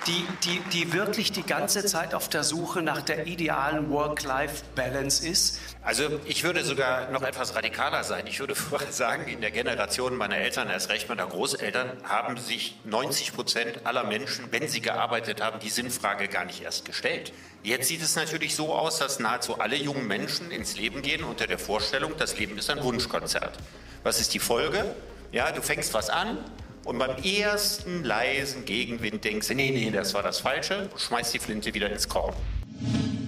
die, 0.06 0.26
die, 0.44 0.60
die 0.72 0.92
wirklich 0.92 1.32
die 1.32 1.42
ganze 1.42 1.84
Zeit 1.84 2.14
auf 2.14 2.28
der 2.28 2.44
Suche 2.44 2.82
nach 2.82 3.00
der 3.02 3.26
idealen 3.26 3.90
Work-Life-Balance 3.90 5.26
ist. 5.26 5.60
Also 5.82 6.20
ich 6.24 6.44
würde 6.44 6.64
sogar 6.64 7.10
noch 7.10 7.22
etwas 7.22 7.54
radikaler 7.54 8.04
sein. 8.04 8.26
Ich 8.26 8.40
würde 8.40 8.54
sagen, 8.90 9.26
in 9.28 9.40
der 9.40 9.50
Generation 9.50 10.16
meiner 10.16 10.36
Eltern, 10.36 10.68
erst 10.68 10.90
recht 10.90 11.08
meiner 11.08 11.26
Großeltern, 11.26 11.90
haben 12.04 12.36
sich 12.36 12.76
90 12.84 13.34
Prozent 13.34 13.86
aller 13.86 14.04
Menschen, 14.04 14.46
wenn 14.50 14.68
sie 14.68 14.80
gearbeitet 14.80 15.42
haben, 15.42 15.58
die 15.60 15.70
Sinnfrage 15.70 16.28
gar 16.28 16.44
nicht 16.44 16.62
erst 16.62 16.84
gestellt. 16.84 17.32
Jetzt 17.62 17.88
sieht 17.88 18.02
es 18.02 18.16
natürlich 18.16 18.54
so 18.54 18.74
aus, 18.74 18.98
dass 18.98 19.20
nahezu 19.20 19.58
alle 19.58 19.76
jungen 19.76 20.06
Menschen 20.06 20.50
ins 20.50 20.76
Leben 20.76 21.02
gehen 21.02 21.24
unter 21.24 21.46
der 21.46 21.58
Vorstellung, 21.58 22.12
das 22.18 22.38
Leben 22.38 22.58
ist 22.58 22.68
ein 22.68 22.82
Wunschkonzert. 22.82 23.58
Was 24.02 24.20
ist 24.20 24.34
die 24.34 24.38
Folge? 24.38 24.94
Ja, 25.32 25.50
du 25.50 25.62
fängst 25.62 25.94
was 25.94 26.10
an, 26.10 26.38
und 26.84 26.98
beim 26.98 27.16
ersten 27.22 28.04
leisen 28.04 28.64
Gegenwind 28.64 29.24
denkst 29.24 29.48
du, 29.48 29.54
nee, 29.54 29.70
nee, 29.70 29.90
das 29.90 30.14
war 30.14 30.22
das 30.22 30.40
Falsche, 30.40 30.88
schmeißt 30.96 31.34
die 31.34 31.38
Flinte 31.38 31.72
wieder 31.74 31.90
ins 31.90 32.08
Korn. 32.08 32.34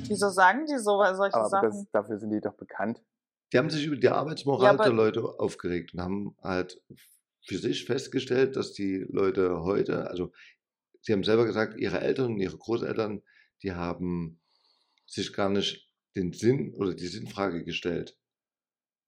Wieso 0.09 0.29
sagen 0.31 0.67
die 0.67 0.79
so 0.79 1.03
solche 1.15 1.35
Aber 1.35 1.49
Sachen? 1.49 1.71
das, 1.71 1.91
dafür 1.91 2.19
sind 2.19 2.31
die 2.31 2.41
doch 2.41 2.55
bekannt. 2.55 3.01
die 3.53 3.59
haben 3.59 3.71
sich 3.71 3.87
über 3.87 3.97
die 3.97 4.09
Arbeitsmoral 4.09 4.77
Ja, 4.77 4.83
der 4.83 4.93
Leute 4.93 5.23
aufgeregt 5.39 5.95
und 5.95 6.01
haben 6.01 6.37
halt 6.43 6.81
für 7.47 7.59
sich 7.59 7.85
festgestellt, 7.85 8.57
dass 8.57 8.73
die 8.73 9.07
Leute 9.09 9.63
heute, 9.63 10.09
also 10.11 10.33
sie 11.01 11.13
haben 11.13 11.25
selber 11.25 11.45
gesagt, 11.45 11.79
ihre 11.79 12.01
Eltern 12.01 12.33
und 12.35 12.41
ihre 12.41 12.57
Großeltern, 12.59 13.23
die 13.63 13.73
haben 13.73 14.41
sich 15.07 15.33
gar 15.33 15.49
nicht 15.49 15.89
den 16.17 16.33
Sinn 16.33 16.75
oder 16.75 16.95
die 16.95 17.07
Sinnfrage 17.07 17.65
gestellt. 17.65 18.17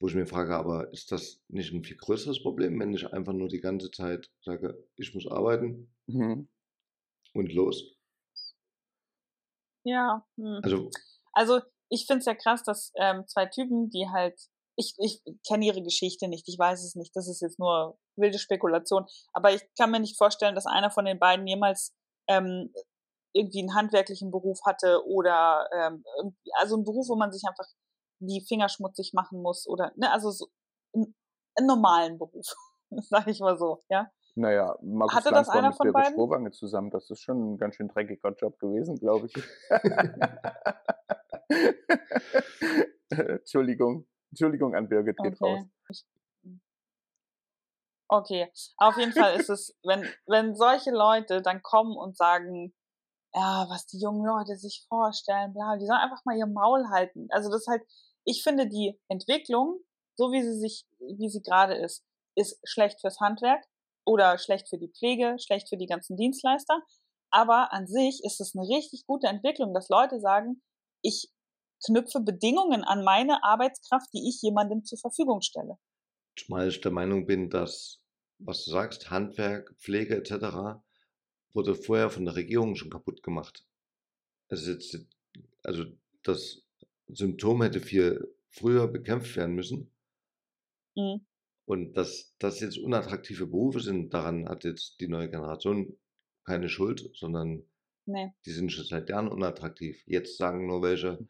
Wo 0.01 0.07
ich 0.09 0.15
mir 0.15 0.27
frage, 0.27 0.55
aber 0.57 0.93
ist 0.93 1.11
das 1.13 1.41
nicht 1.49 1.73
ein 1.73 1.83
viel 1.85 1.97
größeres 1.97 2.43
Problem, 2.43 2.79
wenn 2.81 2.95
ich 2.95 3.13
einfach 3.13 3.33
nur 3.33 3.49
die 3.49 3.61
ganze 3.61 3.91
Zeit 3.91 4.31
sage, 4.45 4.79
ich 4.97 5.15
muss 5.15 5.27
arbeiten 5.27 5.93
Mhm. 6.07 6.49
und 7.35 7.53
los? 7.53 7.97
Ja. 9.85 10.25
Hm. 10.37 10.61
Also, 10.63 10.91
Also 11.33 11.61
ich 11.89 12.07
finde 12.07 12.21
es 12.21 12.27
ja 12.27 12.35
krass, 12.35 12.63
dass 12.65 12.93
ähm, 12.97 13.25
zwei 13.27 13.47
Typen, 13.47 13.91
die 13.91 14.09
halt, 14.09 14.39
ich, 14.77 14.95
ich 14.99 15.23
kenne 15.47 15.65
ihre 15.67 15.83
Geschichte 15.83 16.29
nicht, 16.29 16.49
ich 16.49 16.59
weiß 16.59 16.85
es 16.85 16.95
nicht, 16.95 17.15
das 17.17 17.29
ist 17.29 17.41
jetzt 17.41 17.59
nur 17.59 17.99
wilde 18.17 18.39
Spekulation, 18.39 19.07
aber 19.33 19.53
ich 19.55 19.63
kann 19.79 19.91
mir 19.91 20.01
nicht 20.01 20.19
vorstellen, 20.19 20.55
dass 20.55 20.67
einer 20.67 20.91
von 20.91 21.05
den 21.05 21.19
beiden 21.19 21.47
jemals 21.47 21.95
ähm, 22.29 22.73
irgendwie 23.33 23.61
einen 23.61 23.75
handwerklichen 23.75 24.31
Beruf 24.31 24.59
hatte 24.67 25.05
oder 25.07 25.69
ähm, 25.73 26.05
also 26.59 26.75
einen 26.77 26.85
Beruf, 26.85 27.09
wo 27.09 27.17
man 27.17 27.33
sich 27.33 27.43
einfach 27.49 27.67
die 28.21 28.45
Finger 28.47 28.69
schmutzig 28.69 29.15
machen 29.15 29.43
muss 29.43 29.67
oder 29.69 29.93
ne, 29.97 30.13
also 30.13 30.31
so 30.31 30.47
einen, 30.95 31.17
einen 31.57 31.67
normalen 31.67 32.19
Beruf, 32.19 32.47
sag 32.91 33.27
ich 33.27 33.41
mal 33.41 33.59
so, 33.59 33.83
ja. 33.89 34.11
Naja, 34.35 34.77
Markus 34.83 35.17
Hatte 35.17 35.31
Lanz 35.31 35.47
das 35.49 35.57
einer 35.57 35.69
mit 35.69 35.77
von 35.77 35.93
beiden? 35.93 36.13
Strohwange 36.13 36.51
zusammen. 36.53 36.91
Das 36.91 37.11
ist 37.11 37.21
schon 37.21 37.55
ein 37.55 37.59
ganz 37.59 37.75
schön 37.75 37.89
dreckiger 37.89 38.33
Job 38.37 38.57
gewesen, 38.61 38.97
glaube 38.97 39.27
ich. 39.27 39.35
Entschuldigung. 43.11 44.07
Entschuldigung 44.31 44.77
an 44.77 44.89
Birgit 44.89 45.17
geht 45.17 45.41
raus. 45.41 45.61
Okay. 45.61 45.69
Okay, 48.11 48.51
auf 48.79 48.97
jeden 48.97 49.13
Fall 49.13 49.39
ist 49.39 49.51
es, 49.51 49.77
wenn, 49.83 50.03
wenn 50.27 50.55
solche 50.55 50.91
Leute 50.91 51.43
dann 51.43 51.63
kommen 51.63 51.95
und 51.95 52.17
sagen, 52.17 52.75
ja, 53.35 53.67
was 53.69 53.87
die 53.87 54.01
jungen 54.01 54.25
Leute 54.25 54.57
sich 54.57 54.87
vorstellen, 54.89 55.53
bla, 55.53 55.77
die 55.77 55.85
sollen 55.85 56.01
einfach 56.01 56.25
mal 56.25 56.37
ihr 56.37 56.47
Maul 56.47 56.89
halten. 56.89 57.29
Also 57.31 57.51
das 57.51 57.63
ist 57.63 57.67
halt, 57.67 57.83
ich 58.29 58.43
finde 58.43 58.69
die 58.69 59.01
Entwicklung, 59.09 59.81
so 60.15 60.33
wie 60.33 60.43
sie 60.43 60.59
sich, 60.59 60.85
wie 60.99 61.31
sie 61.31 61.41
gerade 61.41 61.75
ist, 61.75 62.05
ist 62.35 62.61
schlecht 62.63 63.01
fürs 63.01 63.21
Handwerk 63.21 63.65
oder 64.05 64.37
schlecht 64.37 64.69
für 64.69 64.77
die 64.77 64.93
Pflege, 64.93 65.37
schlecht 65.39 65.71
für 65.71 65.79
die 65.79 65.87
ganzen 65.87 66.17
Dienstleister. 66.17 66.83
Aber 67.31 67.73
an 67.73 67.87
sich 67.87 68.23
ist 68.25 68.41
es 68.41 68.55
eine 68.55 68.69
richtig 68.69 69.07
gute 69.07 69.29
Entwicklung, 69.29 69.73
dass 69.73 69.89
Leute 69.89 70.21
sagen, 70.21 70.63
ich 71.01 71.31
knüpfe 71.87 72.21
Bedingungen 72.21 72.85
an 72.85 73.03
meine 73.03 73.43
Arbeitskraft, 73.45 74.13
die 74.13 74.29
ich 74.29 74.43
jemandem 74.43 74.85
zur 74.85 74.99
Verfügung 74.99 75.41
stelle. 75.41 75.79
zumal 76.37 76.69
ich 76.69 76.83
der 76.83 76.93
Meinung 76.93 77.25
bin, 77.25 77.49
dass, 77.49 78.01
was 78.39 78.65
du 78.65 78.71
sagst, 78.73 79.11
Handwerk, 79.11 79.75
Pflege 79.79 80.17
etc., 80.17 80.83
wurde 81.55 81.75
vorher 81.75 82.11
von 82.11 82.27
der 82.27 82.37
Regierung 82.37 82.75
schon 82.75 82.91
kaputt 82.91 83.23
gemacht. 83.23 83.65
Es 84.49 84.67
jetzt, 84.67 84.99
also 85.63 85.85
das 86.23 86.68
Symptom 87.09 87.63
hätte 87.63 87.81
viel 87.81 88.35
früher 88.51 88.89
bekämpft 88.89 89.37
werden 89.37 89.55
müssen. 89.55 89.91
Mhm. 90.97 91.19
Und 91.67 91.97
dass 91.97 92.35
das 92.41 92.59
jetzt 92.61 92.79
unattraktive 92.79 93.47
Berufe 93.47 93.79
sind, 93.81 94.13
daran 94.13 94.49
hat 94.49 94.65
jetzt 94.65 95.01
die 95.01 95.07
neue 95.09 95.31
Generation 95.31 95.97
keine 96.45 96.69
Schuld, 96.69 97.11
sondern 97.15 97.65
Nee. 98.07 98.33
die 98.47 98.53
sind 98.53 98.73
schon 98.73 98.85
seit 98.87 99.11
Jahren 99.11 99.29
unattraktiv. 99.29 100.03
Jetzt 100.07 100.39
sagen 100.39 100.67
nur 100.67 100.83
welche, 100.83 101.29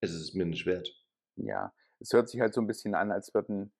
es 0.00 0.12
ist 0.14 0.34
mir 0.34 0.46
nicht 0.46 0.66
wert. 0.66 0.88
Ja, 1.36 1.72
es 2.00 2.12
hört 2.12 2.28
sich 2.28 2.40
halt 2.40 2.54
so 2.54 2.60
ein 2.60 2.66
bisschen 2.66 2.94
an, 2.94 3.12
als 3.12 3.32
würden 3.34 3.72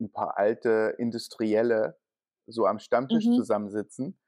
ein 0.00 0.10
paar 0.10 0.36
alte 0.38 0.94
Industrielle 0.98 1.98
so 2.46 2.66
am 2.66 2.78
Stammtisch 2.78 3.24
Mhm. 3.26 3.32
zusammensitzen 3.32 4.18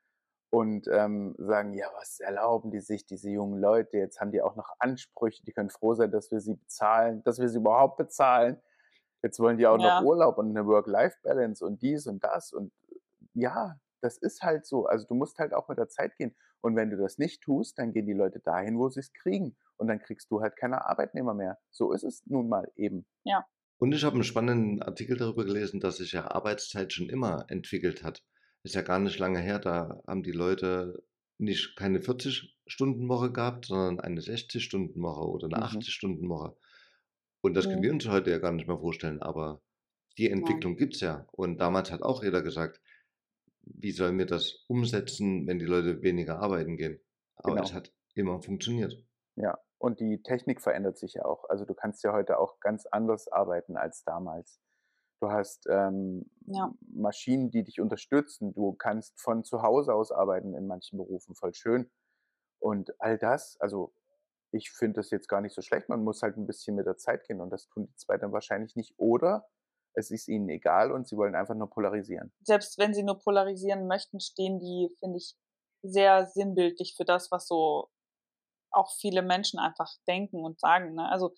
und 0.56 0.88
ähm, 0.90 1.34
sagen, 1.36 1.74
ja, 1.74 1.86
was 1.98 2.18
erlauben 2.18 2.70
die 2.70 2.80
sich, 2.80 3.04
diese 3.04 3.28
jungen 3.28 3.60
Leute? 3.60 3.98
Jetzt 3.98 4.22
haben 4.22 4.32
die 4.32 4.40
auch 4.40 4.56
noch 4.56 4.70
Ansprüche, 4.78 5.44
die 5.44 5.52
können 5.52 5.68
froh 5.68 5.92
sein, 5.92 6.10
dass 6.10 6.30
wir 6.30 6.40
sie 6.40 6.54
bezahlen, 6.54 7.22
dass 7.24 7.38
wir 7.38 7.50
sie 7.50 7.58
überhaupt 7.58 7.98
bezahlen. 7.98 8.56
Jetzt 9.22 9.38
wollen 9.38 9.58
die 9.58 9.66
auch 9.66 9.78
Ja. 9.78 10.00
noch 10.00 10.06
Urlaub 10.06 10.38
und 10.38 10.48
eine 10.48 10.66
Work-Life-Balance 10.66 11.62
und 11.62 11.82
dies 11.82 12.06
und 12.06 12.24
das. 12.24 12.54
Und 12.54 12.72
ja, 13.34 13.78
das 14.00 14.16
ist 14.16 14.40
halt 14.40 14.64
so. 14.64 14.86
Also 14.86 15.06
du 15.06 15.14
musst 15.14 15.38
halt 15.38 15.52
auch 15.52 15.68
mit 15.68 15.76
der 15.76 15.88
Zeit 15.88 16.16
gehen. 16.16 16.34
Und 16.62 16.74
wenn 16.74 16.88
du 16.88 16.96
das 16.96 17.18
nicht 17.18 17.42
tust, 17.42 17.78
dann 17.78 17.92
gehen 17.92 18.06
die 18.06 18.14
Leute 18.14 18.40
dahin, 18.40 18.78
wo 18.78 18.88
sie 18.88 19.00
es 19.00 19.12
kriegen. 19.12 19.58
Und 19.76 19.88
dann 19.88 19.98
kriegst 20.00 20.30
du 20.30 20.40
halt 20.40 20.56
keine 20.56 20.86
Arbeitnehmer 20.86 21.34
mehr. 21.34 21.58
So 21.70 21.92
ist 21.92 22.02
es 22.02 22.24
nun 22.24 22.48
mal 22.48 22.72
eben. 22.76 23.04
Und 23.76 23.92
ich 23.92 24.04
habe 24.04 24.14
einen 24.14 24.24
spannenden 24.24 24.82
Artikel 24.82 25.18
darüber 25.18 25.44
gelesen, 25.44 25.80
dass 25.80 25.98
sich 25.98 26.12
ja 26.12 26.30
Arbeitszeit 26.30 26.94
schon 26.94 27.10
immer 27.10 27.44
entwickelt 27.48 28.02
hat. 28.02 28.22
Ist 28.66 28.74
ja 28.74 28.82
gar 28.82 28.98
nicht 28.98 29.18
lange 29.20 29.38
her, 29.38 29.60
da 29.60 30.02
haben 30.08 30.24
die 30.24 30.32
Leute 30.32 31.04
nicht 31.38 31.76
keine 31.76 32.00
40-Stunden-Woche 32.00 33.30
gehabt, 33.32 33.66
sondern 33.66 34.00
eine 34.00 34.20
60-Stunden-Woche 34.20 35.28
oder 35.28 35.46
eine 35.46 35.62
Mhm. 35.62 35.62
80-Stunden-Woche. 35.62 36.56
Und 37.42 37.54
das 37.54 37.68
können 37.70 37.82
Mhm. 37.82 37.82
wir 37.82 37.92
uns 37.92 38.08
heute 38.08 38.30
ja 38.32 38.38
gar 38.38 38.52
nicht 38.52 38.68
mehr 38.68 38.78
vorstellen, 38.78 39.22
aber 39.22 39.62
die 40.18 40.30
Entwicklung 40.30 40.76
gibt's 40.76 41.00
ja. 41.00 41.28
Und 41.32 41.58
damals 41.60 41.92
hat 41.92 42.02
auch 42.02 42.24
jeder 42.24 42.42
gesagt, 42.42 42.80
wie 43.62 43.92
sollen 43.92 44.18
wir 44.18 44.26
das 44.26 44.64
umsetzen, 44.68 45.46
wenn 45.46 45.58
die 45.60 45.66
Leute 45.66 46.02
weniger 46.02 46.40
arbeiten 46.40 46.76
gehen? 46.76 47.00
Aber 47.36 47.60
Genau. 47.60 47.62
es 47.62 47.74
hat 47.74 47.94
immer 48.14 48.42
funktioniert. 48.42 49.04
Ja, 49.36 49.58
und 49.78 50.00
die 50.00 50.22
Technik 50.22 50.60
verändert 50.62 50.98
sich 50.98 51.14
ja 51.14 51.24
auch. 51.24 51.44
Also 51.48 51.64
du 51.64 51.74
kannst 51.74 52.02
ja 52.04 52.12
heute 52.12 52.38
auch 52.38 52.60
ganz 52.60 52.86
anders 52.86 53.28
arbeiten 53.28 53.76
als 53.76 54.04
damals. 54.04 54.60
Du 55.20 55.30
hast 55.30 55.66
ähm, 55.68 56.30
Ja. 56.46 56.72
Maschinen, 56.80 57.50
die 57.50 57.64
dich 57.64 57.80
unterstützen. 57.80 58.52
Du 58.52 58.72
kannst 58.74 59.20
von 59.20 59.44
zu 59.44 59.62
Hause 59.62 59.94
aus 59.94 60.12
arbeiten 60.12 60.54
in 60.54 60.66
manchen 60.66 60.98
Berufen, 60.98 61.34
voll 61.34 61.54
schön. 61.54 61.90
Und 62.58 63.00
all 63.00 63.18
das, 63.18 63.56
also 63.60 63.92
ich 64.52 64.70
finde 64.70 65.00
das 65.00 65.10
jetzt 65.10 65.28
gar 65.28 65.40
nicht 65.40 65.54
so 65.54 65.62
schlecht. 65.62 65.88
Man 65.88 66.04
muss 66.04 66.22
halt 66.22 66.36
ein 66.36 66.46
bisschen 66.46 66.76
mit 66.76 66.86
der 66.86 66.96
Zeit 66.96 67.26
gehen 67.26 67.40
und 67.40 67.50
das 67.50 67.68
tun 67.68 67.86
die 67.86 67.96
zwei 67.96 68.16
dann 68.18 68.32
wahrscheinlich 68.32 68.76
nicht. 68.76 68.94
Oder 68.98 69.48
es 69.94 70.10
ist 70.10 70.28
ihnen 70.28 70.48
egal 70.48 70.92
und 70.92 71.08
sie 71.08 71.16
wollen 71.16 71.34
einfach 71.34 71.54
nur 71.54 71.70
polarisieren. 71.70 72.32
Selbst 72.42 72.78
wenn 72.78 72.94
sie 72.94 73.02
nur 73.02 73.18
polarisieren 73.18 73.86
möchten, 73.86 74.20
stehen 74.20 74.58
die, 74.60 74.94
finde 74.98 75.18
ich, 75.18 75.34
sehr 75.82 76.26
sinnbildlich 76.26 76.94
für 76.96 77.04
das, 77.04 77.30
was 77.30 77.46
so 77.46 77.88
auch 78.70 78.92
viele 79.00 79.22
Menschen 79.22 79.58
einfach 79.58 79.90
denken 80.06 80.44
und 80.44 80.60
sagen. 80.60 80.94
Ne? 80.94 81.08
Also 81.08 81.34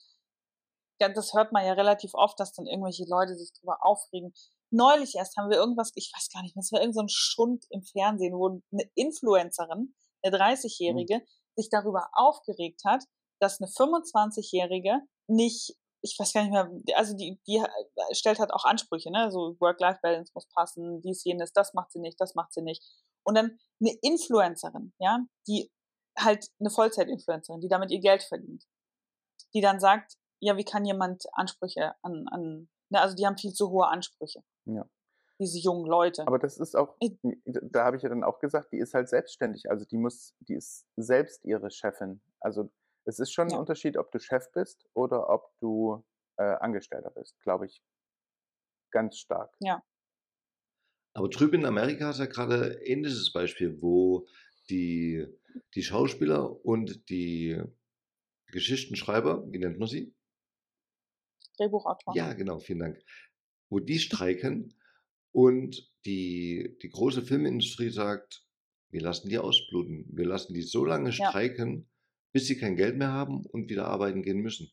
das 0.98 1.32
hört 1.34 1.52
man 1.52 1.64
ja 1.64 1.72
relativ 1.74 2.14
oft, 2.14 2.38
dass 2.40 2.52
dann 2.52 2.66
irgendwelche 2.66 3.04
Leute 3.08 3.37
sich 3.37 3.52
drüber 3.52 3.78
aufregen. 3.80 4.32
Neulich 4.70 5.14
erst 5.14 5.37
haben 5.37 5.50
wir 5.50 5.56
irgendwas, 5.56 5.92
ich 5.94 6.12
weiß 6.14 6.28
gar 6.32 6.42
nicht 6.42 6.56
mehr, 6.56 6.62
es 6.62 6.72
war 6.72 6.80
irgend 6.80 6.94
so 6.94 7.04
Schund 7.08 7.64
im 7.70 7.82
Fernsehen, 7.82 8.34
wo 8.34 8.61
eine 8.72 8.90
Influencerin, 8.94 9.94
eine 10.22 10.37
30-Jährige, 10.37 11.22
sich 11.56 11.70
darüber 11.70 12.08
aufgeregt 12.12 12.82
hat, 12.84 13.04
dass 13.40 13.61
eine 13.61 13.68
25-Jährige 13.68 15.00
nicht, 15.26 15.76
ich 16.02 16.16
weiß 16.18 16.32
gar 16.32 16.42
nicht 16.42 16.52
mehr, 16.52 16.70
also 16.96 17.16
die, 17.16 17.40
die 17.46 17.62
stellt 18.12 18.38
halt 18.38 18.52
auch 18.52 18.64
Ansprüche, 18.64 19.11
ne? 19.11 19.30
So 19.30 19.56
Work-Life-Balance 19.58 20.32
muss 20.34 20.48
passen, 20.48 21.00
dies, 21.02 21.24
jenes, 21.24 21.52
das 21.52 21.74
macht 21.74 21.92
sie 21.92 22.00
nicht, 22.00 22.20
das 22.20 22.34
macht 22.34 22.52
sie 22.52 22.62
nicht. 22.62 22.84
Und 23.24 23.37
dann 23.37 23.58
eine 23.80 23.92
Influencerin, 24.02 24.92
ja, 24.98 25.20
die 25.46 25.70
halt 26.18 26.48
eine 26.61 26.70
Vollzeit-Influencerin, 26.70 27.61
die 27.61 27.68
damit 27.68 27.90
ihr 27.90 28.00
Geld 28.00 28.22
verdient, 28.22 28.64
die 29.54 29.61
dann 29.61 29.80
sagt, 29.80 30.14
ja, 30.40 30.57
wie 30.57 30.64
kann 30.64 30.85
jemand 30.85 31.24
Ansprüche 31.33 31.94
an, 32.03 32.27
an 32.29 32.68
ne, 32.90 33.01
also 33.01 33.14
die 33.16 33.27
haben 33.27 33.38
viel 33.38 33.53
zu 33.53 33.70
hohe 33.70 33.88
Ansprüche. 33.88 34.42
Ja. 34.66 34.88
Diese 35.40 35.59
jungen 35.59 35.87
Leute. 35.87 36.27
Aber 36.27 36.38
das 36.38 36.59
ist 36.59 36.74
auch, 36.77 36.96
Ich- 37.01 37.16
da 37.44 37.85
habe 37.85 37.96
ich 37.96 38.03
ja 38.03 38.09
dann 38.09 38.24
auch 38.24 38.40
gesagt, 38.40 38.72
die 38.72 38.79
ist 38.79 38.94
halt 38.94 39.09
selbstständig. 39.09 39.70
Also 39.70 39.85
die 39.85 39.96
muss, 39.96 40.35
die 40.40 40.55
ist 40.55 40.87
selbst 40.96 41.44
ihre 41.44 41.70
Chefin. 41.70 42.20
Also 42.40 42.70
es 43.05 43.18
ist 43.20 43.33
schon 43.33 43.48
Ja. 43.48 43.57
ein 43.57 43.61
Unterschied, 43.61 43.96
ob 43.96 44.11
du 44.11 44.18
Chef 44.18 44.51
bist 44.53 44.85
oder 44.94 45.29
ob 45.31 45.53
du 45.61 46.05
äh, 46.38 46.42
Angestellter 46.42 47.11
bist, 47.11 47.40
glaube 47.40 47.66
ich. 47.66 47.83
Ganz 48.90 49.18
stark. 49.18 49.55
Aber 51.14 51.29
drüben 51.29 51.61
in 51.61 51.66
Amerika 51.66 52.11
ist 52.11 52.18
ja 52.20 52.27
gerade 52.27 52.77
ein 52.77 52.83
ähnliches 52.83 53.33
Beispiel, 53.33 53.81
wo 53.83 54.27
die, 54.70 55.27
die 55.74 55.83
Schauspieler 55.83 56.64
und 56.64 57.09
die 57.11 57.61
Geschichtenschreiber, 58.53 59.44
wie 59.51 59.59
nennt 59.59 59.79
man 59.79 59.88
sie? 59.88 60.14
Drehbuchautor. 61.59 62.14
Ja, 62.14 62.33
genau, 62.33 62.59
vielen 62.59 62.79
Dank. 62.81 63.03
Wo 63.71 63.81
die 63.81 63.99
streiken 63.99 64.75
und 65.33 65.90
die, 66.07 66.79
die 66.83 66.88
große 66.88 67.23
Filmindustrie 67.23 67.90
sagt, 67.90 68.44
wir 68.90 69.03
lassen 69.03 69.29
die 69.29 69.38
ausbluten. 69.38 70.07
Wir 70.11 70.25
lassen 70.27 70.55
die 70.55 70.62
so 70.62 70.85
lange 70.85 71.11
Ja. 71.11 71.29
streiken, 71.31 71.90
bis 72.33 72.47
sie 72.47 72.59
kein 72.59 72.77
Geld 72.77 72.97
mehr 72.97 73.12
haben 73.12 73.44
und 73.47 73.68
wieder 73.68 73.87
arbeiten 73.87 74.23
gehen 74.23 74.38
müssen. 74.38 74.71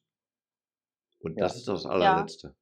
Und 1.19 1.38
Ja. 1.38 1.45
das 1.48 1.58
ist 1.58 1.67
das 1.67 1.86
allerletzte. 1.86 2.56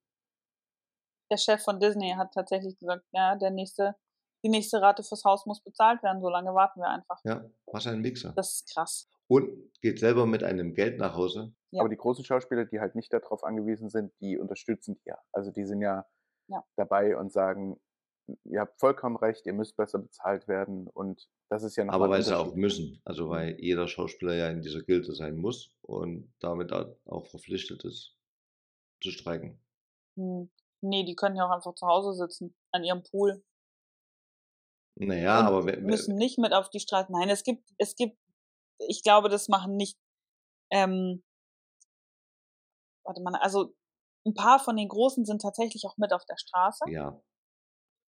Der 1.30 1.38
Chef 1.38 1.64
von 1.64 1.80
Disney 1.80 2.12
hat 2.18 2.34
tatsächlich 2.34 2.78
gesagt, 2.78 3.06
ja, 3.12 3.36
der 3.36 3.52
nächste, 3.52 3.96
die 4.44 4.50
nächste 4.50 4.82
Rate 4.82 5.04
fürs 5.04 5.24
Haus 5.24 5.46
muss 5.46 5.62
bezahlt 5.64 6.02
werden, 6.04 6.22
so 6.22 6.30
lange 6.30 6.54
warten 6.54 6.80
wir 6.80 6.90
einfach. 6.90 7.20
Ja, 7.24 7.50
was 7.66 7.88
ein 7.88 8.04
Wichser. 8.04 8.34
Das 8.36 8.56
ist 8.56 8.74
krass. 8.74 9.10
Und 9.28 9.72
geht 9.82 10.00
selber 10.00 10.26
mit 10.26 10.44
einem 10.44 10.74
Geld 10.74 11.00
nach 11.00 11.16
Hause. 11.16 11.54
Ja. 11.72 11.82
Aber 11.82 11.90
die 11.90 11.98
großen 11.98 12.24
Schauspieler, 12.24 12.66
die 12.66 12.80
halt 12.80 12.96
nicht 12.96 13.12
darauf 13.12 13.44
angewiesen 13.44 13.90
sind, 13.90 14.14
die 14.22 14.38
unterstützen 14.38 14.96
die 14.96 15.10
ja. 15.10 15.18
Also 15.32 15.52
die 15.52 15.66
sind 15.66 15.82
ja, 15.82 16.06
Ja. 16.48 16.64
dabei 16.76 17.18
und 17.18 17.32
sagen, 17.32 17.80
ihr 18.46 18.62
habt 18.62 18.80
vollkommen 18.80 19.18
recht, 19.18 19.46
ihr 19.46 19.54
müsst 19.54 19.76
besser 19.76 20.00
bezahlt 20.00 20.48
werden. 20.48 20.88
Und 20.88 21.28
das 21.50 21.64
ist 21.64 21.76
ja 21.76 21.86
noch 21.86 21.94
Aber 21.94 22.10
weil 22.10 22.22
sie 22.22 22.38
auch 22.38 22.56
müssen. 22.56 23.02
Also 23.06 23.30
weil 23.30 23.60
jeder 23.60 23.88
Schauspieler 23.88 24.36
ja 24.36 24.50
in 24.50 24.62
dieser 24.62 24.82
Gilde 24.82 25.14
sein 25.14 25.36
muss 25.36 25.76
und 25.82 26.34
damit 26.40 26.72
auch 26.72 27.28
verpflichtet 27.28 27.84
ist 27.84 28.16
zu 29.02 29.12
streiken. 29.12 29.60
Hm. 30.18 30.50
Nee, 30.82 31.06
die 31.06 31.16
können 31.16 31.36
ja 31.36 31.46
auch 31.46 31.52
einfach 31.52 31.76
zu 31.76 31.88
Hause 31.88 32.14
sitzen, 32.14 32.56
an 32.72 32.84
ihrem 32.84 33.04
Pool. 33.04 33.44
Naja, 34.96 35.40
und 35.40 35.46
aber 35.48 35.66
wenn, 35.66 35.84
müssen 35.84 36.16
nicht 36.16 36.38
mit 36.38 36.54
auf 36.54 36.70
die 36.70 36.80
Straße. 36.80 37.12
Nein, 37.12 37.30
es 37.30 37.44
gibt, 37.44 37.72
es 37.78 37.96
gibt, 37.96 38.18
ich 38.80 39.04
glaube, 39.04 39.30
das 39.30 39.48
machen 39.48 39.76
nicht 39.78 39.98
Ähm, 40.72 41.24
warte 43.06 43.22
mal, 43.22 43.36
also 43.36 43.76
ein 44.26 44.34
paar 44.34 44.60
von 44.60 44.76
den 44.78 44.88
Großen 44.88 45.26
sind 45.26 45.42
tatsächlich 45.42 45.86
auch 45.86 45.98
mit 45.98 46.14
auf 46.14 46.26
der 46.26 46.38
Straße. 46.38 46.86
Ja. 46.90 47.22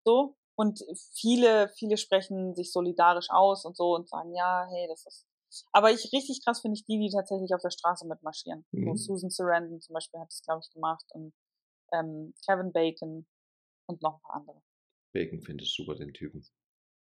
So. 0.06 0.36
Und 0.58 0.82
viele, 1.13 1.67
viele 1.78 1.97
sprechen 1.97 2.56
sich 2.56 2.71
solidarisch 2.71 3.30
aus 3.30 3.65
und 3.65 3.75
so 3.75 3.93
und 3.93 4.08
sagen, 4.08 4.34
ja, 4.34 4.65
hey, 4.69 4.88
das 4.88 5.06
ist. 5.06 5.28
Aber 5.73 5.91
ich 5.91 6.12
richtig 6.13 6.43
krass 6.43 6.62
finde 6.62 6.75
ich 6.75 6.86
die, 6.86 6.97
die 6.97 7.10
tatsächlich 7.12 7.54
auf 7.54 7.62
der 7.62 7.71
Straße 7.71 8.08
mitmarschieren. 8.08 8.65
Mhm. 8.71 8.95
So 8.95 9.15
Susan 9.15 9.30
Sarandon 9.30 9.82
zum 9.82 9.93
Beispiel 9.93 10.19
hat 10.19 10.30
das, 10.30 10.41
glaube 10.41 10.62
ich, 10.63 10.71
gemacht 10.73 11.06
und 11.13 11.34
ähm, 11.91 12.34
Kevin 12.45 12.71
Bacon 12.71 13.28
und 13.88 14.01
noch 14.01 14.15
ein 14.15 14.21
paar 14.21 14.36
andere. 14.38 14.62
Bacon 15.13 15.41
finde 15.41 15.63
ich 15.65 15.75
super, 15.75 15.95
den 15.95 16.13
Typen. 16.13 16.45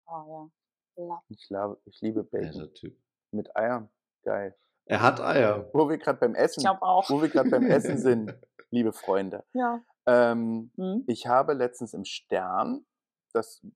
Oh 0.06 0.50
ja. 0.96 1.22
Ich, 1.28 1.48
la- 1.50 1.76
ich 1.84 2.00
liebe 2.00 2.24
Bacon. 2.24 2.50
Dieser 2.50 2.72
Typ. 2.72 2.98
Mit 3.34 3.54
Eiern. 3.56 3.88
Geil. 4.22 4.56
Er 4.86 5.02
hat 5.02 5.20
Eier. 5.20 5.68
Wo 5.72 5.88
wir 5.88 5.98
gerade 5.98 6.18
beim 6.18 6.34
Ich 6.34 6.40
Essen, 6.40 6.62
glaube 6.62 6.82
auch. 6.82 7.08
wo 7.10 7.20
wir 7.20 7.28
gerade 7.28 7.50
beim 7.50 7.66
Essen 7.66 7.98
sind, 7.98 8.34
liebe 8.70 8.92
Freunde. 8.92 9.44
Ja. 9.52 9.82
Ähm, 10.06 10.70
Hm? 10.76 11.04
ich 11.06 11.26
habe 11.26 11.54
letztens 11.54 11.94
im 11.94 12.04
Stern, 12.04 12.84
das 13.32 13.66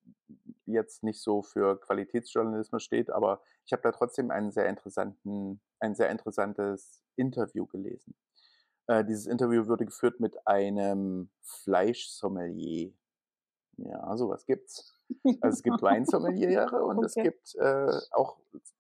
jetzt 0.66 1.02
nicht 1.02 1.20
so 1.22 1.42
für 1.42 1.80
Qualitätsjournalismus 1.80 2.82
steht, 2.82 3.10
aber 3.10 3.40
ich 3.64 3.72
habe 3.72 3.82
da 3.82 3.92
trotzdem 3.92 4.30
einen 4.30 4.50
sehr 4.52 4.66
interessanten, 4.68 5.60
ein 5.80 5.94
sehr 5.94 6.10
interessantes 6.10 7.02
Interview 7.16 7.66
gelesen. 7.66 8.14
Äh, 8.86 9.04
dieses 9.04 9.26
Interview 9.26 9.66
wurde 9.66 9.86
geführt 9.86 10.20
mit 10.20 10.46
einem 10.46 11.30
Fleischsommelier. 11.42 12.92
Ja, 13.78 14.16
sowas 14.16 14.44
gibt's. 14.46 14.97
Also 15.40 15.56
es 15.56 15.62
gibt 15.62 15.82
Weinsommeliere 15.82 16.84
und 16.84 17.04
es 17.04 17.16
Okay. 17.16 17.30
gibt 17.30 17.54
äh, 17.56 17.92
auch 18.12 18.36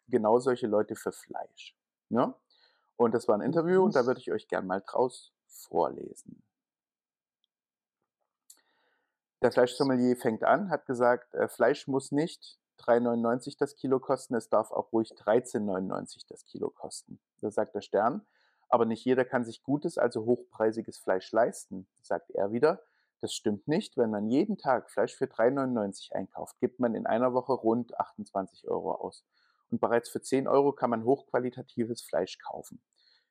genau 0.08 0.38
solche 0.38 0.66
Leute 0.66 0.94
für 0.94 1.12
Fleisch. 1.12 1.74
Ne? 2.08 2.34
Und 2.96 3.14
das 3.14 3.28
war 3.28 3.36
ein 3.36 3.40
Interview 3.42 3.82
und 3.82 3.94
da 3.94 4.06
würde 4.06 4.20
ich 4.20 4.32
euch 4.32 4.48
gern 4.48 4.66
mal 4.66 4.82
draus 4.86 5.32
vorlesen. 5.46 6.42
Der 9.40 9.52
Fleischsommelier 9.52 10.16
fängt 10.16 10.42
an, 10.42 10.68
hat 10.70 10.86
gesagt, 10.86 11.32
äh, 11.34 11.48
Fleisch 11.48 11.86
muss 11.86 12.10
nicht 12.10 12.58
3,99 12.80 13.56
das 13.58 13.76
Kilo 13.76 14.00
kosten, 14.00 14.34
es 14.34 14.48
darf 14.48 14.72
auch 14.72 14.92
ruhig 14.92 15.12
13,99 15.12 16.26
das 16.28 16.44
Kilo 16.44 16.70
kosten. 16.70 17.20
Das 17.40 17.54
sagt 17.54 17.74
der 17.74 17.80
Stern. 17.80 18.26
Aber 18.68 18.84
nicht 18.84 19.04
jeder 19.04 19.24
kann 19.24 19.44
sich 19.44 19.62
gutes, 19.62 19.96
also 19.96 20.24
hochpreisiges 20.24 20.98
Fleisch 20.98 21.30
leisten, 21.32 21.86
sagt 22.02 22.30
er 22.32 22.52
wieder. 22.52 22.82
Das 23.20 23.32
stimmt 23.32 23.66
nicht. 23.66 23.96
Wenn 23.96 24.10
man 24.10 24.28
jeden 24.28 24.58
Tag 24.58 24.90
Fleisch 24.90 25.14
für 25.14 25.26
3,99 25.26 26.12
einkauft, 26.12 26.58
gibt 26.60 26.78
man 26.78 26.94
in 26.94 27.06
einer 27.06 27.34
Woche 27.34 27.52
rund 27.52 27.98
28 27.98 28.68
Euro 28.68 28.92
aus. 28.92 29.24
Und 29.70 29.80
bereits 29.80 30.08
für 30.08 30.20
10 30.20 30.46
Euro 30.46 30.72
kann 30.72 30.90
man 30.90 31.04
hochqualitatives 31.04 32.02
Fleisch 32.02 32.38
kaufen. 32.38 32.80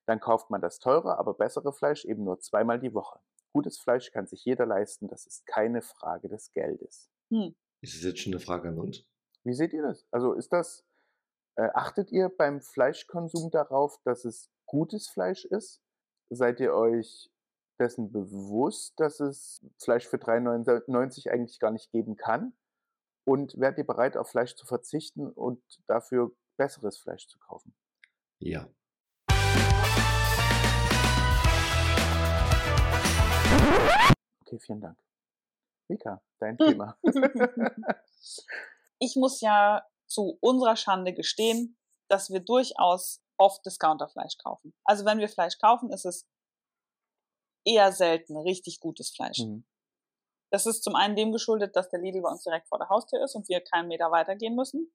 Dann 0.05 0.19
kauft 0.19 0.49
man 0.49 0.61
das 0.61 0.79
teure, 0.79 1.17
aber 1.17 1.33
bessere 1.33 1.73
Fleisch 1.73 2.05
eben 2.05 2.23
nur 2.23 2.39
zweimal 2.39 2.79
die 2.79 2.93
Woche. 2.93 3.19
Gutes 3.53 3.79
Fleisch 3.79 4.11
kann 4.11 4.27
sich 4.27 4.45
jeder 4.45 4.65
leisten, 4.65 5.07
das 5.07 5.25
ist 5.25 5.45
keine 5.47 5.81
Frage 5.81 6.29
des 6.29 6.51
Geldes. 6.51 7.09
Hm. 7.29 7.55
Ist 7.81 7.95
es 7.95 8.03
jetzt 8.03 8.19
schon 8.19 8.33
eine 8.33 8.39
Frage 8.39 8.69
an 8.69 8.77
uns? 8.77 9.03
Wie 9.43 9.53
seht 9.53 9.73
ihr 9.73 9.81
das? 9.81 10.05
Also 10.11 10.33
ist 10.33 10.53
das, 10.53 10.85
äh, 11.55 11.69
achtet 11.73 12.11
ihr 12.11 12.29
beim 12.29 12.61
Fleischkonsum 12.61 13.51
darauf, 13.51 13.99
dass 14.03 14.25
es 14.25 14.51
gutes 14.65 15.07
Fleisch 15.07 15.45
ist? 15.45 15.81
Seid 16.29 16.59
ihr 16.59 16.73
euch 16.73 17.31
dessen 17.77 18.11
bewusst, 18.11 18.99
dass 18.99 19.19
es 19.19 19.61
Fleisch 19.77 20.07
für 20.07 20.17
3,99 20.17 21.29
eigentlich 21.29 21.59
gar 21.59 21.71
nicht 21.71 21.91
geben 21.91 22.15
kann? 22.15 22.53
Und 23.25 23.59
wärt 23.59 23.77
ihr 23.77 23.85
bereit, 23.85 24.15
auf 24.15 24.29
Fleisch 24.29 24.55
zu 24.55 24.65
verzichten 24.65 25.29
und 25.29 25.61
dafür 25.87 26.31
besseres 26.57 26.97
Fleisch 26.97 27.27
zu 27.27 27.37
kaufen? 27.39 27.75
Ja. 28.39 28.69
Okay, 34.41 34.59
vielen 34.59 34.79
Dank. 34.79 34.97
Vika, 35.89 36.21
dein 36.39 36.57
Thema. 36.57 36.97
ich 38.99 39.15
muss 39.15 39.41
ja 39.41 39.85
zu 40.05 40.37
unserer 40.41 40.75
Schande 40.75 41.13
gestehen, 41.13 41.77
dass 42.09 42.29
wir 42.29 42.39
durchaus 42.39 43.21
oft 43.37 43.65
Discounterfleisch 43.65 44.37
kaufen. 44.37 44.73
Also 44.83 45.05
wenn 45.05 45.19
wir 45.19 45.29
Fleisch 45.29 45.57
kaufen, 45.59 45.91
ist 45.91 46.05
es 46.05 46.27
eher 47.67 47.91
selten 47.91 48.37
richtig 48.37 48.79
gutes 48.79 49.09
Fleisch. 49.09 49.39
Mhm. 49.39 49.65
Das 50.49 50.65
ist 50.65 50.83
zum 50.83 50.95
einen 50.95 51.15
dem 51.15 51.31
geschuldet, 51.31 51.75
dass 51.75 51.89
der 51.89 51.99
Lidl 51.99 52.21
bei 52.21 52.29
uns 52.29 52.43
direkt 52.43 52.67
vor 52.67 52.77
der 52.77 52.89
Haustür 52.89 53.21
ist 53.23 53.35
und 53.35 53.49
wir 53.49 53.59
keinen 53.61 53.89
Meter 53.89 54.11
weitergehen 54.11 54.55
müssen. 54.55 54.93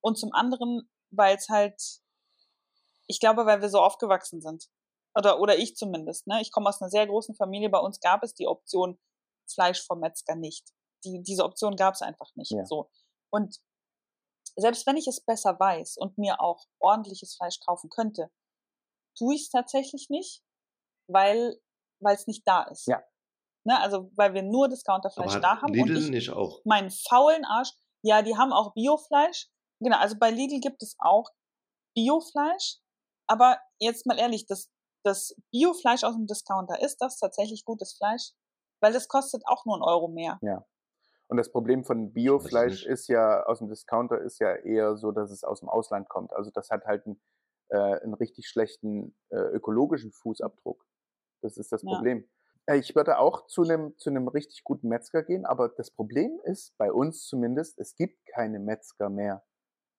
Und 0.00 0.18
zum 0.18 0.32
anderen, 0.32 0.90
weil 1.10 1.36
es 1.36 1.48
halt, 1.48 1.80
ich 3.06 3.20
glaube, 3.20 3.44
weil 3.44 3.60
wir 3.60 3.68
so 3.68 3.80
aufgewachsen 3.80 4.40
sind. 4.40 4.68
Oder, 5.14 5.40
oder 5.40 5.58
ich 5.58 5.76
zumindest. 5.76 6.26
Ne? 6.26 6.40
Ich 6.40 6.50
komme 6.50 6.68
aus 6.68 6.80
einer 6.80 6.90
sehr 6.90 7.06
großen 7.06 7.34
Familie. 7.34 7.70
Bei 7.70 7.78
uns 7.78 8.00
gab 8.00 8.22
es 8.22 8.34
die 8.34 8.46
Option 8.46 8.98
Fleisch 9.48 9.84
vom 9.84 10.00
Metzger 10.00 10.34
nicht. 10.34 10.72
Die, 11.04 11.22
diese 11.22 11.44
Option 11.44 11.76
gab 11.76 11.94
es 11.94 12.02
einfach 12.02 12.34
nicht. 12.34 12.50
Ja. 12.50 12.64
So. 12.64 12.90
Und 13.30 13.60
selbst 14.56 14.86
wenn 14.86 14.96
ich 14.96 15.06
es 15.06 15.20
besser 15.20 15.58
weiß 15.58 15.96
und 15.98 16.18
mir 16.18 16.40
auch 16.40 16.66
ordentliches 16.78 17.36
Fleisch 17.36 17.60
kaufen 17.60 17.90
könnte, 17.90 18.30
tue 19.16 19.34
ich 19.34 19.42
es 19.42 19.50
tatsächlich 19.50 20.08
nicht, 20.10 20.42
weil 21.06 21.60
weil 22.00 22.14
es 22.14 22.26
nicht 22.26 22.46
da 22.46 22.64
ist. 22.64 22.86
Ja. 22.86 23.02
Ne, 23.64 23.80
also 23.80 24.10
weil 24.14 24.32
wir 24.32 24.42
nur 24.42 24.68
Discounterfleisch 24.68 25.40
da 25.40 25.60
haben 25.60 25.72
und 25.72 25.88
Lidl 25.88 25.96
ich 25.98 26.10
nicht 26.10 26.30
auch? 26.30 26.60
meinen 26.64 26.90
faulen 26.90 27.44
Arsch, 27.44 27.72
ja, 28.02 28.22
die 28.22 28.36
haben 28.36 28.52
auch 28.52 28.74
Biofleisch. 28.74 29.48
Genau, 29.80 29.98
also 29.98 30.16
bei 30.18 30.30
Lidl 30.30 30.60
gibt 30.60 30.82
es 30.82 30.94
auch 30.98 31.30
Biofleisch, 31.96 32.78
aber 33.26 33.58
jetzt 33.80 34.06
mal 34.06 34.18
ehrlich, 34.18 34.46
das, 34.46 34.70
das 35.04 35.34
Biofleisch 35.50 36.04
aus 36.04 36.14
dem 36.14 36.26
Discounter, 36.26 36.80
ist 36.80 36.98
das 36.98 37.18
tatsächlich 37.18 37.64
gutes 37.64 37.96
Fleisch? 37.96 38.32
Weil 38.80 38.92
das 38.92 39.08
kostet 39.08 39.42
auch 39.46 39.64
nur 39.64 39.74
einen 39.74 39.82
Euro 39.82 40.08
mehr. 40.08 40.38
Und 41.28 41.38
das 41.38 41.50
Problem 41.50 41.84
von 41.84 42.12
Biofleisch 42.12 42.86
ist 42.86 43.08
ja, 43.08 43.42
aus 43.44 43.58
dem 43.58 43.68
Discounter 43.68 44.20
ist 44.20 44.38
ja 44.38 44.54
eher 44.54 44.96
so, 44.96 45.10
dass 45.10 45.30
es 45.30 45.42
aus 45.42 45.60
dem 45.60 45.68
Ausland 45.68 46.08
kommt. 46.08 46.32
Also 46.32 46.50
das 46.52 46.70
hat 46.70 46.84
halt 46.84 47.04
einen, 47.06 47.20
äh, 47.68 48.00
einen 48.00 48.14
richtig 48.14 48.46
schlechten 48.46 49.16
äh, 49.30 49.36
ökologischen 49.36 50.12
Fußabdruck. 50.12 50.85
Das 51.42 51.56
ist 51.56 51.72
das 51.72 51.82
Ja. 51.82 51.90
Problem. 51.94 52.28
Äh, 52.66 52.78
Ich 52.78 52.94
würde 52.96 53.18
auch 53.18 53.46
zu 53.46 53.62
einem 53.62 53.96
zu 53.98 54.10
einem 54.10 54.28
richtig 54.28 54.64
guten 54.64 54.88
Metzger 54.88 55.22
gehen, 55.22 55.44
aber 55.46 55.68
das 55.68 55.90
Problem 55.90 56.40
ist, 56.44 56.76
bei 56.78 56.92
uns 56.92 57.26
zumindest, 57.26 57.78
es 57.78 57.94
gibt 57.94 58.26
keine 58.26 58.58
Metzger 58.58 59.08
mehr. 59.10 59.44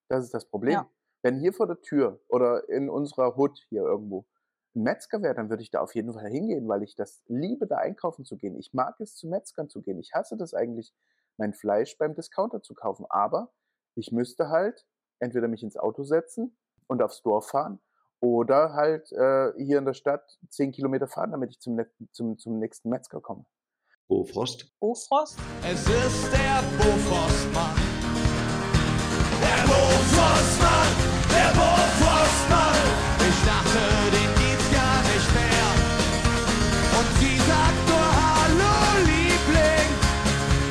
Das 0.09 0.23
ist 0.23 0.33
das 0.33 0.45
Problem. 0.45 0.73
Ja. 0.73 0.89
Wenn 1.23 1.39
hier 1.39 1.53
vor 1.53 1.67
der 1.67 1.81
Tür 1.81 2.21
oder 2.27 2.69
in 2.69 2.89
unserer 2.89 3.35
Hut 3.35 3.59
hier 3.69 3.81
irgendwo 3.83 4.25
ein 4.75 4.83
Metzger 4.83 5.21
wäre, 5.21 5.33
dann 5.35 5.49
würde 5.49 5.63
ich 5.63 5.71
da 5.71 5.81
auf 5.81 5.95
jeden 5.95 6.13
Fall 6.13 6.27
hingehen, 6.29 6.67
weil 6.67 6.83
ich 6.83 6.95
das 6.95 7.23
liebe, 7.27 7.67
da 7.67 7.77
einkaufen 7.77 8.25
zu 8.25 8.37
gehen. 8.37 8.57
Ich 8.57 8.73
mag 8.73 8.99
es, 8.99 9.15
zu 9.15 9.27
Metzgern 9.27 9.69
zu 9.69 9.81
gehen. 9.81 9.99
Ich 9.99 10.13
hasse 10.13 10.37
das 10.37 10.53
eigentlich, 10.53 10.93
mein 11.37 11.53
Fleisch 11.53 11.97
beim 11.97 12.15
Discounter 12.15 12.61
zu 12.61 12.73
kaufen. 12.75 13.05
Aber 13.09 13.53
ich 13.95 14.11
müsste 14.11 14.49
halt 14.49 14.85
entweder 15.19 15.47
mich 15.47 15.63
ins 15.63 15.77
Auto 15.77 16.03
setzen 16.03 16.57
und 16.87 17.01
aufs 17.01 17.21
Dorf 17.23 17.49
fahren 17.49 17.79
oder 18.19 18.73
halt 18.73 19.11
äh, 19.11 19.51
hier 19.57 19.77
in 19.77 19.85
der 19.85 19.93
Stadt 19.93 20.23
zehn 20.49 20.71
Kilometer 20.71 21.07
fahren, 21.07 21.31
damit 21.31 21.51
ich 21.51 21.59
zum, 21.59 21.79
zum, 22.11 22.37
zum 22.37 22.59
nächsten 22.59 22.89
Metzger 22.89 23.21
komme. 23.21 23.45
Bofrost? 24.07 24.71
Bofrost? 24.79 25.37
Es 25.63 25.81
ist 25.81 26.31
der 26.31 26.63
Bofrostmann. 26.77 27.75
Der 29.41 29.63
Bofrostmann, 29.67 30.87
der 31.29 31.51
Bofrostmann. 31.59 32.75
Ich 33.19 33.39
dachte, 33.45 33.81
den 34.15 34.29
gibt's 34.39 34.71
gar 34.71 34.99
nicht 35.03 35.29
mehr. 35.35 35.67
Und 36.97 37.09
sie 37.19 37.37
sagt 37.37 37.81
nur 37.89 38.07
Hallo, 38.23 38.75
Liebling. 39.05 39.89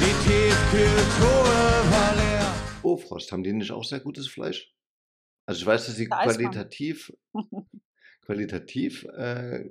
Die 0.00 0.14
Tiefkühltruhe 0.24 1.60
war 1.92 2.14
leer. 2.16 2.54
Bofrost, 2.82 3.30
haben 3.32 3.44
die 3.44 3.52
nicht 3.52 3.70
auch 3.70 3.84
sehr 3.84 4.00
gutes 4.00 4.26
Fleisch? 4.28 4.72
Also 5.46 5.60
ich 5.60 5.66
weiß, 5.66 5.86
dass 5.86 5.96
sie 5.96 6.08
qualitativ, 6.08 7.12
qualitativ 8.22 9.04
äh, 9.04 9.70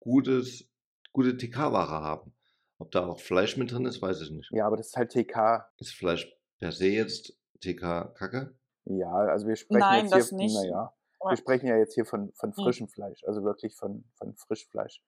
gutes, 0.00 0.68
gute 1.12 1.36
TK-Ware 1.36 2.02
haben. 2.02 2.34
Ob 2.78 2.90
da 2.90 3.06
auch 3.06 3.20
Fleisch 3.20 3.56
mit 3.56 3.72
drin 3.72 3.86
ist, 3.86 4.02
weiß 4.02 4.20
ich 4.22 4.30
nicht. 4.30 4.50
Ja, 4.50 4.66
aber 4.66 4.76
das 4.76 4.88
ist 4.88 4.96
halt 4.96 5.12
TK. 5.12 5.70
Ist 5.78 5.94
Fleisch 5.94 6.28
per 6.58 6.72
se 6.72 6.88
jetzt 6.88 7.38
TK-Kacke? 7.60 8.54
Ja, 8.84 9.12
also 9.12 9.46
wir 9.48 9.56
sprechen 9.56 9.92
Nein, 9.92 10.04
jetzt 10.04 10.12
das 10.12 10.30
hier, 10.30 10.36
nicht. 10.36 10.54
naja, 10.54 10.92
wir 11.28 11.36
sprechen 11.36 11.66
ja 11.66 11.76
jetzt 11.76 11.94
hier 11.94 12.04
von, 12.04 12.32
von 12.34 12.52
Hm. 12.56 12.62
frischem 12.62 12.88
Fleisch, 12.88 13.24
also 13.24 13.42
wirklich 13.42 13.74
von, 13.76 14.04
von 14.16 14.36
Frischfleisch. 14.36 15.02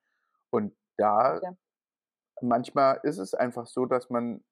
Und 0.51 0.77
da, 0.97 1.37
Okay. 1.37 1.57
manchmal 2.41 3.01
ist 3.05 3.19
es 3.19 3.35
einfach 3.35 3.67
so, 3.67 3.87
dass 3.87 4.11
man 4.11 4.45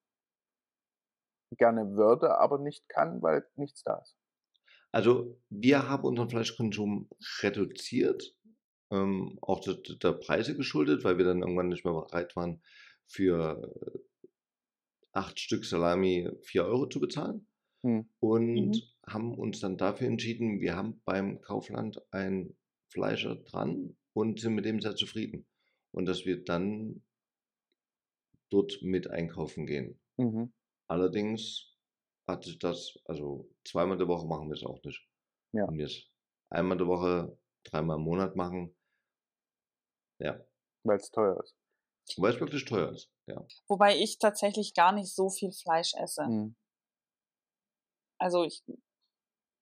gerne 1.50 1.96
würde, 1.96 2.38
aber 2.38 2.58
nicht 2.58 2.88
kann, 2.88 3.20
weil 3.20 3.44
nichts 3.56 3.82
da 3.82 3.96
ist. 3.98 4.16
Also 4.92 5.40
wir 5.50 5.88
haben 5.88 6.04
unseren 6.04 6.30
Fleischkonsum 6.30 7.08
reduziert, 7.42 8.34
ähm, 8.90 9.38
auch 9.42 9.60
der, 9.60 9.74
der 9.74 10.12
Preise 10.12 10.56
geschuldet, 10.56 11.04
weil 11.04 11.18
wir 11.18 11.24
dann 11.24 11.40
irgendwann 11.42 11.68
nicht 11.68 11.84
mehr 11.84 11.94
bereit 11.94 12.34
waren, 12.36 12.62
für 13.06 13.72
äh, 13.94 13.98
acht 15.12 15.40
Stück 15.40 15.64
Salami 15.64 16.30
vier 16.42 16.64
Euro 16.66 16.86
zu 16.86 17.00
bezahlen. 17.00 17.48
Hm. 17.84 18.08
Und 18.20 18.70
Mhm. 18.70 18.82
haben 19.06 19.34
uns 19.38 19.60
dann 19.60 19.76
dafür 19.78 20.06
entschieden, 20.08 20.60
wir 20.60 20.76
haben 20.76 21.02
beim 21.04 21.40
Kaufland 21.42 22.00
ein 22.12 22.56
Fleischer 22.88 23.36
dran 23.36 23.96
und 24.14 24.40
sind 24.40 24.54
mit 24.54 24.64
dem 24.64 24.80
sehr 24.80 24.96
zufrieden. 24.96 25.46
Und 25.92 26.06
dass 26.06 26.24
wir 26.26 26.44
dann 26.44 27.02
dort 28.50 28.82
mit 28.82 29.08
einkaufen 29.08 29.66
gehen. 29.66 30.00
Mhm. 30.18 30.52
Allerdings 30.88 31.75
hat 32.26 32.44
sich 32.44 32.58
das, 32.58 32.98
also 33.04 33.48
zweimal 33.64 33.98
die 33.98 34.08
Woche 34.08 34.26
machen 34.26 34.48
wir 34.48 34.56
es 34.56 34.64
auch 34.64 34.82
nicht. 34.82 35.06
Ja. 35.52 35.68
Wenn 35.68 35.78
wir 35.78 35.86
es 35.86 36.10
einmal 36.50 36.78
die 36.78 36.86
Woche, 36.86 37.38
dreimal 37.64 37.96
im 37.96 38.04
Monat 38.04 38.36
machen, 38.36 38.76
ja, 40.18 40.40
Weil 40.84 40.96
es 40.96 41.10
teuer 41.10 41.38
ist. 41.42 41.56
weil 42.16 42.34
es 42.34 42.40
wirklich 42.40 42.64
teuer 42.64 42.90
ist. 42.92 43.10
Ja. 43.26 43.44
Wobei 43.68 43.96
ich 43.96 44.18
tatsächlich 44.18 44.72
gar 44.72 44.92
nicht 44.92 45.14
so 45.14 45.28
viel 45.28 45.52
Fleisch 45.52 45.94
esse. 45.94 46.24
Mhm. 46.24 46.56
Also 48.18 48.44
ich, 48.44 48.64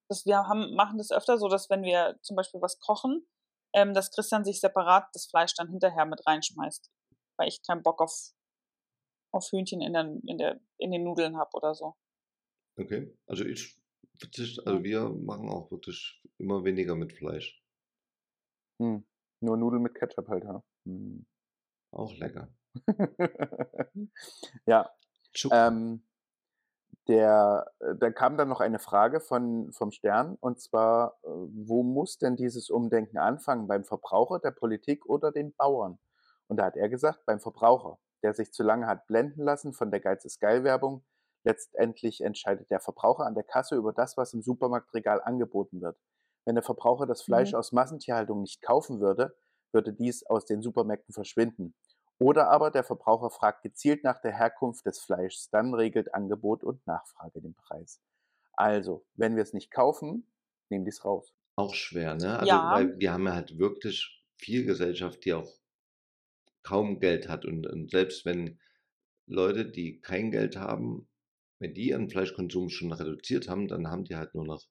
das, 0.09 0.27
wir 0.27 0.46
haben, 0.46 0.74
machen 0.74 0.98
das 0.98 1.11
öfter 1.11 1.38
so, 1.38 1.48
dass 1.48 1.70
wenn 1.70 1.83
wir 1.83 2.18
zum 2.22 2.37
Beispiel 2.37 2.61
was 2.62 2.79
kochen, 2.79 3.27
ähm, 3.72 3.94
dass 3.94 4.12
Christian 4.12 4.44
sich 4.44 4.61
separat 4.61 5.09
das 5.12 5.27
Fleisch 5.27 5.55
dann 5.55 5.70
hinterher 5.70 6.07
mit 6.07 6.24
reinschmeißt. 6.27 6.90
Weil 7.37 7.48
ich 7.48 7.62
keinen 7.62 7.83
Bock 7.83 8.00
auf, 8.00 8.12
auf 9.33 9.50
Hühnchen 9.50 9.81
in, 9.81 9.92
der, 9.92 10.05
in, 10.27 10.38
der, 10.38 10.61
in 10.79 10.92
den 10.92 11.03
Nudeln 11.03 11.37
habe 11.37 11.50
oder 11.55 11.74
so. 11.74 11.96
Okay. 12.77 13.17
Also 13.27 13.45
ich 13.45 13.81
verzichte, 14.19 14.67
also 14.67 14.83
wir 14.83 15.09
machen 15.11 15.49
auch 15.49 15.71
wirklich 15.71 16.23
immer 16.39 16.65
weniger 16.65 16.95
mit 16.95 17.13
Fleisch. 17.13 17.63
Mhm. 18.79 19.05
Nur 19.41 19.57
Nudeln 19.57 19.83
mit 19.83 19.95
Ketchup 19.95 20.29
halt, 20.29 20.45
ja. 20.45 20.63
Mhm. 20.85 21.27
Auch 21.93 22.17
lecker. 22.17 22.49
ja. 24.67 24.91
Ähm, 25.51 26.03
der, 27.09 27.71
äh, 27.81 27.95
da 27.97 28.11
kam 28.11 28.37
dann 28.37 28.49
noch 28.49 28.61
eine 28.61 28.79
Frage 28.79 29.21
von, 29.21 29.73
vom 29.73 29.91
Stern, 29.91 30.37
und 30.41 30.61
zwar, 30.61 31.19
äh, 31.23 31.29
wo 31.29 31.83
muss 31.83 32.19
denn 32.19 32.37
dieses 32.37 32.71
Umdenken 32.71 33.19
anfangen? 33.19 33.69
Beim 33.69 33.85
Verbraucher, 33.85 34.39
der 34.39 34.53
Politik 34.53 35.07
oder 35.07 35.31
den 35.31 35.55
Bauern? 35.55 35.99
Und 36.47 36.57
da 36.57 36.65
hat 36.65 36.77
er 36.77 36.89
gesagt, 36.89 37.27
beim 37.27 37.41
Verbraucher, 37.41 37.99
der 38.23 38.35
sich 38.35 38.53
zu 38.53 38.63
lange 38.63 38.87
hat 38.87 39.07
blenden 39.07 39.43
lassen 39.43 39.73
von 39.73 39.91
der 39.91 40.01
Geiz 40.01 40.25
ist 40.25 40.41
geil 40.41 40.65
Werbung. 40.65 41.05
Letztendlich 41.45 42.21
entscheidet 42.23 42.71
der 42.71 42.81
Verbraucher 42.81 43.27
an 43.27 43.35
der 43.35 43.45
Kasse 43.45 43.77
über 43.77 43.93
das, 43.93 44.17
was 44.17 44.33
im 44.35 44.43
Supermarktregal 44.43 45.23
angeboten 45.23 45.81
wird. 45.81 45.99
Wenn 46.45 46.55
der 46.57 46.65
Verbraucher 46.65 47.07
das 47.07 47.23
Fleisch 47.23 47.53
Mhm. 47.53 47.55
aus 47.55 47.73
Massentierhaltung 47.73 48.41
nicht 48.43 48.63
kaufen 48.63 49.01
würde, 49.01 49.37
würde 49.73 49.93
dies 49.93 50.25
aus 50.27 50.45
den 50.47 50.63
Supermärkten 50.63 51.13
verschwinden. 51.15 51.75
Oder 52.19 52.49
aber 52.51 52.71
der 52.71 52.85
Verbraucher 52.85 53.31
fragt 53.31 53.63
gezielt 53.63 54.05
nach 54.05 54.21
der 54.21 54.33
Herkunft 54.33 54.87
des 54.87 55.01
Fleischs, 55.01 55.51
dann 55.51 55.75
regelt 55.75 56.15
Angebot 56.15 56.63
und 56.65 56.87
Nachfrage 56.87 57.41
den 57.41 57.55
Preis. 57.55 58.01
Also, 58.55 59.07
wenn 59.15 59.37
wir 59.37 59.43
es 59.43 59.53
nicht 59.53 59.71
kaufen, 59.71 60.31
nehmen 60.71 60.85
die 60.85 60.91
es 60.91 61.05
raus. 61.05 61.35
Auch 61.57 61.75
schwer, 61.75 62.15
ne? 62.15 62.39
Also, 62.39 62.71
Ja. 62.71 62.71
weil 62.71 62.97
wir 63.01 63.13
haben 63.13 63.27
ja 63.27 63.35
halt 63.35 63.59
wirklich 63.59 64.25
viel 64.37 64.65
Gesellschaft, 64.65 65.25
die 65.25 65.33
auch 65.35 65.53
kaum 66.63 66.99
Geld 67.01 67.29
hat. 67.29 67.45
Und, 67.45 67.67
und 67.67 67.91
selbst 67.91 68.25
wenn 68.25 68.59
Leute, 69.27 69.71
die 69.71 70.01
kein 70.01 70.31
Geld 70.31 70.57
haben, 70.57 71.09
wenn 71.64 71.74
die 71.74 71.88
ihren 71.90 72.11
Fleischkonsum 72.11 72.68
schon 72.70 72.92
reduziert 72.92 73.48
haben, 73.48 73.68
dann 73.68 73.88
haben 73.90 74.05
die 74.05 74.16
halt 74.16 74.35
nur 74.35 74.44
noch 74.46 74.64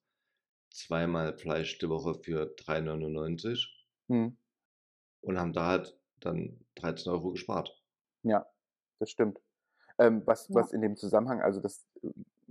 zweimal 0.72 1.38
Fleisch 1.38 1.78
die 1.80 1.90
Woche 1.90 2.16
für 2.24 2.56
3,99 2.56 3.68
Hm, 4.10 4.28
und 5.22 5.40
haben 5.40 5.54
da 5.54 5.66
halt 5.66 6.00
dann 6.20 6.68
13 6.76 7.12
Euro 7.12 7.32
gespart. 7.32 7.84
ja, 8.24 8.46
das 9.00 9.10
stimmt. 9.12 9.42
Ähm, 10.00 10.24
was, 10.26 10.50
Ja. 10.50 10.56
was 10.56 10.74
in 10.74 10.82
dem 10.82 10.98
Zusammenhang, 10.98 11.42
also 11.42 11.62
das 11.62 11.88
äh, 12.04 12.10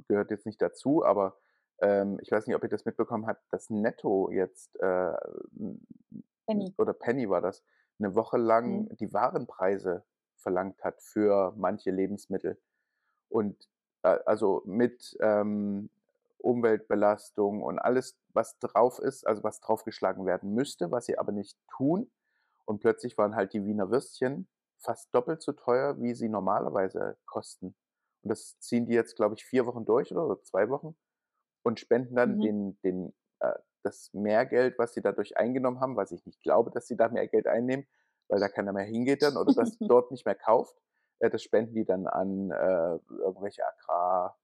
gehört 0.09 0.31
jetzt 0.33 0.46
nicht 0.46 0.62
dazu, 0.62 1.05
aber 1.05 1.38
ähm, 1.81 2.18
ich 2.22 2.33
weiß 2.33 2.46
nicht, 2.46 2.57
ob 2.57 2.62
ihr 2.64 2.70
das 2.70 2.87
mitbekommen 2.87 3.26
habt, 3.26 3.44
dass 3.52 3.70
Netto 3.70 4.31
jetzt 4.33 4.76
äh, 4.81 5.14
Penny. 6.46 6.74
oder 6.78 6.92
Penny 6.94 7.28
war 7.28 7.40
das, 7.40 7.64
eine 7.98 8.14
Woche 8.14 8.38
lang 8.38 8.87
Mhm. 8.87 8.88
die 8.96 9.12
Warenpreise 9.12 10.05
verlangt 10.37 10.83
hat 10.83 11.02
für 11.02 11.52
manche 11.57 11.90
Lebensmittel. 11.90 12.61
Und 13.28 13.68
also 14.03 14.62
mit 14.67 15.17
ähm, 15.21 15.91
Umweltbelastung 16.38 17.62
und 17.62 17.79
alles, 17.79 18.19
was 18.33 18.59
drauf 18.59 18.99
ist, 18.99 19.27
also 19.27 19.43
was 19.45 19.61
draufgeschlagen 19.61 20.27
werden 20.27 20.55
müsste, 20.55 20.91
was 20.91 21.07
sie 21.07 21.19
aber 21.19 21.33
nicht 21.33 21.59
tun. 21.69 22.11
Und 22.65 22.81
plötzlich 22.81 23.19
waren 23.19 23.35
halt 23.37 23.53
die 23.53 23.65
Wiener 23.65 23.91
Würstchen 23.91 24.49
fast 24.79 25.15
doppelt 25.15 25.43
so 25.43 25.53
teuer, 25.53 26.01
wie 26.01 26.15
sie 26.15 26.29
normalerweise 26.29 27.17
kosten. 27.27 27.77
Und 28.23 28.29
das 28.31 28.59
ziehen 28.61 28.87
die 28.87 28.95
jetzt, 28.95 29.17
glaube 29.17 29.35
ich, 29.37 29.45
vier 29.45 29.67
Wochen 29.67 29.85
durch 29.85 30.12
oder 30.12 30.27
so, 30.27 30.37
zwei 30.37 30.69
Wochen 30.71 30.97
und 31.62 31.81
spenden 31.81 32.15
dann 32.17 32.38
Mhm. 32.38 32.41
den, 32.41 32.79
den, 32.83 33.15
äh, 33.41 33.55
das 33.83 34.12
Mehrgeld, 34.12 34.79
was 34.79 34.95
sie 34.95 35.03
dadurch 35.03 35.37
eingenommen 35.37 35.81
haben, 35.81 35.97
was 35.97 36.12
ich 36.12 36.25
nicht 36.27 36.41
glaube, 36.43 36.71
dass 36.71 36.87
sie 36.87 36.97
da 36.97 37.09
mehr 37.09 37.27
Geld 37.29 37.47
einnehmen, 37.47 37.87
weil 38.29 38.41
da 38.41 38.49
keiner 38.49 38.73
mehr 38.73 38.85
hingeht 38.85 39.23
dann 39.23 39.37
oder 39.37 39.53
das 39.55 39.79
dort 39.87 40.11
nicht 40.11 40.25
mehr 40.27 40.35
kauft. 40.37 40.77
Äh, 41.23 41.31
das 41.31 41.43
spenden 41.43 41.75
die 41.75 41.85
dann 41.85 42.07
an 42.07 42.51
äh, 42.51 42.99
irgendwelche 43.09 43.63
Agrargenossenschaften 43.65 44.43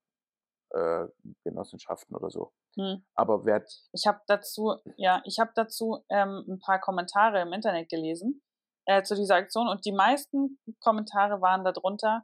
Genossenschaften 1.43 2.15
oder 2.15 2.29
so. 2.29 2.53
Hm. 2.75 3.03
Aber 3.15 3.45
wer, 3.45 3.65
Ich 3.91 4.07
habe 4.07 4.21
dazu, 4.27 4.75
ja, 4.97 5.21
ich 5.25 5.39
habe 5.39 5.51
dazu 5.55 6.05
ähm, 6.09 6.45
ein 6.47 6.59
paar 6.59 6.79
Kommentare 6.79 7.41
im 7.41 7.53
Internet 7.53 7.89
gelesen 7.89 8.41
äh, 8.85 9.03
zu 9.03 9.15
dieser 9.15 9.35
Aktion 9.35 9.67
und 9.67 9.85
die 9.85 9.91
meisten 9.91 10.59
Kommentare 10.79 11.41
waren 11.41 11.65
darunter, 11.65 12.23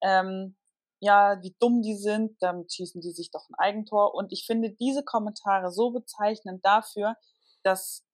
ähm, 0.00 0.56
ja, 1.00 1.42
wie 1.42 1.54
dumm 1.58 1.82
die 1.82 1.96
sind, 1.96 2.40
damit 2.40 2.72
schießen 2.72 3.00
die 3.00 3.10
sich 3.10 3.32
doch 3.32 3.48
ein 3.48 3.54
Eigentor. 3.58 4.14
Und 4.14 4.32
ich 4.32 4.46
finde 4.46 4.70
diese 4.70 5.02
Kommentare 5.02 5.72
so 5.72 5.90
bezeichnend 5.90 6.64
dafür, 6.64 7.16
dass, 7.64 8.06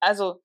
also, 0.00 0.42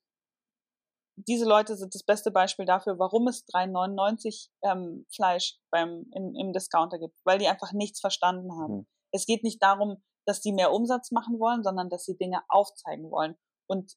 diese 1.28 1.46
Leute 1.46 1.76
sind 1.76 1.94
das 1.94 2.04
beste 2.04 2.32
Beispiel 2.32 2.66
dafür, 2.66 2.98
warum 3.00 3.28
es 3.28 3.46
3,99 3.48 4.50
ähm, 4.64 5.06
Fleisch 5.14 5.58
beim, 5.72 6.06
in, 6.14 6.36
im 6.36 6.54
Discounter 6.54 7.00
gibt, 7.00 7.18
weil 7.24 7.40
die 7.40 7.48
einfach 7.48 7.74
nichts 7.74 8.00
verstanden 8.00 8.52
haben. 8.54 8.80
Hm. 8.80 8.88
Es 9.14 9.26
geht 9.26 9.44
nicht 9.44 9.62
darum, 9.62 10.04
dass 10.26 10.42
die 10.42 10.54
mehr 10.54 10.72
Umsatz 10.72 11.12
machen 11.12 11.40
wollen, 11.40 11.64
sondern 11.64 11.90
dass 11.90 12.06
sie 12.06 12.18
Dinge 12.18 12.42
aufzeigen 12.48 13.10
wollen. 13.12 13.36
Und 13.68 13.94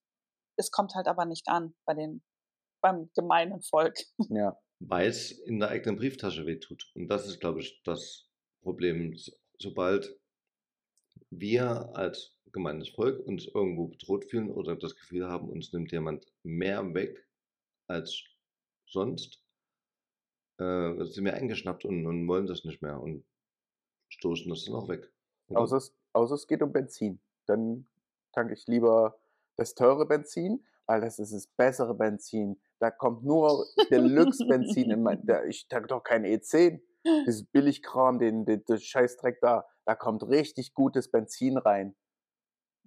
es 0.57 0.71
kommt 0.71 0.95
halt 0.95 1.07
aber 1.07 1.25
nicht 1.25 1.49
an 1.49 1.75
bei 1.87 1.95
den, 1.95 2.23
beim 2.83 3.11
gemeinen 3.15 3.63
Volk. 3.63 3.97
ja, 4.31 4.57
weil 4.81 5.09
es 5.09 5.31
in 5.31 5.61
der 5.61 5.71
eigenen 5.71 5.97
Brieftasche 5.97 6.47
wehtut. 6.47 6.91
Und 6.95 7.09
das 7.09 7.27
ist, 7.27 7.41
glaube 7.41 7.61
ich, 7.61 7.81
das 7.85 8.29
Problem. 8.63 9.17
Sobald 9.59 10.19
wir 11.31 11.91
als 11.95 12.34
gemeines 12.55 12.88
Volk 12.88 13.21
uns 13.27 13.47
irgendwo 13.47 13.88
bedroht 13.88 14.25
fühlen 14.25 14.51
oder 14.51 14.77
das 14.77 14.97
Gefühl 14.97 15.29
haben, 15.29 15.51
uns 15.51 15.73
nimmt 15.73 15.93
jemand 15.93 16.33
mehr 16.43 16.95
weg 16.95 17.29
als 17.87 18.25
sonst, 18.87 19.43
äh, 20.59 21.05
sind 21.05 21.25
wir 21.25 21.35
eingeschnappt 21.35 21.85
und, 21.85 22.07
und 22.07 22.27
wollen 22.27 22.47
das 22.47 22.64
nicht 22.64 22.81
mehr 22.81 22.99
und 22.99 23.27
stoßen 24.09 24.49
das 24.49 24.64
dann 24.64 24.77
auch 24.77 24.88
weg. 24.88 25.12
außer 25.53 25.77
es, 25.77 25.95
außer 26.14 26.37
es 26.37 26.47
geht 26.47 26.62
um 26.62 26.73
Benzin. 26.73 27.21
Dann 27.47 27.87
tanke 28.33 28.55
ich 28.55 28.67
lieber 28.67 29.19
das 29.57 29.75
teure 29.75 30.07
Benzin, 30.07 30.64
weil 30.87 31.01
das 31.01 31.19
ist 31.19 31.35
das 31.35 31.49
bessere 31.49 31.95
Benzin. 31.95 32.61
Da 32.79 32.90
kommt 32.90 33.25
nur 33.25 33.67
Deluxe-Benzin 33.90 34.90
in 34.90 35.03
mein. 35.03 35.27
Da, 35.27 35.45
ich 35.45 35.69
tanke 35.69 35.88
doch 35.88 36.03
kein 36.03 36.25
E10. 36.25 36.81
Dieses 37.27 37.45
Billigkram, 37.45 38.19
den, 38.19 38.47
den, 38.47 38.64
den 38.64 38.79
Scheißdreck 38.79 39.40
da. 39.40 39.67
Da 39.85 39.95
kommt 39.95 40.23
richtig 40.27 40.73
gutes 40.73 41.11
Benzin 41.11 41.59
rein. 41.59 41.95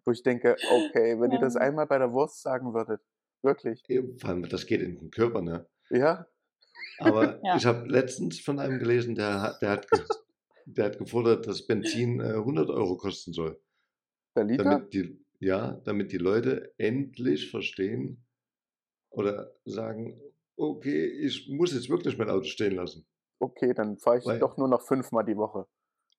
Wo 0.07 0.11
ich 0.11 0.23
denke, 0.23 0.55
okay, 0.71 1.19
wenn 1.19 1.31
ihr 1.31 1.39
das 1.39 1.55
Ja. 1.55 1.59
einmal 1.61 1.85
bei 1.85 1.97
der 1.97 2.13
Wurst 2.13 2.41
sagen 2.41 2.73
würdet, 2.73 3.01
wirklich. 3.43 3.83
Ja, 3.89 4.01
Vor 4.21 4.29
allem, 4.29 4.47
das 4.47 4.65
geht 4.65 4.81
in 4.81 4.97
den 4.97 5.11
Körper, 5.11 5.41
ne? 5.41 5.67
Ja, 5.89 6.25
Aber 6.99 7.39
Ja. 7.43 7.57
ich 7.57 7.65
habe 7.65 7.85
letztens 7.89 8.39
von 8.39 8.57
einem 8.59 8.79
gelesen, 8.79 9.15
der 9.15 9.41
hat, 9.41 9.61
der 9.61 9.69
hat, 9.71 9.87
der 10.65 10.85
hat 10.85 10.97
gefordert, 10.97 11.45
dass 11.45 11.67
Benzin 11.67 12.21
äh, 12.21 12.35
100 12.35 12.69
Euro 12.69 12.95
kosten 12.95 13.33
soll. 13.33 13.59
der 14.33 14.45
Liter? 14.45 14.63
Damit 14.63 14.93
die, 14.93 15.19
ja, 15.39 15.73
damit 15.83 16.13
die 16.13 16.17
Leute 16.19 16.73
endlich 16.77 17.51
verstehen 17.51 18.25
oder 19.09 19.53
sagen, 19.65 20.17
okay, 20.55 21.05
ich 21.05 21.49
muss 21.49 21.73
jetzt 21.73 21.89
wirklich 21.89 22.17
mein 22.17 22.29
Auto 22.29 22.45
stehen 22.45 22.75
lassen. 22.75 23.05
Okay, 23.39 23.73
dann 23.73 23.97
fahre 23.97 24.19
ich 24.19 24.25
Weil- 24.25 24.39
doch 24.39 24.55
nur 24.55 24.69
noch 24.69 24.83
fünfmal 24.87 25.25
die 25.25 25.35
Woche. 25.35 25.67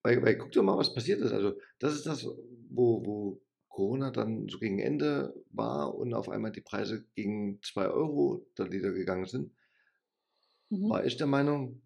Weil, 0.03 0.21
weil 0.21 0.37
guck 0.37 0.51
doch 0.51 0.61
mal, 0.63 0.77
was 0.77 0.93
passiert 0.93 1.21
ist. 1.21 1.31
Also, 1.33 1.59
das 1.79 1.93
ist 1.95 2.05
das, 2.05 2.23
wo, 2.69 3.03
wo 3.05 3.41
Corona 3.79 4.11
dann 4.11 4.49
so 4.49 4.59
gegen 4.59 4.79
Ende 4.79 5.33
war 5.51 5.95
und 5.95 6.13
auf 6.13 6.29
einmal 6.29 6.51
die 6.51 6.61
Preise 6.61 7.05
gegen 7.15 7.61
2 7.63 7.87
Euro 7.89 8.45
der 8.57 8.67
Liter 8.67 8.91
gegangen 8.93 9.25
sind. 9.25 9.53
Mhm. 10.71 10.99
war 10.99 11.05
ich 11.05 11.15
der 11.15 11.27
Meinung, 11.27 11.81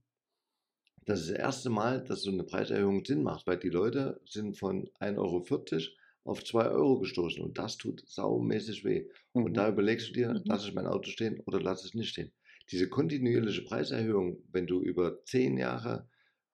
das 1.05 1.21
ist 1.21 1.29
das 1.31 1.37
erste 1.37 1.69
Mal, 1.69 2.03
dass 2.03 2.21
so 2.23 2.31
eine 2.31 2.43
Preiserhöhung 2.43 3.03
Sinn 3.05 3.23
macht, 3.23 3.45
weil 3.47 3.57
die 3.57 3.69
Leute 3.69 4.21
sind 4.25 4.57
von 4.57 4.89
1,40 4.99 5.17
Euro 5.17 6.31
auf 6.31 6.43
2 6.43 6.69
Euro 6.69 6.99
gestoßen 6.99 7.43
und 7.43 7.57
das 7.57 7.77
tut 7.77 8.03
saumäßig 8.07 8.85
weh. 8.85 9.09
Mhm. 9.35 9.43
Und 9.43 9.57
da 9.57 9.67
überlegst 9.67 10.09
du 10.09 10.13
dir, 10.13 10.41
Mhm. 10.45 10.45
lasse 10.45 10.69
ich 10.69 10.73
mein 10.73 10.87
Auto 10.87 11.09
stehen 11.09 11.41
oder 11.41 11.61
lasse 11.61 11.85
es 11.87 11.93
nicht 11.93 12.09
stehen. 12.09 12.31
Diese 12.71 12.87
kontinuierliche 12.87 13.63
Preiserhöhung, 13.63 14.43
wenn 14.51 14.67
du 14.67 14.81
über 14.81 15.23
10 15.25 15.57
Jahre 15.57 16.09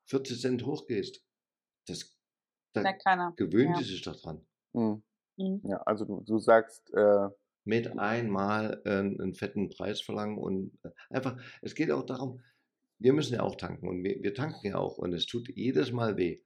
40 0.06 0.42
Cent 0.42 0.66
hochgehst, 0.66 1.24
das, 1.88 2.18
da 2.74 2.86
gewöhnt 3.38 3.76
Ja. 3.76 3.80
sich 3.80 4.02
doch 4.04 4.20
dran. 4.22 4.46
Mhm. 4.74 5.04
Mhm. 5.40 5.64
Ja, 5.64 5.78
also 5.84 6.06
du, 6.06 6.22
du 6.26 6.40
sagst, 6.40 6.94
äh, 6.94 7.30
mit 7.66 7.98
einmal 8.00 8.82
äh, 8.86 9.00
einen 9.00 9.36
fetten 9.36 9.70
Preis 9.70 10.02
verlangen 10.02 10.38
und 10.38 10.78
äh, 10.84 10.92
einfach, 11.10 11.42
es 11.62 11.76
geht 11.76 11.92
auch 11.92 12.06
darum, 12.06 12.42
wir 13.00 13.14
müssen 13.14 13.36
ja 13.36 13.44
auch 13.44 13.56
tanken 13.56 13.88
und 13.88 14.04
wir, 14.04 14.22
wir 14.24 14.34
tanken 14.34 14.68
ja 14.68 14.78
auch 14.78 14.98
und 14.98 15.14
es 15.14 15.28
tut 15.28 15.50
jedes 15.56 15.92
Mal 15.92 16.18
weh. 16.18 16.42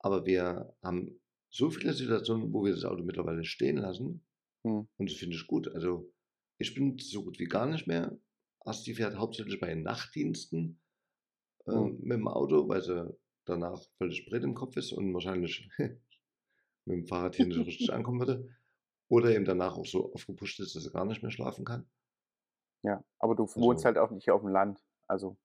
Aber 0.00 0.26
wir 0.26 0.74
haben 0.82 1.20
so 1.50 1.70
viele 1.70 1.92
Situationen, 1.94 2.52
wo 2.52 2.64
wir 2.64 2.72
das 2.74 2.84
Auto 2.84 3.04
mittlerweile 3.04 3.44
stehen 3.44 3.78
lassen 3.78 4.26
Hm. 4.64 4.80
und 4.98 5.10
das 5.10 5.18
finde 5.18 5.36
ich 5.36 5.46
gut. 5.48 5.68
Also 5.68 6.12
ich 6.58 6.74
bin 6.74 6.98
so 6.98 7.24
gut 7.24 7.40
wie 7.40 7.46
gar 7.46 7.66
nicht 7.66 7.86
mehr. 7.88 8.18
Asti 8.60 8.94
fährt 8.94 9.16
hauptsächlich 9.16 9.60
bei 9.60 9.74
Nachtdiensten 9.74 10.80
äh, 11.66 11.72
Hm. 11.72 11.90
mit 12.00 12.18
dem 12.18 12.28
Auto, 12.28 12.68
weil 12.68 12.82
sie 12.82 13.16
danach 13.46 13.82
völlig 13.98 14.26
breit 14.26 14.44
im 14.44 14.54
Kopf 14.54 14.76
ist 14.76 14.92
und 14.92 15.14
wahrscheinlich 15.14 15.68
mit 16.88 16.96
dem 16.96 17.06
Fahrrad 17.06 17.36
hier 17.36 17.46
nicht 17.46 17.58
richtig 17.58 17.92
ankommen 17.92 18.18
würde. 18.20 18.48
Oder 19.08 19.30
eben 19.30 19.44
danach 19.44 19.76
auch 19.78 19.86
so 19.86 20.12
aufgepusht 20.12 20.60
ist, 20.60 20.74
dass 20.74 20.82
sie 20.82 20.90
gar 20.90 21.04
nicht 21.04 21.22
mehr 21.22 21.30
schlafen 21.30 21.64
kann. 21.64 21.88
Ja, 22.82 23.02
aber 23.18 23.34
du 23.34 23.42
wohnst 23.44 23.84
Also- 23.84 23.84
halt 23.86 23.98
auch 23.98 24.10
nicht 24.10 24.30
auf 24.30 24.40
dem 24.42 24.50
Land. 24.50 24.82
Also, 25.06 25.36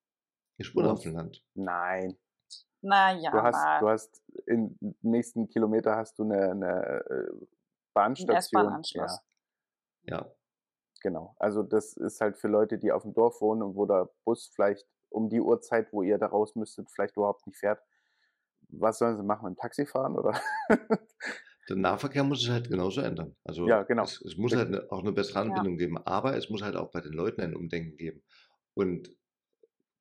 Ich 0.57 0.75
wohne 0.75 0.91
auf 0.91 1.01
dem 1.01 1.13
Land. 1.13 1.43
nein. 1.53 2.17
Naja, 2.85 3.31
Du 3.31 3.41
hast, 3.41 3.53
mal. 3.55 3.79
du 3.79 3.87
hast 3.89 4.21
im 4.45 4.77
nächsten 5.01 5.47
Kilometer 5.47 5.95
hast 5.95 6.19
du 6.19 6.23
eine, 6.23 6.51
eine 6.51 7.05
äh, 7.09 7.45
Bahnstation. 7.93 8.81
Ja, 8.91 9.07
Ja. 10.03 10.31
genau. 11.01 11.33
Also 11.39 11.63
das 11.63 11.95
ist 11.95 12.19
halt 12.19 12.35
für 12.37 12.49
Leute, 12.49 12.77
die 12.77 12.91
auf 12.91 13.03
dem 13.03 13.13
Dorf 13.13 13.39
wohnen 13.39 13.63
und 13.63 13.75
wo 13.77 13.85
der 13.85 14.09
Bus 14.25 14.47
vielleicht 14.53 14.85
um 15.09 15.29
die 15.29 15.39
Uhrzeit, 15.39 15.93
wo 15.93 16.01
ihr 16.03 16.17
da 16.17 16.25
raus 16.25 16.55
müsstet, 16.55 16.91
vielleicht 16.91 17.15
überhaupt 17.15 17.47
nicht 17.47 17.57
fährt. 17.57 17.81
Was 18.79 18.99
sollen 18.99 19.17
sie 19.17 19.23
machen? 19.23 19.49
Mit 19.49 19.57
dem 19.57 19.61
Taxi 19.61 19.85
fahren 19.85 20.15
oder? 20.17 20.39
Der 21.69 21.77
Nahverkehr 21.77 22.23
muss 22.23 22.41
sich 22.41 22.49
halt 22.49 22.69
genauso 22.69 23.01
ändern. 23.01 23.35
Also 23.43 23.67
Ja, 23.67 23.83
genau. 23.83 24.03
es, 24.03 24.21
es 24.21 24.35
muss 24.37 24.53
halt 24.53 24.69
ne, 24.69 24.85
auch 24.91 24.99
eine 24.99 25.13
bessere 25.13 25.39
Ja. 25.39 25.41
Anbindung 25.45 25.77
geben, 25.77 25.97
aber 25.97 26.35
es 26.35 26.49
muss 26.49 26.61
halt 26.61 26.75
auch 26.75 26.91
bei 26.91 26.99
den 27.01 27.13
Leuten 27.13 27.41
ein 27.41 27.55
Umdenken 27.55 27.95
geben. 27.97 28.21
Und 28.73 29.15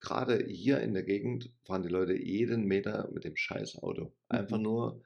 gerade 0.00 0.44
hier 0.46 0.80
in 0.80 0.94
der 0.94 1.04
Gegend 1.04 1.52
fahren 1.64 1.82
die 1.82 1.88
Leute 1.88 2.14
jeden 2.14 2.66
Meter 2.66 3.08
mit 3.12 3.24
dem 3.24 3.36
Scheißauto. 3.36 4.12
Einfach 4.28 4.58
Mhm. 4.58 4.62
nur, 4.64 5.02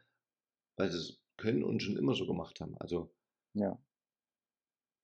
weil 0.77 0.91
sie 0.91 0.99
es 0.99 1.23
können 1.37 1.65
und 1.65 1.83
schon 1.83 1.97
immer 1.97 2.15
so 2.15 2.27
gemacht 2.27 2.61
haben. 2.61 2.77
Also 2.79 3.13
ja. 3.55 3.79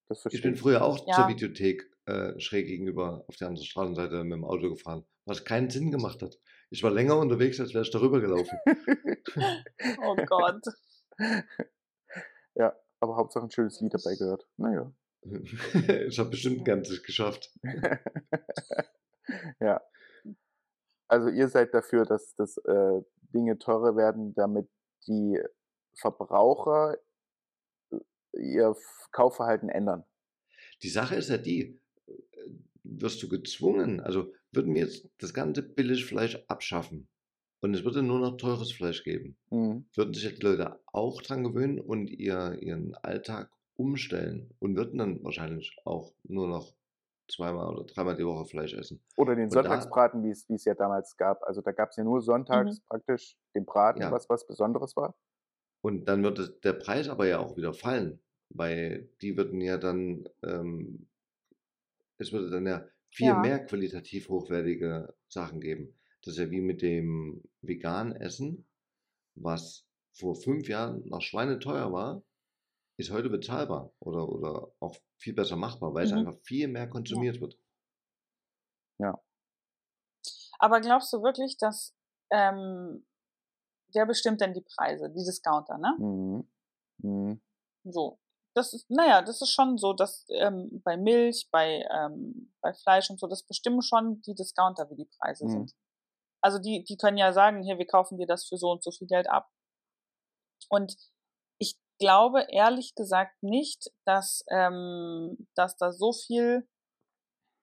Das 0.09 0.25
ich 0.27 0.43
bin 0.43 0.57
früher 0.57 0.83
auch 0.85 1.07
Ja. 1.07 1.15
zur 1.15 1.29
Videothek 1.29 1.91
äh, 2.07 2.39
schräg 2.41 2.67
gegenüber 2.67 3.25
auf 3.29 3.37
der 3.37 3.49
anderen 3.49 3.67
Straßenseite 3.67 4.25
mit 4.25 4.33
dem 4.33 4.45
Auto 4.45 4.71
gefahren, 4.71 5.05
was 5.25 5.45
keinen 5.45 5.71
Sinn 5.71 5.91
gemacht 5.91 6.23
hat. 6.23 6.39
Ich 6.73 6.83
war 6.83 6.91
länger 6.91 7.19
unterwegs, 7.19 7.61
als 7.61 7.75
wäre 7.75 7.85
ich 7.85 7.91
darüber 7.91 8.21
gelaufen. 8.21 8.59
Oh 10.05 10.17
Gott. 10.27 10.65
ja, 12.55 12.75
aber 13.01 13.17
Hauptsache 13.17 13.45
ein 13.45 13.51
schönes 13.51 13.81
Lied 13.81 13.95
dabei 13.95 14.17
gehört. 14.17 14.47
Naja. 14.57 14.93
ich 15.23 16.19
habe 16.19 16.31
bestimmt 16.31 16.61
ein 16.61 16.65
ganzes 16.65 17.03
geschafft. 17.03 17.51
ja. 19.61 19.83
Also 21.09 21.29
ihr 21.29 21.49
seid 21.49 21.75
dafür, 21.75 22.05
dass, 22.05 22.35
dass 22.37 22.57
äh, 22.59 23.03
Dinge 23.35 23.59
teurer 23.59 23.97
werden, 23.97 24.35
damit 24.35 24.69
die 25.07 25.41
Verbraucher 25.95 26.97
äh, 27.91 27.99
ihr 28.35 28.75
Kaufverhalten 29.13 29.69
ändern. 29.69 30.05
Die 30.83 30.91
Sache 30.91 31.17
ist 31.17 31.29
ja 31.29 31.39
die, 31.39 31.81
äh, 32.07 32.13
wirst 32.83 33.23
du 33.23 33.29
gezwungen, 33.29 34.01
also 34.01 34.33
würden 34.53 34.75
wir 34.75 34.83
jetzt 34.83 35.09
das 35.19 35.35
ganze 35.35 35.63
Billigfleisch 35.63 36.39
abschaffen 36.49 37.09
und 37.63 37.75
es 37.75 37.85
würde 37.85 38.03
nur 38.03 38.21
noch 38.21 38.37
teures 38.37 38.73
Fleisch 38.73 39.05
geben, 39.05 39.39
Mhm. 39.51 39.85
würden 39.97 40.15
sich 40.15 40.25
ja 40.25 40.31
die 40.33 40.43
Leute 40.43 40.81
auch 40.93 41.23
dran 41.23 41.45
gewöhnen 41.45 41.81
und 41.81 42.09
ihr, 42.11 42.59
ihren 42.63 42.95
Alltag 42.97 43.53
umstellen 43.75 44.55
und 44.61 44.77
würden 44.77 44.99
dann 44.99 45.25
wahrscheinlich 45.25 45.77
auch 45.85 46.15
nur 46.25 46.49
noch 46.49 46.75
zweimal 47.31 47.75
oder 47.75 47.85
dreimal 47.87 48.17
die 48.17 48.27
Woche 48.27 48.47
Fleisch 48.47 48.75
essen. 48.75 49.03
Oder 49.17 49.37
den 49.37 49.49
Und 49.49 49.63
Sonntagsbraten, 49.63 50.23
wie 50.23 50.31
es 50.31 50.47
wie 50.51 50.55
es 50.55 50.67
ja 50.67 50.75
damals 50.75 51.17
gab. 51.17 51.43
Also 51.45 51.63
da 51.63 51.73
gab 51.73 51.91
es 51.91 51.97
ja 51.97 52.05
nur 52.05 52.21
sonntags 52.21 52.81
praktisch 52.83 53.39
den 53.55 53.65
Braten, 53.65 54.11
Ja. 54.11 54.11
was 54.11 54.29
was 54.29 54.47
Besonderes 54.47 54.97
war. 54.97 55.15
Und 55.81 56.07
dann 56.09 56.23
würde 56.25 56.59
der 56.65 56.73
Preis 56.75 57.09
aber 57.09 57.27
ja 57.29 57.39
auch 57.39 57.57
wieder 57.57 57.73
fallen, 57.75 58.21
weil 58.49 59.11
die 59.21 59.37
würden 59.37 59.61
ja 59.61 59.79
dann, 59.79 60.29
ähm, 60.43 61.09
es 62.19 62.33
würde 62.33 62.49
dann 62.51 62.67
ja 62.67 62.87
viel 63.13 63.35
Ja. 63.35 63.37
mehr 63.37 63.65
qualitativ 63.67 64.29
hochwertige 64.31 65.15
Sachen 65.29 65.61
geben. 65.61 65.99
Das 66.25 66.35
ist 66.35 66.41
ja 66.41 66.51
wie 66.51 66.61
mit 66.63 66.83
dem 66.83 67.43
veganen 67.63 68.15
Essen, 68.17 68.67
was 69.37 69.87
vor 70.13 70.37
fünf 70.37 70.69
Jahren 70.69 71.09
noch 71.09 71.23
schweineteuer 71.23 71.93
war, 71.93 72.25
ist 72.99 73.11
heute 73.13 73.31
bezahlbar 73.31 73.95
oder, 74.01 74.29
oder 74.29 74.75
auch 74.81 74.97
viel 75.19 75.35
besser 75.35 75.57
machbar, 75.57 75.95
weil 75.95 76.05
es 76.05 76.13
Mhm. 76.13 76.15
einfach 76.15 76.37
viel 76.45 76.69
mehr 76.69 76.89
konsumiert 76.89 77.41
wird. 77.41 77.59
Aber 80.59 80.81
glaubst 80.81 81.13
du 81.13 81.23
wirklich, 81.23 81.57
dass 81.59 81.95
ähm, 82.31 83.07
wer 83.95 84.07
bestimmt 84.07 84.41
denn 84.41 84.55
die 84.55 84.63
Preise? 84.63 85.11
Die 85.11 85.25
Discounter, 85.25 85.79
ne? 85.79 85.99
Mhm. 85.99 86.43
Mhm. 87.03 87.41
So. 87.85 88.19
Das 88.55 88.75
ist, 88.75 88.91
naja, 88.91 89.23
das 89.23 89.41
ist 89.41 89.51
schon 89.51 89.79
so, 89.79 89.95
dass 89.95 90.27
ähm, 90.29 90.83
bei 90.85 90.97
Milch, 90.97 91.49
bei, 91.51 91.87
ähm, 91.91 92.53
bei 92.61 92.75
Fleisch 92.75 93.09
und 93.11 93.19
so, 93.19 93.27
das 93.27 93.45
bestimmen 93.45 93.83
schon 93.83 94.21
die 94.23 94.35
Discounter, 94.35 94.91
wie 94.91 94.97
die 94.97 95.11
Preise 95.21 95.45
Mhm. 95.45 95.51
sind. 95.51 95.73
Also 96.43 96.59
die, 96.59 96.85
die 96.85 96.97
können 96.97 97.19
ja 97.19 97.33
sagen, 97.33 97.63
hier, 97.63 97.79
wir 97.79 97.87
kaufen 97.87 98.19
dir 98.19 98.27
das 98.27 98.47
für 98.47 98.57
so 98.57 98.71
und 98.71 98.83
so 98.83 98.91
viel 98.91 99.07
Geld 99.07 99.29
ab. 99.31 99.49
Und 100.69 100.97
ich 101.59 101.77
glaube 101.99 102.47
ehrlich 102.51 102.95
gesagt 102.95 103.43
nicht, 103.43 103.91
dass, 104.05 104.45
ähm, 104.51 105.49
dass 105.55 105.77
da 105.77 105.93
so 105.93 106.13
viel 106.13 106.69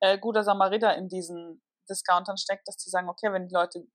äh, 0.01 0.17
guter 0.17 0.43
Samariter 0.43 0.95
in 0.95 1.09
diesen 1.09 1.61
Discountern 1.89 2.37
steckt, 2.37 2.67
dass 2.67 2.77
die 2.77 2.89
sagen, 2.89 3.09
okay, 3.09 3.31
wenn 3.33 3.47
die 3.47 3.53
Leute 3.55 3.85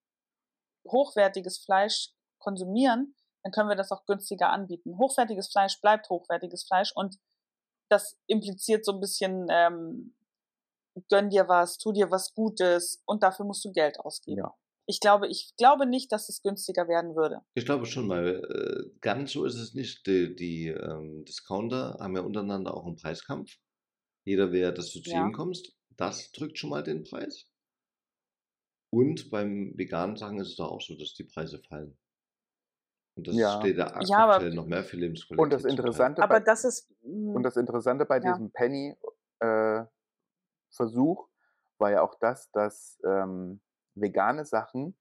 hochwertiges 0.88 1.64
Fleisch 1.64 2.10
konsumieren, 2.38 3.14
dann 3.44 3.52
können 3.52 3.68
wir 3.68 3.76
das 3.76 3.92
auch 3.92 4.06
günstiger 4.06 4.50
anbieten. 4.50 4.98
Hochwertiges 4.98 5.48
Fleisch 5.52 5.80
bleibt 5.80 6.08
hochwertiges 6.08 6.64
Fleisch 6.64 6.92
und 6.94 7.18
das 7.90 8.16
impliziert 8.26 8.84
so 8.84 8.92
ein 8.92 9.00
bisschen, 9.00 9.46
ähm, 9.50 10.14
gönn 11.08 11.28
dir 11.28 11.46
was, 11.48 11.78
tu 11.78 11.92
dir 11.92 12.10
was 12.10 12.34
Gutes 12.34 13.02
und 13.04 13.22
dafür 13.22 13.44
musst 13.44 13.64
du 13.64 13.72
Geld 13.72 14.00
ausgeben. 14.00 14.38
Ja. 14.38 14.54
Ich 14.86 15.00
glaube, 15.00 15.28
ich 15.28 15.54
glaube 15.56 15.86
nicht, 15.86 16.12
dass 16.12 16.28
es 16.28 16.42
günstiger 16.42 16.88
werden 16.88 17.16
würde. 17.16 17.40
Ich 17.54 17.64
glaube 17.64 17.86
schon, 17.86 18.08
weil 18.08 18.44
äh, 18.44 18.98
ganz 19.00 19.32
so 19.32 19.44
ist 19.44 19.56
es 19.56 19.74
nicht. 19.74 20.06
Die, 20.06 20.34
die 20.34 20.68
ähm, 20.68 21.24
Discounter 21.24 21.96
haben 22.00 22.16
ja 22.16 22.22
untereinander 22.22 22.74
auch 22.74 22.84
einen 22.86 22.96
Preiskampf. 22.96 23.56
Jeder 24.24 24.52
will 24.52 24.72
dass 24.72 24.92
du 24.92 25.00
zu 25.00 25.10
Ja. 25.10 25.26
ihm 25.26 25.32
kommst. 25.32 25.74
Das 25.96 26.32
drückt 26.32 26.58
schon 26.58 26.70
mal 26.70 26.82
den 26.82 27.04
Preis. 27.04 27.46
Und 28.90 29.30
beim 29.30 29.72
veganen 29.76 30.16
Sachen 30.16 30.38
ist 30.38 30.52
es 30.52 30.60
auch 30.60 30.80
so, 30.80 30.96
dass 30.96 31.14
die 31.14 31.24
Preise 31.24 31.58
fallen. 31.58 31.96
Und 33.16 33.28
das 33.28 33.36
Ja. 33.36 33.58
steht 33.60 33.76
ja 33.76 34.00
Ja, 34.02 34.18
aber- 34.18 34.34
aktuell 34.34 34.54
noch 34.54 34.66
mehr 34.66 34.82
für 34.84 34.96
Lebensqualität. 34.96 35.42
Und 35.42 35.52
das. 35.52 35.64
Interessante 35.64 36.22
Aber 36.22 36.34
bei, 36.36 36.40
das 36.40 36.64
ist 36.64 36.90
mm, 37.02 37.34
Und 37.36 37.42
das 37.44 37.56
Interessante 37.56 38.04
bei 38.06 38.18
Ja. 38.20 38.32
diesem 38.32 38.50
Penny-Versuch 38.50 41.28
war 41.78 41.90
ja 41.90 42.02
auch 42.02 42.14
das, 42.20 42.50
dass 42.52 43.00
ähm, 43.04 43.60
vegane 43.94 44.44
Sachen 44.44 44.96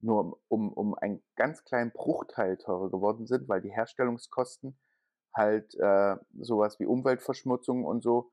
nur 0.00 0.40
um, 0.48 0.72
um 0.72 0.94
einen 0.94 1.22
ganz 1.34 1.64
kleinen 1.64 1.90
Bruchteil 1.90 2.56
teurer 2.56 2.90
geworden 2.90 3.26
sind, 3.26 3.48
weil 3.48 3.60
die 3.60 3.70
Herstellungskosten 3.72 4.78
halt 5.34 5.74
äh, 5.74 6.16
sowas 6.40 6.78
wie 6.78 6.86
Umweltverschmutzung 6.86 7.84
und 7.84 8.02
so 8.02 8.30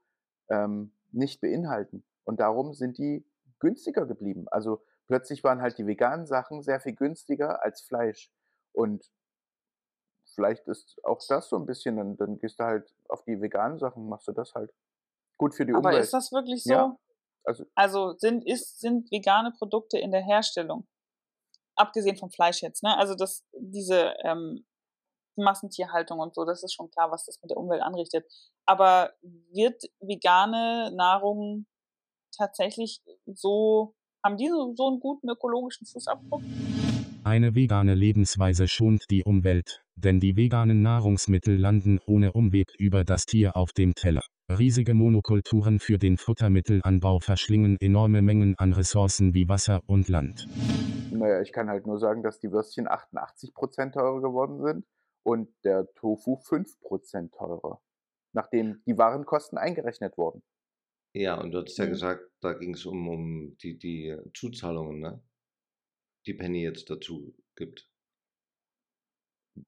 ähm, 0.49 0.93
nicht 1.11 1.41
beinhalten. 1.41 2.05
Und 2.23 2.39
darum 2.39 2.73
sind 2.75 2.97
die 2.99 3.25
günstiger 3.59 4.05
geblieben. 4.05 4.47
Also 4.49 4.83
plötzlich 5.07 5.43
waren 5.43 5.61
halt 5.61 5.77
die 5.79 5.87
veganen 5.87 6.27
Sachen 6.27 6.61
sehr 6.61 6.79
viel 6.79 6.93
günstiger 6.93 7.63
als 7.63 7.81
Fleisch. 7.81 8.31
Und 8.75 9.09
vielleicht 10.33 10.67
ist 10.67 10.99
auch 11.03 11.19
das 11.27 11.49
so 11.49 11.55
ein 11.55 11.65
bisschen, 11.65 11.97
dann, 11.97 12.17
dann 12.17 12.37
gehst 12.39 12.59
du 12.59 12.65
halt 12.65 12.93
auf 13.09 13.23
die 13.23 13.41
veganen 13.41 13.79
Sachen, 13.79 14.07
machst 14.07 14.27
du 14.27 14.31
das 14.31 14.53
halt. 14.53 14.71
Gut 15.37 15.53
für 15.55 15.65
die 15.65 15.73
aber 15.73 15.89
Umwelt. 15.89 16.03
ist 16.03 16.13
das 16.13 16.31
wirklich 16.31 16.63
so? 16.63 16.73
Ja. 16.73 16.97
Also, 17.43 17.65
Also 17.75 18.13
sind, 18.17 18.45
ist, 18.45 18.79
sind 18.79 19.11
vegane 19.11 19.51
Produkte 19.57 19.97
in 19.99 20.11
der 20.11 20.21
Herstellung, 20.21 20.87
abgesehen 21.75 22.17
vom 22.17 22.31
Fleisch 22.31 22.61
jetzt, 22.61 22.83
ne? 22.83 22.97
Also 22.97 23.15
das, 23.15 23.45
diese 23.53 24.15
ähm, 24.23 24.65
Massentierhaltung 25.35 26.19
und 26.19 26.33
so, 26.33 26.45
das 26.45 26.63
ist 26.63 26.73
schon 26.73 26.89
klar, 26.89 27.11
was 27.11 27.25
das 27.25 27.41
mit 27.41 27.51
der 27.51 27.57
Umwelt 27.57 27.81
anrichtet. 27.81 28.25
Aber 28.65 29.13
wird 29.21 29.83
vegane 29.99 30.91
Nahrung 30.95 31.67
tatsächlich 32.35 33.01
so, 33.25 33.93
haben 34.23 34.37
die 34.37 34.49
so, 34.49 34.73
so 34.75 34.87
einen 34.87 34.99
guten 34.99 35.29
ökologischen 35.29 35.85
Fußabdruck? 35.85 36.41
Eine 37.25 37.55
vegane 37.55 37.95
Lebensweise 37.95 38.67
schont 38.67 39.05
die 39.09 39.23
Umwelt, 39.23 39.83
denn 39.95 40.19
die 40.19 40.37
veganen 40.37 40.83
Nahrungsmittel 40.83 41.57
landen 41.57 41.99
ohne 42.05 42.33
Umweg 42.33 42.67
über 42.77 43.03
das 43.03 43.25
Tier 43.25 43.57
auf 43.57 43.73
dem 43.73 43.95
Teller. 43.95 44.21
Riesige 44.47 44.93
Monokulturen 44.93 45.79
für 45.79 45.97
den 45.97 46.17
Futtermittelanbau 46.17 47.19
verschlingen 47.19 47.77
enorme 47.79 48.21
Mengen 48.21 48.53
an 48.59 48.73
Ressourcen 48.73 49.33
wie 49.33 49.49
Wasser 49.49 49.81
und 49.87 50.07
Land. 50.07 50.47
naja, 51.09 51.41
ich 51.41 51.51
kann 51.51 51.69
halt 51.69 51.87
nur 51.87 51.99
sagen, 51.99 52.23
dass 52.23 52.39
die 52.39 52.51
Würstchen 52.51 52.87
88% 52.87 53.93
teurer 53.93 54.21
geworden 54.21 54.61
sind 54.63 54.85
und 55.23 55.49
der 55.63 55.87
Tofu 55.95 56.37
5% 56.37 57.33
teurer. 57.33 57.81
nachdem 58.33 58.83
die 58.85 58.97
Warenkosten 58.97 59.57
eingerechnet 59.57 60.17
wurden. 60.17 60.43
Ja, 61.15 61.39
und 61.41 61.51
du 61.51 61.59
hattest 61.59 61.77
ja 61.79 61.85
Mhm. 61.85 61.89
gesagt, 61.89 62.29
da 62.41 62.53
ging 62.53 62.73
es 62.75 62.85
um, 62.85 63.07
um 63.07 63.57
die, 63.63 63.77
die 63.77 64.15
Zuzahlungen, 64.35 64.99
ne? 64.99 65.23
Die 66.25 66.33
Penny 66.33 66.63
jetzt 66.63 66.89
dazu 66.89 67.35
gibt. 67.55 67.89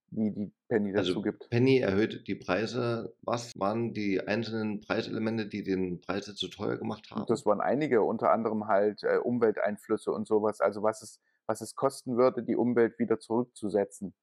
wie 0.09 0.31
die 0.31 0.51
Penny 0.67 0.91
dazu 0.91 1.09
Also 1.09 1.21
gibt. 1.21 1.49
Penny 1.49 1.79
erhöht 1.79 2.27
die 2.27 2.35
Preise. 2.35 3.15
Was 3.21 3.57
waren 3.57 3.93
die 3.93 4.19
einzelnen 4.21 4.81
Preiselemente, 4.81 5.47
die 5.47 5.63
den 5.63 6.01
Preis 6.01 6.25
so 6.25 6.47
teuer 6.47 6.77
gemacht 6.77 7.09
haben? 7.11 7.25
Das 7.27 7.45
waren 7.45 7.61
einige, 7.61 8.01
unter 8.01 8.31
anderem 8.31 8.67
halt 8.67 9.03
äh, 9.03 9.17
Umwelteinflüsse 9.17 10.11
und 10.11 10.27
sowas. 10.27 10.59
Also 10.59 10.83
was 10.83 11.01
es, 11.01 11.21
was 11.45 11.61
es 11.61 11.75
kosten 11.75 12.17
würde, 12.17 12.43
die 12.43 12.55
Umwelt 12.55 12.99
wieder 12.99 13.19
zurückzusetzen 13.19 14.13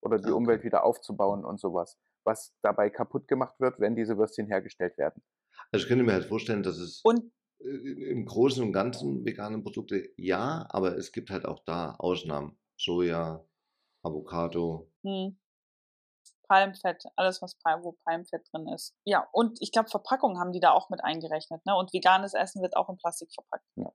oder 0.00 0.18
die 0.18 0.24
Ah, 0.24 0.28
okay. 0.28 0.36
Umwelt 0.36 0.64
wieder 0.64 0.84
aufzubauen 0.84 1.44
und 1.44 1.60
sowas. 1.60 1.98
Was 2.24 2.54
dabei 2.62 2.90
kaputt 2.90 3.28
gemacht 3.28 3.54
wird, 3.60 3.80
wenn 3.80 3.96
diese 3.96 4.16
Würstchen 4.18 4.46
hergestellt 4.46 4.98
werden. 4.98 5.22
Also 5.72 5.84
ich 5.84 5.88
könnte 5.88 6.04
mir 6.04 6.12
halt 6.12 6.24
vorstellen, 6.24 6.62
dass 6.62 6.78
es 6.78 7.00
Und 7.02 7.32
im 7.64 8.26
Großen 8.26 8.62
und 8.62 8.72
Ganzen 8.72 9.24
vegane 9.24 9.60
Produkte 9.60 10.10
ja, 10.16 10.66
aber 10.68 10.96
es 10.96 11.12
gibt 11.12 11.30
halt 11.30 11.46
auch 11.46 11.60
da 11.64 11.94
Ausnahmen. 11.98 12.58
Soja, 12.76 13.44
Avocado. 14.02 14.90
Hm. 15.04 15.38
Palmfett, 16.46 17.04
alles 17.16 17.40
was 17.40 17.56
Palm, 17.56 17.82
wo 17.84 17.92
Palmfett 18.04 18.46
drin 18.52 18.68
ist. 18.68 18.94
Ja, 19.04 19.26
und 19.32 19.58
ich 19.62 19.72
glaube, 19.72 19.88
Verpackungen 19.88 20.38
haben 20.38 20.52
die 20.52 20.60
da 20.60 20.72
auch 20.72 20.90
mit 20.90 21.02
eingerechnet, 21.02 21.64
ne? 21.64 21.74
Und 21.74 21.92
veganes 21.92 22.34
Essen 22.34 22.60
wird 22.60 22.76
auch 22.76 22.90
in 22.90 22.98
Plastik 22.98 23.32
verpackt. 23.32 23.64
Ja. 23.76 23.90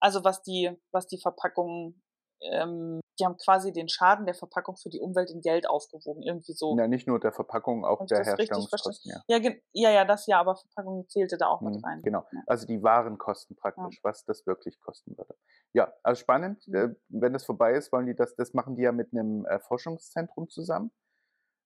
Also 0.00 0.24
was 0.24 0.42
die, 0.42 0.70
was 0.90 1.06
die 1.06 1.18
Verpackungen, 1.18 2.02
ähm, 2.40 3.00
die 3.18 3.24
haben 3.24 3.36
quasi 3.36 3.72
den 3.72 3.88
Schaden 3.88 4.26
der 4.26 4.34
Verpackung 4.34 4.76
für 4.76 4.88
die 4.90 5.00
Umwelt 5.00 5.30
in 5.30 5.40
Geld 5.40 5.68
aufgewogen, 5.68 6.22
irgendwie 6.22 6.52
so. 6.52 6.76
Ja, 6.78 6.86
nicht 6.88 7.06
nur 7.06 7.18
der 7.20 7.32
Verpackung, 7.32 7.84
auch 7.84 8.00
Hab 8.00 8.06
der 8.08 8.24
Herstellungskosten. 8.24 9.10
Ja. 9.10 9.38
Ja, 9.38 9.50
ja, 9.72 9.90
ja, 9.90 10.04
das 10.04 10.26
ja, 10.26 10.40
aber 10.40 10.56
Verpackung 10.56 11.08
zählte 11.08 11.36
da 11.38 11.48
auch 11.48 11.60
mit 11.60 11.74
Mhm, 11.76 11.84
rein. 11.84 12.02
Genau. 12.02 12.26
Ja. 12.32 12.42
Also 12.46 12.66
die 12.66 12.82
Warenkosten 12.82 13.56
praktisch, 13.56 14.00
was 14.02 14.24
das 14.24 14.46
wirklich 14.46 14.80
kosten 14.80 15.16
würde. 15.16 15.34
Ja, 15.72 15.92
also 16.02 16.20
spannend. 16.20 16.66
Äh, 16.68 16.94
wenn 17.08 17.32
das 17.32 17.44
vorbei 17.44 17.72
ist, 17.74 17.92
wollen 17.92 18.06
die 18.06 18.14
das, 18.14 18.34
das 18.36 18.54
machen 18.54 18.76
die 18.76 18.82
ja 18.82 18.92
mit 18.92 19.12
einem 19.12 19.46
Forschungszentrum 19.60 20.48
zusammen. 20.48 20.90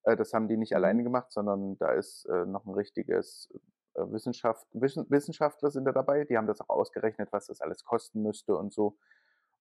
Äh, 0.04 0.16
das 0.16 0.32
haben 0.32 0.48
die 0.48 0.56
nicht 0.56 0.70
Mhm. 0.72 0.76
alleine 0.76 1.02
gemacht, 1.02 1.32
sondern 1.32 1.76
da 1.78 1.92
ist 1.92 2.24
äh, 2.26 2.46
noch 2.46 2.64
ein 2.66 2.74
richtiges 2.74 3.48
Wissenschaft, 3.94 4.66
Wissen, 4.72 5.04
Wissenschaftler 5.10 5.70
sind 5.70 5.84
da 5.84 5.90
dabei. 5.92 6.24
Die 6.24 6.38
haben 6.38 6.46
das 6.46 6.60
auch 6.60 6.68
ausgerechnet, 6.68 7.32
was 7.32 7.46
das 7.48 7.60
alles 7.60 7.84
kosten 7.84 8.22
müsste 8.22 8.56
und 8.56 8.72
so. 8.72 8.96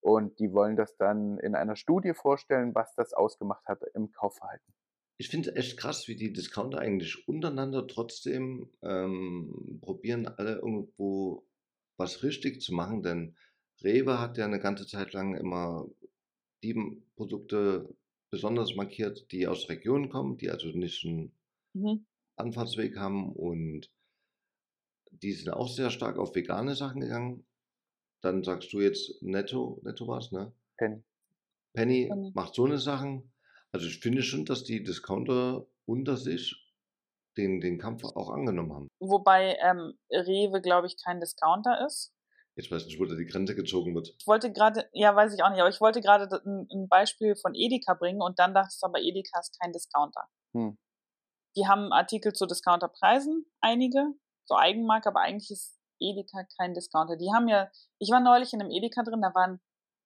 Und 0.02 0.40
die 0.40 0.54
wollen 0.54 0.76
das 0.76 0.98
dann 0.98 1.38
in 1.40 1.56
einer 1.56 1.76
Studie 1.76 2.14
vorstellen, 2.14 2.76
was 2.76 2.96
das 2.96 3.14
ausgemacht 3.14 3.68
hat 3.68 3.82
im 3.94 4.12
Kaufverhalten. 4.12 4.74
Ich 5.18 5.30
finde 5.30 5.50
es 5.52 5.56
echt 5.56 5.78
krass, 5.78 6.08
wie 6.08 6.16
die 6.16 6.34
Discounter 6.34 6.80
eigentlich 6.80 7.28
untereinander 7.28 7.86
trotzdem 7.88 8.70
ähm, 8.82 9.80
probieren, 9.82 10.28
alle 10.28 10.56
irgendwo 10.56 11.46
was 11.98 12.24
richtig 12.24 12.62
zu 12.62 12.74
machen. 12.74 13.04
Denn 13.04 13.36
Rewe 13.84 14.20
hat 14.20 14.38
ja 14.38 14.46
eine 14.46 14.60
ganze 14.60 14.88
Zeit 14.88 15.14
lang 15.14 15.36
immer 15.36 15.90
die 16.64 16.76
Produkte 17.16 17.96
besonders 18.32 18.76
markiert, 18.76 19.32
die 19.32 19.48
aus 19.48 19.70
Regionen 19.70 20.10
kommen, 20.10 20.38
die 20.38 20.50
also 20.52 20.70
nicht 20.70 21.06
einen 21.06 21.34
Mhm. 21.74 22.04
Anfahrtsweg 22.38 22.98
haben 22.98 23.32
und 23.36 23.92
die 25.12 25.34
sind 25.34 25.50
auch 25.52 25.68
sehr 25.70 25.92
stark 25.92 26.18
auf 26.18 26.34
vegane 26.36 26.74
Sachen 26.76 27.02
gegangen. 27.02 27.46
Dann 28.22 28.44
sagst 28.44 28.74
du 28.74 28.82
jetzt 28.82 29.22
Netto, 29.22 29.80
Netto 29.84 30.08
was, 30.08 30.32
ne? 30.32 30.52
Penny. 30.78 31.04
Penny 31.74 32.08
Penny. 32.10 32.32
macht 32.34 32.56
so 32.56 32.66
eine 32.66 32.78
Sachen. 32.78 33.32
Also 33.72 33.88
ich 33.88 34.00
finde 34.00 34.24
schon, 34.24 34.46
dass 34.46 34.64
die 34.64 34.84
Discounter 34.84 35.68
unter 35.86 36.18
sich 36.18 36.70
den, 37.38 37.62
den 37.62 37.78
Kampf 37.78 38.04
auch 38.04 38.30
angenommen 38.30 38.74
haben. 38.74 38.88
Wobei 39.00 39.58
ähm, 39.62 39.94
Rewe, 40.12 40.62
glaube 40.62 40.88
ich, 40.88 40.98
kein 41.02 41.20
Discounter 41.20 41.86
ist. 41.86 42.14
Jetzt 42.56 42.72
weiß 42.72 42.82
ich 42.82 42.88
nicht, 42.90 43.00
wo 43.00 43.06
da 43.06 43.16
die 43.16 43.26
Grenze 43.26 43.56
gezogen 43.56 43.96
wird. 43.96 44.14
Ich 44.20 44.28
wollte 44.28 44.52
gerade, 44.52 44.90
ja, 44.92 45.16
weiß 45.16 45.34
ich 45.34 45.44
auch 45.44 45.50
nicht, 45.50 45.62
aber 45.62 45.70
ich 45.70 45.80
wollte 45.80 46.02
gerade 46.02 46.42
ein, 46.46 46.68
ein 46.72 46.90
Beispiel 46.90 47.36
von 47.38 47.54
Edeka 47.56 47.94
bringen 47.94 48.22
und 48.22 48.38
dann 48.40 48.54
dachte 48.54 48.74
ich 48.76 48.84
aber, 48.84 49.00
Edeka 49.00 49.40
ist 49.40 49.58
kein 49.62 49.72
Discounter. 49.72 50.28
Hm. 50.54 50.78
Die 51.56 51.68
haben 51.68 51.94
Artikel 51.94 52.34
zu 52.34 52.46
Discounterpreisen, 52.46 53.46
einige, 53.62 54.14
so 54.46 54.56
Eigenmarke, 54.56 55.08
aber 55.08 55.22
eigentlich 55.22 55.52
ist 55.52 55.79
Edeka 56.00 56.46
kein 56.58 56.74
Discounter. 56.74 57.16
Die 57.18 57.32
haben 57.34 57.48
ja, 57.48 57.70
ich 58.00 58.12
war 58.12 58.20
neulich 58.20 58.54
in 58.54 58.62
einem 58.62 58.72
Edeka 58.72 59.04
drin, 59.04 59.22
da 59.22 59.34
waren 59.34 59.60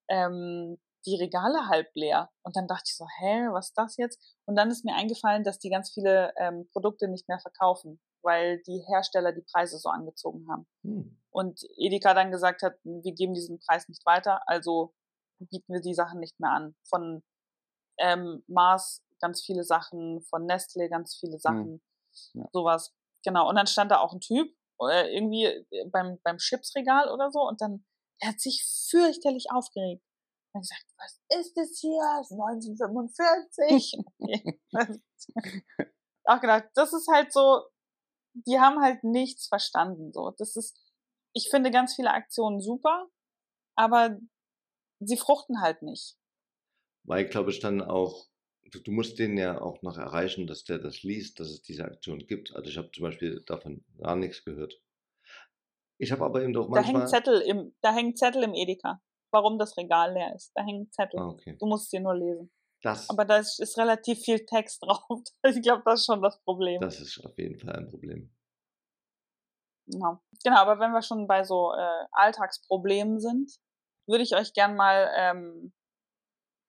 ähm, 0.10 0.78
die 1.06 1.16
Regale 1.16 1.68
halb 1.68 1.90
leer. 1.96 2.30
Und 2.44 2.56
dann 2.56 2.68
dachte 2.68 2.84
ich 2.88 2.96
so, 2.96 3.06
hä, 3.20 3.48
was 3.52 3.68
ist 3.68 3.78
das 3.78 3.98
jetzt? 3.98 4.38
Und 4.46 4.56
dann 4.56 4.70
ist 4.72 4.86
mir 4.86 4.96
eingefallen, 4.96 5.44
dass 5.44 5.60
die 5.60 5.70
ganz 5.70 5.92
viele 5.92 6.34
ähm, 6.38 6.68
Produkte 6.72 7.08
nicht 7.08 7.28
mehr 7.28 7.40
verkaufen, 7.40 8.00
weil 8.22 8.62
die 8.64 8.84
Hersteller 8.88 9.34
die 9.34 9.46
Preise 9.52 9.78
so 9.78 9.90
angezogen 9.90 10.48
haben. 10.50 10.68
Hm. 10.84 11.20
Und 11.30 11.62
Edeka 11.78 12.14
dann 12.14 12.32
gesagt 12.32 12.62
hat, 12.62 12.76
wir 12.84 13.14
geben 13.14 13.34
diesen 13.34 13.60
Preis 13.60 13.88
nicht 13.90 14.06
weiter, 14.06 14.42
also 14.48 14.94
bieten 15.40 15.74
wir 15.74 15.82
die 15.82 15.94
Sachen 15.94 16.20
nicht 16.20 16.40
mehr 16.40 16.52
an. 16.52 16.76
Von 16.88 17.24
ähm, 18.00 18.44
Mars 18.48 19.04
ganz 19.20 19.44
viele 19.44 19.64
Sachen, 19.64 20.22
von 20.24 20.46
Nestle 20.46 20.90
ganz 20.90 21.16
viele 21.20 21.40
Sachen, 21.40 21.82
Ja. 22.34 22.48
sowas. 22.52 22.94
Genau. 23.26 23.50
Und 23.50 23.56
dann 23.56 23.68
stand 23.68 23.92
da 23.92 24.00
auch 24.00 24.14
ein 24.14 24.20
Typ, 24.20 24.54
irgendwie 24.80 25.46
äh, 25.46 25.90
beim, 25.92 26.20
beim 26.24 26.38
Chipsregal 26.38 27.10
oder 27.12 27.32
so, 27.32 27.42
und 27.42 27.62
dann, 27.62 27.86
er 28.22 28.30
hat 28.30 28.40
sich 28.40 28.64
fürchterlich 28.90 29.48
aufgeregt. 29.52 30.04
Und 30.54 30.62
gesagt, 30.62 30.86
was 30.98 31.20
ist 31.40 31.58
das 31.58 31.80
hier? 31.80 32.00
Das 32.20 32.30
ist 32.32 32.40
1945. 32.40 34.00
Okay. 34.20 34.60
auch 36.26 36.40
gedacht, 36.40 36.66
das 36.76 36.94
ist 36.94 37.08
halt 37.12 37.34
so, 37.34 37.64
die 38.34 38.60
haben 38.60 38.82
halt 38.82 39.04
nichts 39.04 39.48
verstanden. 39.48 40.12
So, 40.14 40.32
das 40.38 40.56
ist, 40.56 40.80
ich 41.36 41.50
finde 41.50 41.72
ganz 41.72 41.96
viele 41.96 42.12
Aktionen 42.12 42.62
super, 42.62 43.08
aber 43.76 44.20
sie 45.00 45.18
fruchten 45.18 45.62
halt 45.62 45.82
nicht. 45.82 46.18
Weil, 47.06 47.26
glaube 47.26 47.52
ich, 47.52 47.60
dann 47.60 47.82
auch, 47.82 48.28
du, 48.80 48.92
musst 48.92 49.20
den 49.20 49.38
ja 49.38 49.62
auch 49.62 49.82
noch 49.82 49.98
erreichen, 49.98 50.48
dass 50.48 50.64
der 50.64 50.80
das 50.80 51.04
liest, 51.04 51.40
dass 51.40 51.50
es 51.50 51.62
diese 51.62 51.86
Aktion 51.86 52.20
gibt. 52.20 52.56
Also 52.56 52.70
ich 52.70 52.78
habe 52.78 52.92
zum 52.92 53.04
Beispiel 53.04 53.42
davon 53.46 53.84
gar 53.98 54.16
nichts 54.16 54.44
gehört. 54.44 54.80
Ich 55.98 56.12
habe 56.12 56.24
aber 56.26 56.42
eben 56.42 56.54
doch 56.54 56.72
Da 56.72 56.82
hängen 56.82 57.00
manchmal... 57.00 57.08
Zettel 57.08 57.42
im, 57.42 57.76
da 57.82 57.94
hängen 57.94 58.16
Zettel 58.16 58.44
im 58.44 58.54
Edeka, 58.54 59.02
warum 59.32 59.58
das 59.58 59.78
Regal 59.78 60.14
leer 60.14 60.34
ist. 60.36 60.52
Da 60.56 60.64
hängen 60.64 60.92
Zettel. 60.92 61.20
Ah, 61.20 61.30
okay. 61.30 61.56
Du 61.60 61.66
musst 61.66 61.92
sie 61.92 62.00
nur 62.00 62.16
lesen. 62.16 62.52
Das, 62.82 63.10
Aber 63.10 63.24
da 63.24 63.38
ist, 63.38 63.62
ist 63.62 63.78
relativ 63.78 64.20
viel 64.20 64.46
Text 64.46 64.82
drauf. 64.84 65.22
Ich 65.44 65.62
glaube, 65.62 65.84
das 65.86 66.02
ist 66.02 66.06
schon 66.06 66.22
das 66.22 66.40
Problem. 66.44 66.82
das 66.82 67.00
ist 67.00 67.24
auf 67.26 67.38
jeden 67.38 67.58
Fall 67.58 67.76
ein 67.76 67.90
Problem. 67.90 68.30
Ja. 69.88 70.22
Genau, 70.44 70.58
aber 70.58 70.80
wenn 70.80 70.92
wir 70.92 71.02
schon 71.02 71.28
bei 71.28 71.44
so 71.44 71.74
äh, 71.74 72.06
Alltagsproblemen 72.12 73.20
sind, 73.20 73.52
würde 74.08 74.24
ich 74.24 74.36
euch 74.36 74.54
gern 74.54 74.76
mal 74.76 75.10
ähm, 75.16 75.74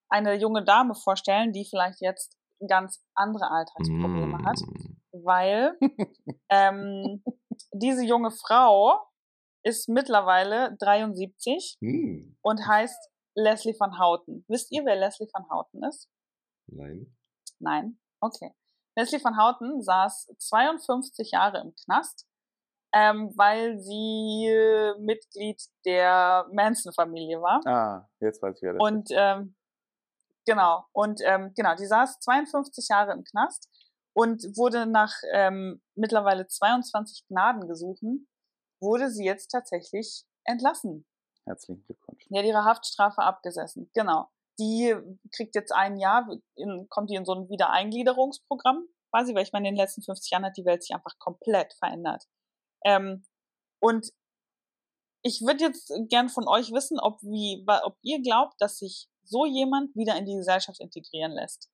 eine 0.09 0.35
junge 0.35 0.65
Dame 0.65 0.95
vorstellen, 0.95 1.53
die 1.53 1.67
vielleicht 1.69 2.01
jetzt 2.01 2.37
ganz 2.69 3.03
andere 3.15 3.51
Alltagsprobleme 3.51 4.39
hat, 4.45 4.59
Mm. 4.61 5.25
weil 5.25 5.77
ähm, 6.51 7.23
diese 7.73 8.05
junge 8.05 8.31
Frau 8.31 8.99
ist 9.65 9.89
mittlerweile 9.89 10.77
73 10.79 11.77
Hm. 11.81 12.37
und 12.43 12.67
heißt 12.67 13.11
Leslie 13.37 13.75
van 13.79 13.99
Houten. 13.99 14.45
Wisst 14.49 14.71
ihr, 14.73 14.85
wer 14.85 14.97
Leslie 14.97 15.29
van 15.33 15.49
Houten 15.51 15.83
ist? 15.85 16.09
Nein. 16.67 17.15
Nein? 17.59 17.99
Okay. 18.21 18.53
Leslie 18.97 19.23
van 19.23 19.37
Houten 19.37 19.83
saß 19.83 20.29
52 20.39 21.31
Jahre 21.33 21.61
im 21.61 21.75
Knast, 21.85 22.27
ähm, 22.95 23.33
weil 23.37 23.79
sie 23.81 24.47
äh, 24.49 24.95
Mitglied 25.01 25.61
der 25.85 26.47
Manson-Familie 26.53 27.41
war. 27.43 27.61
Ah, 27.67 28.09
jetzt 28.21 28.41
weiß 28.41 28.57
ich, 28.57 28.63
wer 28.63 28.75
das 28.75 28.81
Und 28.83 29.09
ähm, 29.11 29.57
genau, 30.47 30.85
und 30.93 31.21
ähm, 31.25 31.53
genau, 31.55 31.75
die 31.75 31.87
saß 31.87 32.21
52 32.21 32.89
Jahre 32.89 33.13
im 33.13 33.25
Knast 33.25 33.69
und 34.15 34.43
wurde 34.57 34.87
nach 34.87 35.15
ähm, 35.33 35.83
mittlerweile 35.95 36.47
22 36.47 37.27
Gnadengesuchen, 37.29 38.29
wurde 38.81 39.11
sie 39.11 39.25
jetzt 39.25 39.49
tatsächlich 39.49 40.25
entlassen. 40.45 41.07
Herzlichen 41.47 41.85
Glückwunsch. 41.85 42.27
Die 42.29 42.39
hat 42.39 42.45
ihre 42.45 42.65
Haftstrafe 42.65 43.23
abgesessen, 43.23 43.91
genau. 43.95 44.29
Die 44.59 44.95
kriegt 45.33 45.55
jetzt 45.57 45.73
ein 45.73 45.99
Jahr, 45.99 46.29
in, 46.55 46.87
kommt 46.89 47.11
die 47.11 47.17
in 47.17 47.25
so 47.25 47.35
ein 47.35 47.49
Wiedereingliederungsprogramm, 47.49 48.87
quasi, 49.11 49.35
weil 49.35 49.43
ich 49.43 49.53
meine, 49.53 49.69
in 49.69 49.75
den 49.75 49.81
letzten 49.81 50.03
50 50.03 50.31
Jahren 50.31 50.45
hat 50.45 50.57
die 50.57 50.65
Welt 50.65 50.83
sich 50.83 50.95
einfach 50.95 51.19
komplett 51.19 51.75
verändert. 51.75 52.25
Ähm, 52.85 53.25
und 53.81 54.13
ich 55.23 55.41
würde 55.41 55.65
jetzt 55.65 55.93
gern 56.09 56.29
von 56.29 56.47
euch 56.47 56.71
wissen, 56.71 57.01
ob, 57.01 57.21
wie, 57.23 57.65
ob 57.67 57.97
ihr 58.03 58.23
glaubt, 58.23 58.61
dass 58.61 58.79
sich 58.79 59.09
so 59.25 59.47
jemand 59.47 59.95
wieder 59.97 60.17
in 60.17 60.27
die 60.27 60.37
Gesellschaft 60.37 60.81
integrieren 60.81 61.33
lässt. 61.33 61.71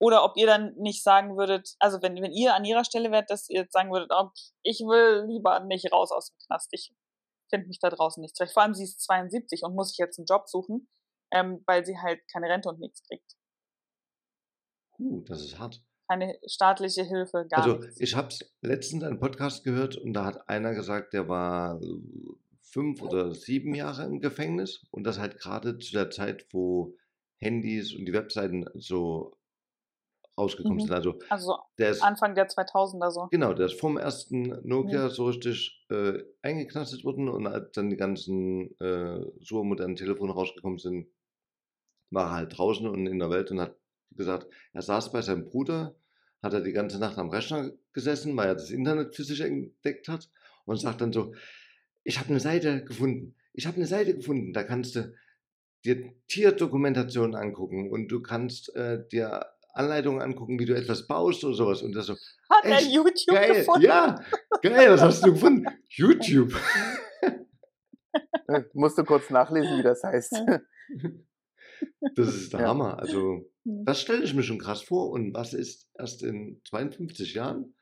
Oder 0.00 0.24
ob 0.24 0.36
ihr 0.36 0.46
dann 0.46 0.74
nicht 0.76 1.02
sagen 1.02 1.36
würdet, 1.36 1.76
also 1.78 2.02
wenn, 2.02 2.20
wenn 2.20 2.32
ihr 2.32 2.54
an 2.54 2.64
ihrer 2.64 2.84
Stelle 2.84 3.10
wärt, 3.10 3.30
dass 3.30 3.48
ihr 3.48 3.62
jetzt 3.62 3.72
sagen 3.72 3.92
würdet, 3.92 4.10
oh, 4.12 4.30
ich 4.62 4.80
will 4.80 5.24
lieber 5.28 5.60
nicht 5.60 5.90
raus 5.92 6.10
aus 6.10 6.30
dem 6.30 6.38
Knast, 6.46 6.68
ich 6.72 6.92
finde 7.48 7.68
mich 7.68 7.78
da 7.78 7.90
draußen 7.90 8.20
nicht 8.20 8.36
zurecht. 8.36 8.52
Vor 8.52 8.64
allem 8.64 8.74
sie 8.74 8.84
ist 8.84 9.00
72 9.02 9.62
und 9.62 9.74
muss 9.74 9.90
sich 9.90 9.98
jetzt 9.98 10.18
einen 10.18 10.26
Job 10.26 10.48
suchen, 10.48 10.88
ähm, 11.32 11.62
weil 11.66 11.84
sie 11.86 11.96
halt 11.98 12.20
keine 12.30 12.48
Rente 12.48 12.68
und 12.68 12.80
nichts 12.80 13.02
kriegt. 13.04 13.36
Uh, 14.98 15.22
das 15.22 15.42
ist 15.42 15.58
hart. 15.58 15.82
keine 16.08 16.38
staatliche 16.46 17.04
Hilfe, 17.04 17.46
gar 17.48 17.62
Also 17.62 17.76
nichts. 17.78 18.00
ich 18.00 18.14
habe 18.14 18.34
letztens 18.62 19.04
einen 19.04 19.18
Podcast 19.18 19.64
gehört 19.64 19.96
und 19.96 20.12
da 20.12 20.24
hat 20.24 20.48
einer 20.48 20.74
gesagt, 20.74 21.12
der 21.14 21.28
war 21.28 21.80
fünf 22.74 23.02
oder 23.02 23.34
sieben 23.34 23.74
Jahre 23.74 24.04
im 24.06 24.20
Gefängnis 24.20 24.86
und 24.90 25.04
das 25.04 25.18
halt 25.18 25.38
gerade 25.38 25.78
zu 25.78 25.92
der 25.92 26.10
Zeit, 26.10 26.46
wo 26.52 26.96
Handys 27.38 27.94
und 27.94 28.06
die 28.06 28.12
Webseiten 28.12 28.66
so 28.74 29.38
rausgekommen 30.38 30.80
Mhm. 30.80 30.80
sind. 30.80 30.92
Also 30.94 31.18
Also 31.28 31.58
der 31.78 31.90
ist 31.90 32.02
Anfang 32.02 32.34
der 32.34 32.48
2000er 32.48 33.10
so. 33.10 33.30
Genau, 33.30 33.52
der 33.52 33.66
ist 33.66 33.78
vom 33.80 33.96
ersten 33.98 34.60
Mhm. 34.68 34.68
Nokia 34.68 35.08
so 35.10 35.26
richtig 35.26 35.84
äh, 35.90 36.22
eingeknastet 36.42 37.04
worden 37.04 37.28
und 37.28 37.46
als 37.46 37.72
dann 37.72 37.90
die 37.90 37.96
ganzen 37.96 38.78
äh, 38.80 39.20
super 39.40 39.64
modernen 39.64 39.96
Telefone 39.96 40.32
rausgekommen 40.32 40.78
sind, 40.78 41.08
war 42.10 42.26
er 42.30 42.36
halt 42.36 42.58
draußen 42.58 42.86
und 42.86 43.06
in 43.06 43.18
der 43.18 43.30
Welt 43.30 43.50
und 43.50 43.60
hat 43.60 43.76
gesagt, 44.12 44.46
er 44.72 44.82
saß 44.82 45.12
bei 45.12 45.22
seinem 45.22 45.44
Bruder, 45.44 45.96
hat 46.42 46.52
er 46.54 46.60
die 46.60 46.72
ganze 46.72 46.98
Nacht 46.98 47.18
am 47.18 47.30
Rechner 47.30 47.72
gesessen, 47.92 48.36
weil 48.36 48.48
er 48.48 48.54
das 48.54 48.70
Internet 48.70 49.14
für 49.16 49.24
sich 49.24 49.40
entdeckt 49.40 50.08
hat 50.08 50.30
und 50.66 50.76
sagt 50.76 51.00
dann 51.00 51.12
so, 51.12 51.34
ich 52.04 52.18
habe 52.18 52.28
eine 52.30 52.40
Seite 52.40 52.84
gefunden, 52.84 53.34
ich 53.52 53.66
habe 53.66 53.76
eine 53.76 53.86
Seite 53.86 54.14
gefunden, 54.14 54.52
da 54.52 54.62
kannst 54.62 54.94
du 54.96 55.12
dir 55.84 56.12
Tierdokumentationen 56.28 57.34
angucken 57.34 57.90
und 57.90 58.08
du 58.08 58.20
kannst 58.22 58.74
äh, 58.76 59.06
dir 59.10 59.46
Anleitungen 59.74 60.22
angucken, 60.22 60.58
wie 60.58 60.66
du 60.66 60.74
etwas 60.76 61.06
baust 61.06 61.44
oder 61.44 61.54
sowas 61.54 61.82
und 61.82 61.92
das 61.94 62.06
so, 62.06 62.14
Hat 62.48 62.64
er? 62.64 62.80
YouTube 62.80 63.34
Geil, 63.34 63.54
gefunden? 63.56 63.82
ja, 63.86 64.20
geil, 64.62 64.92
was 64.92 65.00
hast 65.02 65.26
du 65.26 65.32
gefunden? 65.32 65.66
YouTube. 65.88 66.52
Äh, 68.46 68.62
Musst 68.74 68.96
du 68.98 69.04
kurz 69.04 69.28
nachlesen, 69.30 69.78
wie 69.78 69.82
das 69.82 70.02
heißt. 70.04 70.34
Das 72.14 72.34
ist 72.34 72.52
der 72.52 72.60
Ja. 72.60 72.68
Hammer. 72.68 72.98
Also, 72.98 73.50
Mhm. 73.64 73.84
das 73.86 74.00
stelle 74.00 74.22
ich 74.22 74.34
mir 74.34 74.42
schon 74.42 74.58
krass 74.58 74.82
vor. 74.82 75.10
Und 75.10 75.34
was 75.34 75.54
ist 75.54 75.88
erst 75.98 76.22
in 76.22 76.60
52 76.68 77.34
Jahren? 77.34 77.74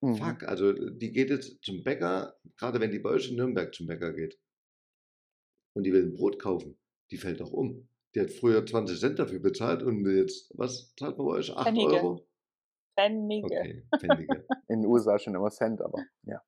Mhm. 0.00 0.16
Fuck, 0.16 0.44
also 0.44 0.72
die 0.72 1.12
geht 1.12 1.30
jetzt 1.30 1.62
zum 1.62 1.82
Bäcker, 1.84 2.34
gerade 2.56 2.80
wenn 2.80 2.90
die 2.90 2.98
bei 2.98 3.10
euch 3.10 3.30
in 3.30 3.36
Nürnberg 3.36 3.74
zum 3.74 3.86
Bäcker 3.86 4.12
geht 4.12 4.38
und 5.74 5.84
die 5.84 5.92
will 5.92 6.04
ein 6.04 6.12
Brot 6.12 6.38
kaufen, 6.38 6.78
die 7.10 7.18
fällt 7.18 7.40
doch 7.40 7.52
um. 7.52 7.88
Die 8.14 8.20
hat 8.20 8.30
früher 8.30 8.64
20 8.64 8.98
Cent 8.98 9.18
dafür 9.18 9.38
bezahlt 9.38 9.82
und 9.82 10.04
jetzt, 10.06 10.52
was 10.56 10.94
zahlt 10.96 11.16
man 11.18 11.26
bei 11.26 11.32
euch? 11.34 11.54
8 11.54 11.68
Pfennige. 11.68 11.92
Euro? 11.92 12.26
Pfennige. 12.98 13.46
Okay, 13.46 13.86
Pfennige. 13.98 14.46
In 14.68 14.82
den 14.82 14.86
USA 14.90 15.18
schon 15.18 15.34
immer 15.34 15.50
Cent, 15.50 15.80
aber 15.80 16.04
ja. 16.24 16.42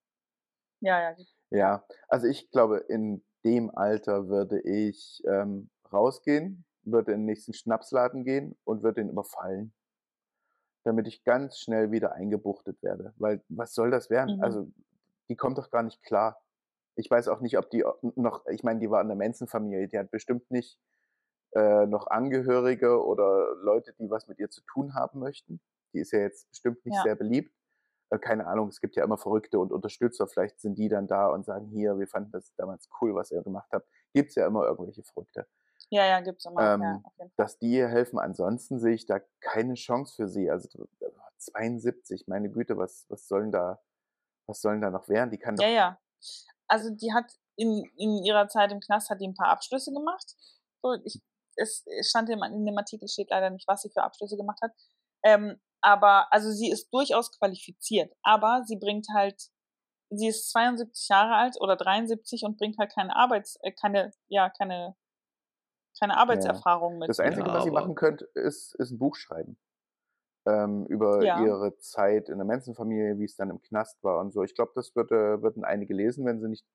Ja, 0.80 1.11
ja. 1.11 1.16
Ja, 1.50 1.86
also 2.09 2.26
ich 2.26 2.50
glaube, 2.50 2.78
in 2.88 3.22
dem 3.44 3.70
Alter 3.70 4.28
würde 4.28 4.61
ich 4.62 5.22
ähm, 5.26 5.70
rausgehen, 5.92 6.64
würde 6.82 7.12
in 7.12 7.20
den 7.20 7.26
nächsten 7.26 7.53
Schnapsladen 7.53 8.24
gehen 8.24 8.57
und 8.64 8.82
würde 8.82 9.03
ihn 9.03 9.11
überfallen, 9.11 9.74
damit 10.85 11.07
ich 11.07 11.24
ganz 11.24 11.59
schnell 11.59 11.91
wieder 11.91 12.12
eingebuchtet 12.12 12.83
werde. 12.83 13.12
Weil 13.18 13.43
was 13.49 13.74
soll 13.74 13.91
das 13.91 14.11
werden? 14.11 14.37
Mhm. 14.37 14.43
Also 14.43 14.68
die 15.28 15.37
kommt 15.37 15.59
doch 15.59 15.70
gar 15.70 15.83
nicht 15.83 16.03
klar. 16.03 16.41
Ich 16.95 17.11
weiß 17.11 17.28
auch 17.28 17.41
nicht, 17.41 17.57
ob 17.57 17.70
die 17.70 17.85
noch, 18.16 18.47
ich 18.49 18.62
meine, 18.64 18.80
die 18.80 18.91
war 18.91 19.01
in 19.01 19.09
der 19.09 19.16
Menschenfamilie, 19.16 19.89
die 19.89 19.99
hat 19.99 20.11
bestimmt 20.11 20.51
nicht 20.51 20.78
äh, 21.55 21.87
noch 21.87 22.07
Angehörige 22.07 23.05
oder 23.05 23.55
Leute, 23.62 23.95
die 23.99 24.11
was 24.11 24.26
mit 24.28 24.39
ihr 24.39 24.51
zu 24.51 24.62
tun 24.62 24.95
haben 24.95 25.20
möchten. 25.20 25.61
Die 25.95 26.01
ist 26.01 26.12
ja 26.12 26.20
jetzt 26.20 26.49
bestimmt 26.51 26.85
nicht 26.85 26.97
Ja. 26.97 27.03
sehr 27.03 27.14
beliebt. 27.16 27.55
Äh, 28.11 28.18
keine 28.18 28.47
Ahnung, 28.47 28.68
es 28.68 28.80
gibt 28.80 28.97
ja 28.97 29.05
immer 29.05 29.18
Verrückte 29.18 29.59
und 29.59 29.72
Unterstützer. 29.72 30.26
Vielleicht 30.26 30.61
sind 30.61 30.76
die 30.76 30.89
dann 30.89 31.07
da 31.07 31.28
und 31.28 31.45
sagen, 31.45 31.66
hier, 31.68 31.99
wir 31.99 32.09
fanden 32.09 32.33
das 32.33 32.55
damals 32.57 32.89
cool, 33.01 33.14
was 33.14 33.30
ihr 33.30 33.43
gemacht 33.43 33.70
habt. 33.72 33.87
Gibt's 34.12 34.35
ja 34.35 34.47
immer 34.47 34.64
irgendwelche 34.66 35.03
Verrückte. 35.03 35.47
Ja, 35.93 36.07
ja, 36.07 36.20
gibt's 36.20 36.47
immer. 36.47 36.62
ja, 36.62 36.74
Ähm, 36.74 37.03
Fall. 37.16 37.30
Dass 37.36 37.59
die 37.59 37.72
ihr 37.72 37.88
helfen. 37.88 38.18
Ansonsten 38.18 38.80
sehe 38.80 38.95
ich 38.95 39.05
da 39.05 39.20
keine 39.40 39.74
Chance 39.74 40.14
für 40.16 40.26
sie. 40.26 40.51
Also 40.51 40.88
äh, 41.01 41.11
72, 41.36 42.26
meine 42.28 42.51
Güte, 42.51 42.78
was, 42.78 43.05
was 43.11 43.28
sollen 43.28 43.53
da, 43.53 43.78
was 44.47 44.62
sollen 44.62 44.80
da 44.80 44.90
noch 44.90 45.09
werden? 45.09 45.30
Die 45.30 45.38
kann 45.38 45.55
doch 45.55 45.62
Ja, 45.62 45.70
ja. 45.70 46.01
Also 46.66 46.88
die 46.90 47.12
hat 47.12 47.30
in, 47.57 47.84
in 47.99 48.24
ihrer 48.24 48.49
Zeit 48.49 48.72
im 48.72 48.80
Knast 48.80 49.11
hat 49.11 49.20
die 49.20 49.28
ein 49.28 49.34
paar 49.34 49.49
Abschlüsse 49.49 49.93
gemacht. 49.93 50.34
So, 50.80 50.95
ich, 51.05 51.20
es, 51.57 51.84
es 51.99 52.09
stand 52.09 52.30
in, 52.30 52.43
in 52.43 52.64
dem 52.64 52.78
Artikel 52.78 53.07
steht 53.07 53.28
leider 53.28 53.51
nicht, 53.51 53.68
was 53.68 53.82
sie 53.82 53.90
für 53.90 54.03
Abschlüsse 54.03 54.38
gemacht 54.38 54.61
hat. 54.62 54.72
Ähm, 55.22 55.61
aber 55.82 56.32
also 56.32 56.51
sie 56.51 56.70
ist 56.70 56.88
durchaus 56.90 57.36
qualifiziert, 57.38 58.14
aber 58.22 58.62
sie 58.64 58.76
bringt 58.76 59.09
halt, 59.14 59.51
sie 60.11 60.28
ist 60.28 60.51
72 60.53 61.09
Jahre 61.09 61.34
alt 61.34 61.61
oder 61.61 61.76
73 61.76 62.45
und 62.45 62.57
bringt 62.57 62.78
halt 62.78 62.95
keine 62.95 63.14
Arbeits, 63.14 63.59
äh, 63.62 63.72
keine, 63.72 64.12
ja, 64.28 64.49
keine, 64.49 64.97
keine 65.99 66.16
Arbeitserfahrung 66.16 66.99
mit. 66.99 67.09
Das 67.09 67.20
Einzige, 67.20 67.49
Ja, 67.49 67.55
was 67.55 67.64
sie 67.64 67.70
aber- 67.70 67.80
machen 67.80 67.95
könnt, 67.95 68.22
ist, 68.22 68.74
ist 68.76 68.90
ein 68.90 68.99
Buch 68.99 69.16
schreiben. 69.16 69.57
Ähm, 70.45 70.86
über 70.86 71.22
Ja. 71.22 71.40
ihre 71.40 71.76
Zeit 71.78 72.28
in 72.28 72.38
der 72.38 72.45
Menschenfamilie, 72.45 73.18
wie 73.18 73.24
es 73.24 73.36
dann 73.36 73.51
im 73.51 73.62
Knast 73.62 74.03
war 74.03 74.18
und 74.18 74.32
so. 74.32 74.43
Ich 74.43 74.55
glaube, 74.55 74.72
das 74.74 74.95
wird, 74.97 75.12
äh, 75.12 75.40
würden 75.40 75.64
einige 75.64 75.95
lesen, 75.95 76.24
wenn 76.24 76.40
sie 76.40 76.49
nicht, 76.49 76.66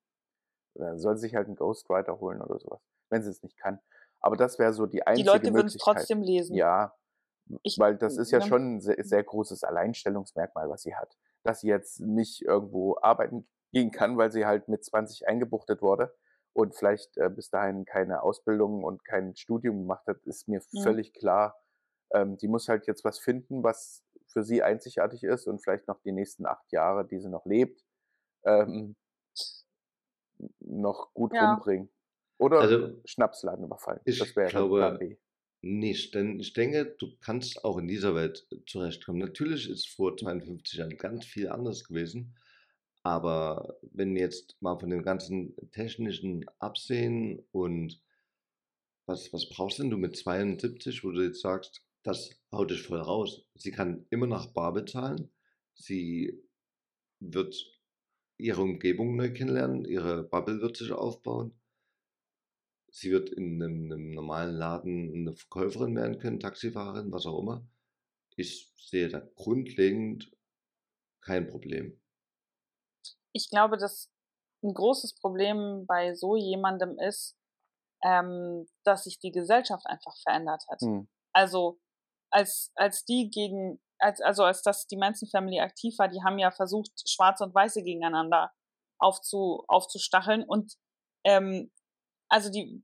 oder 0.75 0.97
soll 0.97 1.17
sie 1.17 1.21
sich 1.27 1.35
halt 1.35 1.47
einen 1.47 1.57
Ghostwriter 1.57 2.19
holen 2.19 2.41
oder 2.41 2.59
sowas, 2.59 2.79
wenn 3.09 3.23
sie 3.23 3.29
es 3.29 3.43
nicht 3.43 3.57
kann. 3.57 3.79
Aber 4.21 4.37
das 4.37 4.57
wäre 4.57 4.71
so 4.73 4.85
die 4.85 4.97
Die 4.97 5.07
einzige 5.07 5.27
Leute 5.29 5.53
würden 5.53 5.67
es 5.67 5.75
trotzdem 5.75 6.21
lesen. 6.21 6.55
Ja, 6.55 6.95
Ich- 7.63 7.77
weil 7.77 7.97
das 7.97 8.17
ist 8.17 8.31
ja 8.31 8.39
ne? 8.39 8.45
schon 8.45 8.75
ein 8.75 8.81
sehr, 8.81 9.03
sehr 9.03 9.23
großes 9.23 9.63
Alleinstellungsmerkmal, 9.65 10.69
was 10.69 10.83
sie 10.83 10.95
hat. 10.95 11.17
Dass 11.43 11.59
sie 11.59 11.67
jetzt 11.67 11.99
nicht 11.99 12.43
irgendwo 12.43 12.97
arbeiten 13.01 13.47
gehen 13.73 13.91
kann, 13.91 14.17
weil 14.17 14.31
sie 14.31 14.45
halt 14.45 14.69
mit 14.69 14.85
20 14.85 15.27
eingebuchtet 15.27 15.81
wurde 15.81 16.15
und 16.57 16.75
vielleicht 16.75 17.17
äh, 17.17 17.29
bis 17.29 17.49
dahin 17.49 17.85
keine 17.85 18.23
Ausbildung 18.23 18.83
und 18.83 19.05
kein 19.05 19.35
Studium 19.35 19.79
gemacht 19.81 20.07
hat, 20.07 20.25
ist 20.25 20.47
mir 20.47 20.61
Mhm. 20.73 21.01
völlig 21.01 21.13
klar. 21.13 21.55
Ähm, 22.13 22.37
die 22.37 22.47
muss 22.47 22.67
halt 22.69 22.87
jetzt 22.87 23.03
was 23.05 23.19
finden, 23.19 23.63
was 23.63 24.03
für 24.27 24.43
sie 24.43 24.63
einzigartig 24.63 25.23
ist 25.23 25.47
und 25.47 25.59
vielleicht 25.63 25.87
noch 25.87 26.01
die 26.01 26.11
nächsten 26.13 26.45
acht 26.47 26.71
Jahre, 26.71 27.05
die 27.07 27.19
sie 27.19 27.29
noch 27.29 27.45
lebt, 27.45 27.83
ähm, 28.45 28.95
noch 30.59 31.13
gut 31.13 31.39
Ja. 31.39 31.39
rumbringen. 31.39 31.89
Oder 32.37 32.67
Also, 32.67 33.05
Schnapsladen 33.05 33.65
überfallen. 33.65 34.01
ich 34.05 34.17
das 34.17 34.35
wäre 34.35 34.51
glaube, 34.51 34.75
Plan 34.75 34.97
B. 34.97 35.17
Nicht, 35.61 36.15
denn 36.15 36.39
ich 36.39 36.53
denke, 36.53 36.95
du 36.99 37.17
kannst 37.19 37.65
auch 37.65 37.77
in 37.79 37.87
dieser 37.87 38.15
Welt 38.15 38.47
zurechtkommen. 38.67 39.19
Natürlich 39.19 39.69
ist 39.69 39.89
vor 39.89 40.17
52 40.17 40.79
Jahren 40.79 40.97
ganz 40.97 41.25
viel 41.25 41.49
anders 41.49 41.83
gewesen, 41.85 42.37
aber 43.07 43.77
wenn 43.81 44.15
jetzt 44.15 44.61
mal 44.61 44.77
von 44.79 44.89
dem 44.89 45.03
ganzen 45.03 45.55
technischen 45.71 46.45
absehen 46.59 47.45
und 47.51 48.01
was, 49.05 49.31
was 49.33 49.49
brauchst 49.49 49.79
denn 49.79 49.89
du 49.89 49.97
mit 49.97 50.17
72, 50.17 51.03
wo 51.03 51.11
du 51.11 51.23
jetzt 51.23 51.41
sagst, 51.41 51.81
das 52.03 52.29
haut 52.51 52.71
dich 52.71 52.81
voll 52.81 53.01
raus. 53.01 53.45
Sie 53.55 53.71
kann 53.71 54.05
immer 54.09 54.27
noch 54.27 54.53
bar 54.53 54.73
bezahlen, 54.73 55.29
sie 55.73 56.41
wird 57.19 57.55
ihre 58.37 58.61
Umgebung 58.61 59.15
neu 59.15 59.33
kennenlernen, 59.33 59.85
ihre 59.85 60.23
Bubble 60.23 60.61
wird 60.61 60.77
sich 60.77 60.91
aufbauen 60.91 61.57
sie 62.97 63.11
wird 63.11 63.29
in 63.29 63.61
einem, 63.61 63.91
einem 63.91 64.11
normalen 64.11 64.55
Laden 64.55 65.13
eine 65.13 65.35
Verkäuferin 65.35 65.95
werden 65.95 66.19
können, 66.19 66.39
Taxifahrerin, 66.39 67.11
was 67.11 67.25
auch 67.25 67.39
immer. 67.39 67.67
Ich 68.35 68.71
sehe 68.77 69.09
da 69.09 69.19
grundlegend 69.35 70.31
kein 71.21 71.47
Problem. 71.47 71.99
Ich 73.37 73.49
glaube, 73.49 73.77
dass 73.77 74.09
ein 74.63 74.73
großes 74.73 75.15
Problem 75.19 75.85
bei 75.87 76.13
so 76.15 76.35
jemandem 76.35 76.97
ist, 76.99 77.37
ähm, 78.03 78.67
dass 78.83 79.03
sich 79.03 79.19
die 79.19 79.31
Gesellschaft 79.31 79.85
einfach 79.85 80.15
verändert 80.23 80.63
hat. 80.69 80.81
Hm. 80.81 81.07
Also 81.33 81.79
als 82.31 82.71
als 82.75 83.05
die 83.05 83.29
gegen 83.29 83.79
als 83.99 84.21
also 84.21 84.43
als 84.43 84.61
das 84.61 84.87
die 84.87 84.97
Manson 84.97 85.29
Family 85.29 85.59
aktiv 85.59 85.97
war, 85.97 86.07
die 86.09 86.23
haben 86.23 86.39
ja 86.39 86.51
versucht 86.51 86.91
Schwarze 87.09 87.43
und 87.43 87.55
Weiße 87.55 87.83
gegeneinander 87.83 88.51
aufzu 88.99 89.63
aufzustacheln 89.67 90.43
und 90.43 90.73
ähm, 91.23 91.71
also 92.29 92.51
die 92.51 92.83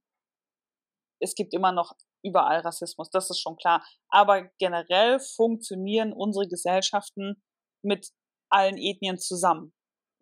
es 1.19 1.35
gibt 1.35 1.53
immer 1.53 1.71
noch 1.71 1.95
überall 2.23 2.59
Rassismus, 2.59 3.09
das 3.09 3.29
ist 3.29 3.39
schon 3.39 3.55
klar. 3.57 3.85
Aber 4.09 4.49
generell 4.59 5.19
funktionieren 5.19 6.13
unsere 6.13 6.47
Gesellschaften 6.47 7.41
mit 7.81 8.09
allen 8.49 8.77
Ethnien 8.77 9.17
zusammen. 9.17 9.73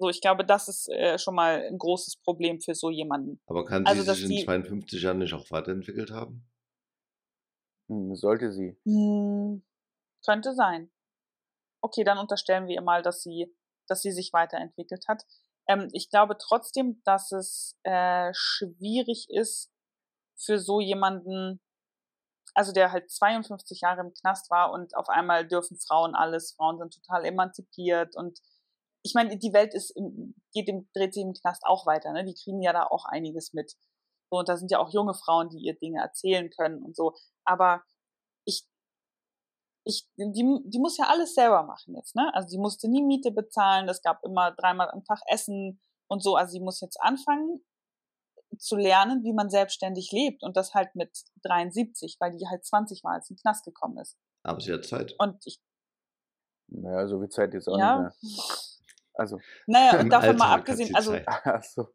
So, 0.02 0.10
ich 0.10 0.20
glaube, 0.20 0.43
das 0.43 0.68
ist 0.68 0.89
äh, 0.89 1.20
schon 1.20 1.36
mal 1.36 1.64
ein 1.64 1.78
großes 1.78 2.18
Problem 2.24 2.60
für 2.60 2.74
so 2.74 2.89
jemanden. 2.89 3.39
Aber 3.45 3.64
kann 3.66 3.86
Also, 3.86 4.02
sie 4.02 4.08
dass 4.08 4.18
sich 4.18 4.26
in 4.26 4.32
die- 4.32 4.43
52 4.45 5.04
Jahren 5.04 5.20
nicht 5.20 5.36
auch 5.36 5.52
weiterentwickelt 5.52 6.10
haben? 6.10 6.43
Hm, 7.88 8.16
Sollte 8.16 8.52
sie. 8.52 8.76
Hm, 8.84 9.64
könnte 10.26 10.56
sein. 10.56 10.89
Okay, 11.82 12.04
dann 12.04 12.18
unterstellen 12.18 12.66
wir 12.68 12.74
ihr 12.74 12.82
mal, 12.82 13.04
dass 13.04 13.22
sie, 13.22 13.56
dass 13.88 14.02
sie 14.02 14.12
sich 14.12 14.34
weiterentwickelt 14.34 15.08
hat. 15.08 15.22
Ähm, 15.68 15.88
ich 15.93 16.10
glaube 16.10 16.36
trotzdem, 16.39 16.99
dass 17.04 17.32
es 17.32 17.78
äh, 17.84 18.32
schwierig 18.34 19.28
ist 19.30 19.72
für 20.36 20.58
so 20.58 20.82
jemanden, 20.82 21.62
also 22.56 22.72
der 22.72 22.91
halt 22.91 23.12
52 23.12 23.82
Jahre 23.82 24.02
im 24.02 24.14
Knast 24.16 24.49
war 24.49 24.72
und 24.72 24.95
auf 24.95 25.10
einmal 25.10 25.47
dürfen 25.47 25.78
Frauen 25.78 26.16
alles, 26.16 26.54
Frauen 26.54 26.80
sind 26.80 26.91
total 26.95 27.24
emanzipiert 27.24 28.16
und 28.16 28.39
ich 29.04 29.14
meine, 29.16 29.38
die 29.38 29.54
Welt 29.54 29.74
ist 29.74 29.91
im, 29.91 30.36
geht 30.54 30.70
im, 30.70 30.89
dreht 30.93 31.14
sich 31.14 31.24
im 31.24 31.34
Knast 31.34 31.64
auch 31.66 31.86
weiter, 31.86 32.12
ne? 32.14 32.24
Die 32.24 32.36
kriegen 32.36 32.62
ja 32.62 32.74
da 32.74 32.86
auch 32.86 33.06
einiges 33.06 33.54
mit. 33.54 33.76
So, 34.30 34.39
und 34.39 34.49
da 34.49 34.58
sind 34.58 34.72
ja 34.72 34.80
auch 34.80 34.93
junge 34.93 35.14
Frauen, 35.14 35.49
die 35.49 35.60
ihr 35.60 35.78
Dinge 35.78 36.02
erzählen 36.02 36.49
können 36.49 36.84
und 36.84 36.95
so. 36.95 37.14
Aber 37.43 37.84
ich, 38.45 38.64
ich, 39.86 40.08
die, 40.16 40.60
die 40.66 40.80
muss 40.80 40.97
ja 40.97 41.08
alles 41.08 41.34
selber 41.34 41.64
machen 41.64 41.95
jetzt, 41.95 42.16
ne? 42.16 42.32
Also 42.34 42.49
die 42.49 42.60
musste 42.60 42.89
nie 42.89 43.04
Miete 43.04 43.32
bezahlen, 43.32 43.89
es 43.89 44.02
gab 44.02 44.24
immer 44.24 44.52
dreimal 44.52 44.89
am 44.91 45.04
Tag 45.04 45.20
Essen 45.28 45.82
und 46.08 46.24
so. 46.24 46.36
Also 46.36 46.52
sie 46.54 46.62
muss 46.62 46.80
jetzt 46.82 47.02
anfangen 47.02 47.64
zu 48.58 48.76
lernen, 48.76 49.24
wie 49.24 49.34
man 49.34 49.49
selbstständig 49.49 50.12
lebt 50.12 50.43
und 50.43 50.58
das 50.58 50.74
halt 50.74 50.93
mit 50.95 51.12
73, 51.43 52.18
weil 52.20 52.32
die 52.32 52.47
halt 52.47 52.66
20 52.66 53.04
Mal 53.04 53.18
ins 53.18 53.28
den 53.28 53.38
Knast 53.38 53.66
gekommen 53.66 53.97
ist. 53.97 54.18
Aber 54.43 54.60
sie 54.60 54.74
hat 54.74 54.86
Zeit. 54.86 55.16
Und 55.18 55.45
ich, 55.45 55.60
Naja, 56.68 57.08
so 57.08 57.20
viel 57.20 57.30
Zeit 57.30 57.54
jetzt 57.54 57.68
auch 57.68 57.78
ja, 57.78 58.04
nicht 58.04 58.24
mehr. 58.24 58.32
Also, 59.22 59.39
naja, 59.67 59.99
und 59.99 60.09
davon 60.09 60.38
mal 60.38 60.45
Alltag 60.45 60.51
hat 60.51 60.59
abgesehen, 60.59 60.95
also 60.95 61.15
so. 61.61 61.88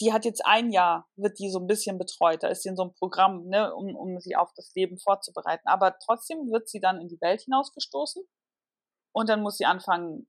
die 0.00 0.12
hat 0.12 0.24
jetzt 0.24 0.44
ein 0.44 0.70
Jahr, 0.70 1.08
wird 1.16 1.38
die 1.38 1.50
so 1.50 1.60
ein 1.60 1.66
bisschen 1.66 1.98
betreut. 1.98 2.42
Da 2.42 2.48
ist 2.48 2.62
sie 2.62 2.68
in 2.68 2.76
so 2.76 2.82
einem 2.82 2.94
Programm, 2.94 3.46
ne, 3.46 3.74
um, 3.74 3.94
um 3.94 4.20
sie 4.20 4.36
auf 4.36 4.52
das 4.54 4.72
Leben 4.74 4.98
vorzubereiten. 4.98 5.66
Aber 5.66 5.96
trotzdem 6.04 6.50
wird 6.50 6.68
sie 6.68 6.80
dann 6.80 7.00
in 7.00 7.08
die 7.08 7.20
Welt 7.20 7.42
hinausgestoßen 7.42 8.22
und 9.12 9.28
dann 9.28 9.40
muss 9.40 9.56
sie 9.56 9.64
anfangen, 9.64 10.28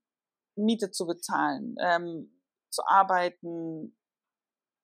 Miete 0.56 0.90
zu 0.90 1.06
bezahlen, 1.06 1.76
ähm, 1.80 2.42
zu 2.70 2.82
arbeiten, 2.86 3.96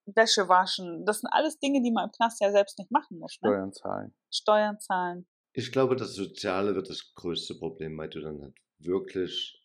Wäsche 0.07 0.49
waschen. 0.49 1.05
Das 1.07 1.21
sind 1.21 1.31
alles 1.33 1.59
Dinge, 1.59 1.83
die 1.83 1.91
man 1.91 2.07
im 2.07 2.13
Knast 2.13 2.41
ja 2.41 2.51
selbst 2.51 2.79
nicht 2.79 2.91
machen 2.91 3.19
muss. 3.19 3.39
Ne? 3.41 3.49
Steuern 3.49 3.73
zahlen. 3.73 4.15
Steuern 4.31 4.81
zahlen. 4.81 5.27
Ich 5.53 5.73
glaube, 5.73 5.97
das 5.97 6.15
Soziale 6.15 6.75
wird 6.75 6.91
das 6.91 7.15
größte 7.15 7.55
Problem, 7.55 7.97
weil 7.97 8.11
du 8.11 8.21
dann 8.21 8.43
halt 8.43 8.57
wirklich 8.79 9.64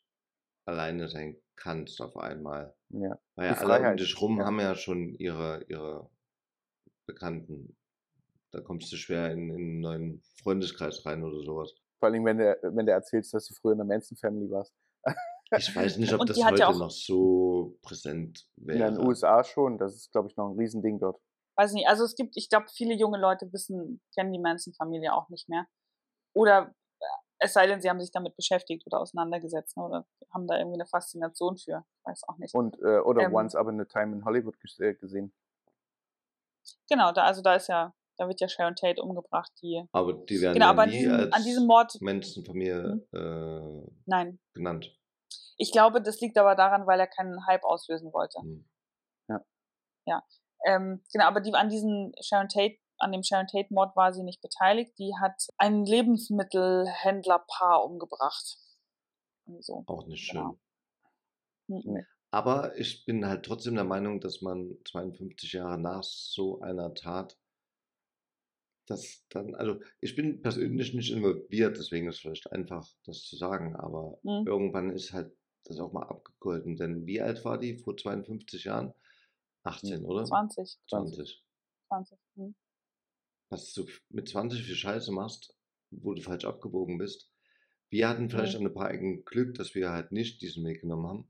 alleine 0.70 1.10
sein 1.10 1.38
kannst 1.56 2.02
auf 2.02 2.18
einmal. 2.18 2.76
Ja. 2.90 3.20
Weil 3.36 3.48
ja 3.48 3.58
alle 3.58 3.92
um 3.92 3.98
dich 3.98 4.22
rum 4.22 4.40
ja. 4.40 4.46
haben 4.46 4.60
ja 4.60 4.76
schon 4.76 5.14
ihre, 5.16 5.64
ihre 5.68 6.10
Bekannten. 7.06 7.76
Da 8.52 8.62
kommst 8.62 8.92
du 8.92 8.96
schwer 8.96 9.32
in, 9.32 9.50
in 9.50 9.56
einen 9.56 9.80
neuen 9.82 10.24
Freundeskreis 10.42 11.06
rein 11.06 11.24
oder 11.24 11.44
sowas. 11.44 11.74
Vor 12.00 12.10
allem, 12.10 12.26
wenn 12.26 12.38
du, 12.38 12.58
wenn 12.64 12.86
du 12.86 12.92
erzählst, 12.92 13.34
dass 13.34 13.48
du 13.48 13.54
früher 13.54 13.74
in 13.74 13.80
der 13.80 13.88
Manson 13.88 14.18
Family 14.18 14.50
warst. 14.50 14.74
Ich 15.58 15.76
weiß 15.76 15.98
nicht, 15.98 16.14
ob 16.14 16.22
Und 16.22 16.30
das 16.30 16.44
heute 16.44 16.60
ja 16.60 16.72
noch 16.72 16.92
so 16.92 17.78
präsent 17.82 18.48
In 18.58 18.68
wäre. 18.68 18.94
den 18.94 19.06
USA 19.06 19.44
schon. 19.44 19.78
Das 19.78 19.96
ist, 19.96 20.12
glaube 20.12 20.30
ich, 20.30 20.38
noch 20.38 20.52
ein 20.52 20.58
Riesending 20.58 21.00
dort. 21.00 21.20
Weiß 21.58 21.74
nicht, 21.74 21.88
also 21.88 22.06
es 22.06 22.16
gibt, 22.16 22.38
ich 22.38 22.50
glaube, 22.50 22.68
viele 22.74 22.94
junge 22.96 23.20
Leute 23.20 23.52
wissen, 23.52 24.02
kennen 24.16 24.32
die 24.32 24.40
Manson-Familie 24.40 25.14
auch 25.14 25.28
nicht 25.30 25.50
mehr. 25.50 25.66
Oder 26.34 26.74
es 27.40 27.54
sei 27.54 27.68
denn, 27.68 27.82
sie 27.82 27.90
haben 27.90 28.00
sich 28.00 28.12
damit 28.12 28.36
beschäftigt 28.36 28.86
oder 28.86 29.00
auseinandergesetzt 29.00 29.78
ne, 29.78 29.84
oder 29.84 30.06
haben 30.34 30.48
da 30.48 30.58
irgendwie 30.58 30.76
eine 30.76 30.86
Faszination 30.86 31.58
für. 31.58 31.86
Weiß 32.04 32.24
auch 32.28 32.38
nicht. 32.38 32.54
Und, 32.54 32.78
äh, 32.82 33.00
oder 33.00 33.24
Ähm. 33.24 33.34
Once 33.34 33.56
Upon 33.56 33.80
a 33.80 33.86
Time 33.86 34.16
in 34.16 34.26
Hollywood 34.26 34.56
äh, 34.80 34.94
gesehen. 34.94 35.34
Genau, 36.90 37.12
da, 37.12 37.24
also 37.24 37.42
da 37.42 37.56
ist 37.56 37.68
ja, 37.68 37.94
da 38.18 38.28
wird 38.28 38.42
ja 38.42 38.50
Sharon 38.50 38.76
Tate 38.76 39.02
umgebracht, 39.02 39.52
die. 39.62 39.84
Aber 39.92 40.14
die 40.14 40.42
werden 40.42 40.54
Genau, 40.54 40.66
ja 40.66 40.72
aber 40.72 40.84
an 40.84 40.90
nie 40.90 41.00
diesem, 41.00 41.14
als 41.14 41.34
an 41.34 41.44
diesem 41.44 41.66
Mord, 41.66 42.02
Menschenfamilie 42.02 43.08
äh, 43.14 43.92
nein. 44.06 44.40
genannt. 44.54 44.96
Ich 45.58 45.72
glaube, 45.72 46.02
das 46.02 46.20
liegt 46.22 46.38
aber 46.38 46.56
daran, 46.56 46.88
weil 46.88 47.00
er 47.00 47.08
keinen 47.08 47.46
Hype 47.48 47.64
auslösen 47.64 48.14
wollte. 48.14 48.40
Hm. 48.40 48.70
Ähm, 50.66 51.02
genau, 51.12 51.26
aber 51.26 51.42
die 51.42 51.54
an 51.54 51.70
diesem 51.70 52.12
Sharon 52.22 52.50
Tate, 52.50 52.78
an 53.00 53.12
dem 53.12 53.24
Sharon 53.24 53.48
Tate 53.48 53.74
Mord 53.74 53.96
war 53.96 54.14
sie 54.14 54.24
nicht 54.24 54.42
beteiligt. 54.42 54.98
Die 55.00 55.14
hat 55.20 55.48
ein 55.58 55.86
Lebensmittelhändlerpaar 55.86 57.84
umgebracht. 57.84 58.58
So. 59.60 59.84
Auch 59.88 60.06
nicht 60.08 60.26
schön. 60.26 60.38
Genau. 60.42 60.60
Mhm. 61.68 61.94
Nee. 61.94 62.06
Aber 62.32 62.78
ich 62.78 63.06
bin 63.06 63.26
halt 63.26 63.44
trotzdem 63.46 63.76
der 63.76 63.84
Meinung, 63.86 64.20
dass 64.22 64.42
man 64.42 64.78
52 64.86 65.54
Jahre 65.54 65.80
nach 65.80 66.04
so 66.04 66.62
einer 66.62 66.94
Tat 66.94 67.38
das 68.86 69.24
dann, 69.30 69.54
also 69.56 69.80
ich 70.02 70.16
bin 70.16 70.42
persönlich 70.42 70.94
nicht 70.94 71.12
involviert, 71.12 71.78
deswegen 71.78 72.08
ist 72.08 72.16
es 72.16 72.22
vielleicht 72.22 72.52
einfach, 72.52 72.88
das 73.06 73.24
zu 73.24 73.36
sagen, 73.36 73.76
aber 73.76 74.20
Mhm. 74.24 74.48
irgendwann 74.48 74.90
ist 74.92 75.14
halt 75.14 75.32
das 75.66 75.80
auch 75.80 75.92
mal 75.92 76.08
abgegolten. 76.08 76.76
Denn 76.76 77.06
wie 77.06 77.22
alt 77.22 77.46
war 77.46 77.60
die 77.60 77.78
vor 77.78 77.96
52 77.98 78.64
Jahren? 78.64 78.94
18, 79.64 80.06
oder? 80.06 80.24
20. 80.26 80.80
20. 80.88 81.44
20. 81.88 82.18
Hm. 82.36 82.56
Was 83.50 83.74
du 83.74 83.86
mit 84.10 84.28
20 84.30 84.64
für 84.64 84.76
Scheiße 84.76 85.12
machst, 85.12 85.56
wo 85.92 86.14
du 86.14 86.22
falsch 86.22 86.46
abgebogen 86.46 86.98
bist. 86.98 87.32
Wir 87.90 88.08
hatten 88.08 88.30
vielleicht 88.30 88.54
Mhm. 88.60 88.66
an 88.68 88.72
ein 88.72 88.74
paar 88.76 88.92
Ecken 88.92 89.26
Glück, 89.26 89.56
dass 89.56 89.74
wir 89.74 89.90
halt 89.90 90.12
nicht 90.12 90.42
diesen 90.42 90.64
Weg 90.66 90.82
genommen 90.82 91.08
haben. 91.08 91.28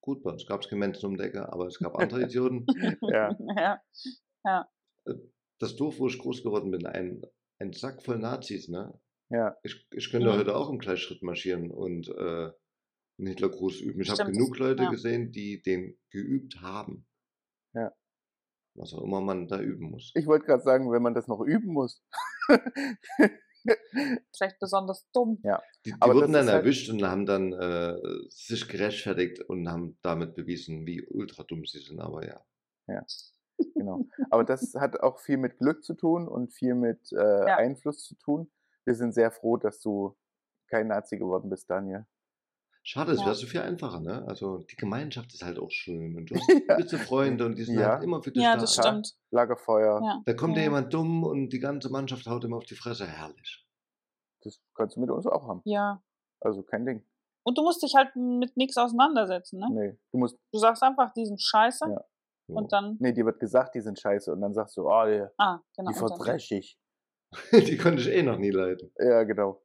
Gut, 0.00 0.22
bei 0.22 0.30
uns 0.30 0.46
gab 0.46 0.62
es 0.62 0.68
keinen 0.68 0.78
Menschen 0.78 1.06
um 1.06 1.16
die 1.16 1.24
Ecke, 1.24 1.52
aber 1.52 1.66
es 1.66 1.78
gab 1.80 1.96
andere 1.98 2.22
Idioten. 2.30 2.64
Ja. 3.02 3.36
ja. 4.44 4.68
Das 5.58 5.74
Dorf, 5.76 5.98
wo 5.98 6.06
ich 6.06 6.18
groß 6.18 6.42
geworden 6.44 6.70
bin, 6.70 6.86
ein, 6.86 7.22
ein 7.58 7.72
Sack 7.72 8.02
voll 8.02 8.18
Nazis, 8.18 8.68
ne? 8.68 9.00
Ja. 9.30 9.56
Ich, 9.64 9.88
ich 9.90 10.10
könnte 10.10 10.28
Mhm. 10.32 10.36
heute 10.38 10.54
auch 10.54 10.70
im 10.70 10.78
Gleichschritt 10.78 11.22
marschieren 11.22 11.72
und 11.72 12.08
äh, 12.08 12.52
einen 13.18 13.26
Hitlergruß 13.28 13.80
üben. 13.80 14.00
Ich 14.02 14.10
habe 14.10 14.30
genug 14.30 14.56
Leute 14.58 14.84
ja. 14.84 14.90
gesehen, 14.90 15.32
die 15.32 15.60
den 15.62 15.98
geübt 16.10 16.60
haben. 16.60 17.06
Ja. 17.74 17.92
Was 18.76 18.92
auch 18.94 19.02
immer 19.02 19.20
man 19.20 19.48
da 19.48 19.60
üben 19.60 19.90
muss. 19.90 20.12
Ich 20.14 20.26
wollte 20.26 20.46
gerade 20.46 20.62
sagen, 20.62 20.90
wenn 20.92 21.02
man 21.02 21.14
das 21.14 21.28
noch 21.28 21.40
üben 21.40 21.72
muss. 21.72 22.02
Vielleicht 24.36 24.60
besonders 24.60 25.10
dumm. 25.12 25.38
ja. 25.42 25.60
Die, 25.84 25.90
die 25.92 25.96
Aber 26.00 26.14
wurden 26.14 26.32
dann 26.32 26.46
halt- 26.46 26.62
erwischt 26.64 26.88
und 26.90 27.02
haben 27.02 27.26
dann 27.26 27.52
äh, 27.52 27.96
sich 28.28 28.68
gerechtfertigt 28.68 29.40
und 29.42 29.68
haben 29.68 29.98
damit 30.02 30.34
bewiesen, 30.34 30.86
wie 30.86 31.02
ultra 31.04 31.42
dumm 31.42 31.64
sie 31.64 31.80
sind. 31.80 32.00
Aber 32.00 32.24
ja. 32.26 32.40
Genau. 33.74 34.04
Aber 34.30 34.44
das 34.44 34.74
hat 34.74 35.00
auch 35.00 35.18
viel 35.18 35.38
mit 35.38 35.58
Glück 35.58 35.82
zu 35.84 35.94
tun 35.94 36.28
und 36.28 36.52
viel 36.52 36.74
mit 36.74 37.10
äh, 37.12 37.16
Ja. 37.48 37.56
Einfluss 37.56 38.04
zu 38.04 38.14
tun. 38.16 38.50
Wir 38.84 38.94
sind 38.94 39.12
sehr 39.14 39.30
froh, 39.32 39.56
dass 39.56 39.80
du 39.80 40.16
kein 40.68 40.88
Nazi 40.88 41.16
geworden 41.18 41.50
bist, 41.50 41.68
Daniel. 41.70 42.06
Schade, 42.88 43.10
es 43.12 43.18
Ja. 43.18 43.26
wäre 43.26 43.34
so 43.34 43.46
viel 43.48 43.60
einfacher, 43.62 43.98
ne? 44.00 44.24
Also 44.28 44.58
die 44.58 44.76
Gemeinschaft 44.76 45.34
ist 45.34 45.42
halt 45.42 45.58
auch 45.58 45.70
schön 45.72 46.14
und 46.16 46.30
du 46.30 46.36
hast 46.36 46.48
Ja. 46.68 46.76
gewisse 46.76 46.98
Freunde 46.98 47.44
und 47.44 47.56
die 47.58 47.64
sind 47.64 47.80
Ja. 47.80 47.94
halt 47.94 48.04
immer 48.04 48.22
für 48.22 48.30
dich 48.30 48.44
Ja, 48.44 48.54
da. 48.54 48.60
das 48.60 48.76
Tag. 48.76 48.84
stimmt. 48.86 49.12
Lagerfeuer, 49.32 50.00
Ja. 50.04 50.22
Da 50.24 50.34
kommt 50.34 50.54
dir 50.56 50.60
Ja. 50.60 50.66
jemand 50.66 50.94
dumm 50.94 51.24
und 51.24 51.48
die 51.48 51.58
ganze 51.58 51.90
Mannschaft 51.90 52.26
haut 52.26 52.44
ihm 52.44 52.54
auf 52.54 52.64
die 52.64 52.76
Fresse. 52.76 53.06
Herrlich. 53.06 53.64
das 54.44 54.60
kannst 54.76 54.94
du 54.94 55.00
mit 55.00 55.10
uns 55.10 55.26
auch 55.26 55.48
haben. 55.48 55.60
Ja. 55.64 56.00
Also 56.40 56.62
kein 56.62 56.86
Ding. 56.86 57.04
Und 57.44 57.58
du 57.58 57.62
musst 57.62 57.82
dich 57.82 57.96
halt 57.96 58.14
mit 58.14 58.56
nichts 58.56 58.76
auseinandersetzen, 58.76 59.58
ne? 59.58 59.66
Nee, 59.72 59.98
du 60.12 60.18
musst, 60.18 60.38
Du 60.52 60.58
sagst 60.60 60.84
einfach, 60.84 61.12
die 61.14 61.26
sind 61.26 61.42
scheiße 61.42 61.84
Ja. 61.90 62.04
und 62.54 62.72
dann, 62.72 62.96
nee, 63.00 63.12
dir 63.12 63.24
wird 63.26 63.40
gesagt, 63.40 63.74
die 63.74 63.80
sind 63.80 63.98
scheiße 63.98 64.32
und 64.32 64.40
dann 64.40 64.54
sagst 64.54 64.76
du, 64.76 64.88
oh, 64.88 65.04
die, 65.04 65.26
ah, 65.38 65.58
genau. 65.76 65.90
die 65.90 65.98
verdreschig. 65.98 66.78
die 67.52 67.76
konnte 67.76 68.02
ich 68.02 68.08
eh 68.08 68.22
noch 68.22 68.38
nie 68.38 68.50
leiden. 68.50 68.92
Ja, 69.00 69.24
genau. 69.24 69.60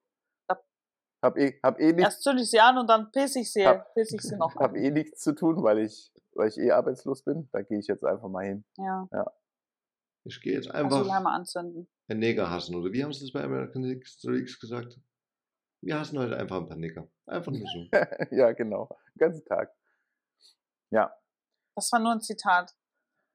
Ja. 1.22 1.28
Hab 1.30 1.38
eh, 1.38 1.60
hab 1.64 1.80
eh 1.80 1.88
nichts, 1.94 2.02
Erst 2.04 2.24
zünd 2.24 2.40
ich 2.42 2.50
sie 2.50 2.60
an 2.60 2.78
und 2.78 2.88
dann 2.90 3.12
piss 3.12 3.36
ich 3.36 3.52
sie, 3.52 3.66
Hab- 3.68 3.94
piss 3.94 4.12
ich 4.12 4.22
sie 4.22 4.36
noch 4.38 4.56
hab 4.56 4.72
an. 4.72 4.76
eh 4.76 4.90
nichts 4.92 5.22
zu 5.22 5.34
tun, 5.36 5.62
weil 5.64 5.80
ich, 5.80 6.12
weil 6.34 6.48
ich 6.50 6.58
eh 6.58 6.72
arbeitslos 6.72 7.24
bin. 7.24 7.48
Da 7.52 7.62
gehe 7.62 7.80
ich 7.80 7.88
jetzt 7.88 8.04
einfach 8.04 8.28
mal 8.30 8.46
hin. 8.46 8.66
Ja. 8.78 9.08
Ich 10.24 10.40
gehe 10.42 10.54
jetzt 10.54 10.70
Also 10.72 10.96
einfach 10.98 11.06
Leime 11.08 11.30
anzünden. 11.30 11.88
einen 12.08 12.20
Neger 12.20 12.50
hassen. 12.50 12.76
Oder 12.76 12.92
wie 12.92 13.04
haben 13.04 13.14
sie 13.14 13.22
das 13.22 13.32
bei 13.34 13.44
American 13.44 13.84
History 13.84 14.40
X 14.40 14.60
gesagt? 14.60 15.00
Wir 15.84 16.00
hassen 16.00 16.20
heute 16.20 16.38
einfach 16.38 16.58
ein 16.58 16.68
paar 16.68 16.78
Neger. 16.78 17.08
Einfach 17.26 17.52
nur 17.52 17.68
so. 17.68 17.88
ja, 18.36 18.52
genau. 18.54 18.88
Den 19.16 19.18
ganzen 19.20 19.46
Tag. 19.46 19.72
Ja, 20.92 21.12
Das 21.76 21.92
war 21.92 22.00
nur 22.00 22.12
ein 22.12 22.22
Zitat. 22.22 22.72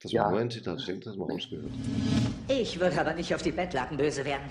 Das 0.03 0.13
Ja. 0.13 0.25
war 0.25 0.31
nur 0.33 0.41
ein 0.41 0.51
Zitat. 0.51 0.79
Ich 0.81 0.87
denke, 0.87 1.05
das 1.07 1.15
haben 1.15 1.21
wir 1.27 1.33
rausgehört. 1.35 1.73
Ich 2.49 2.79
würde 2.79 3.01
aber 3.01 3.15
nicht 3.15 3.35
auf 3.35 3.43
die 3.43 3.51
Bettlaken 3.53 3.97
böse 3.97 4.25
werden. 4.25 4.49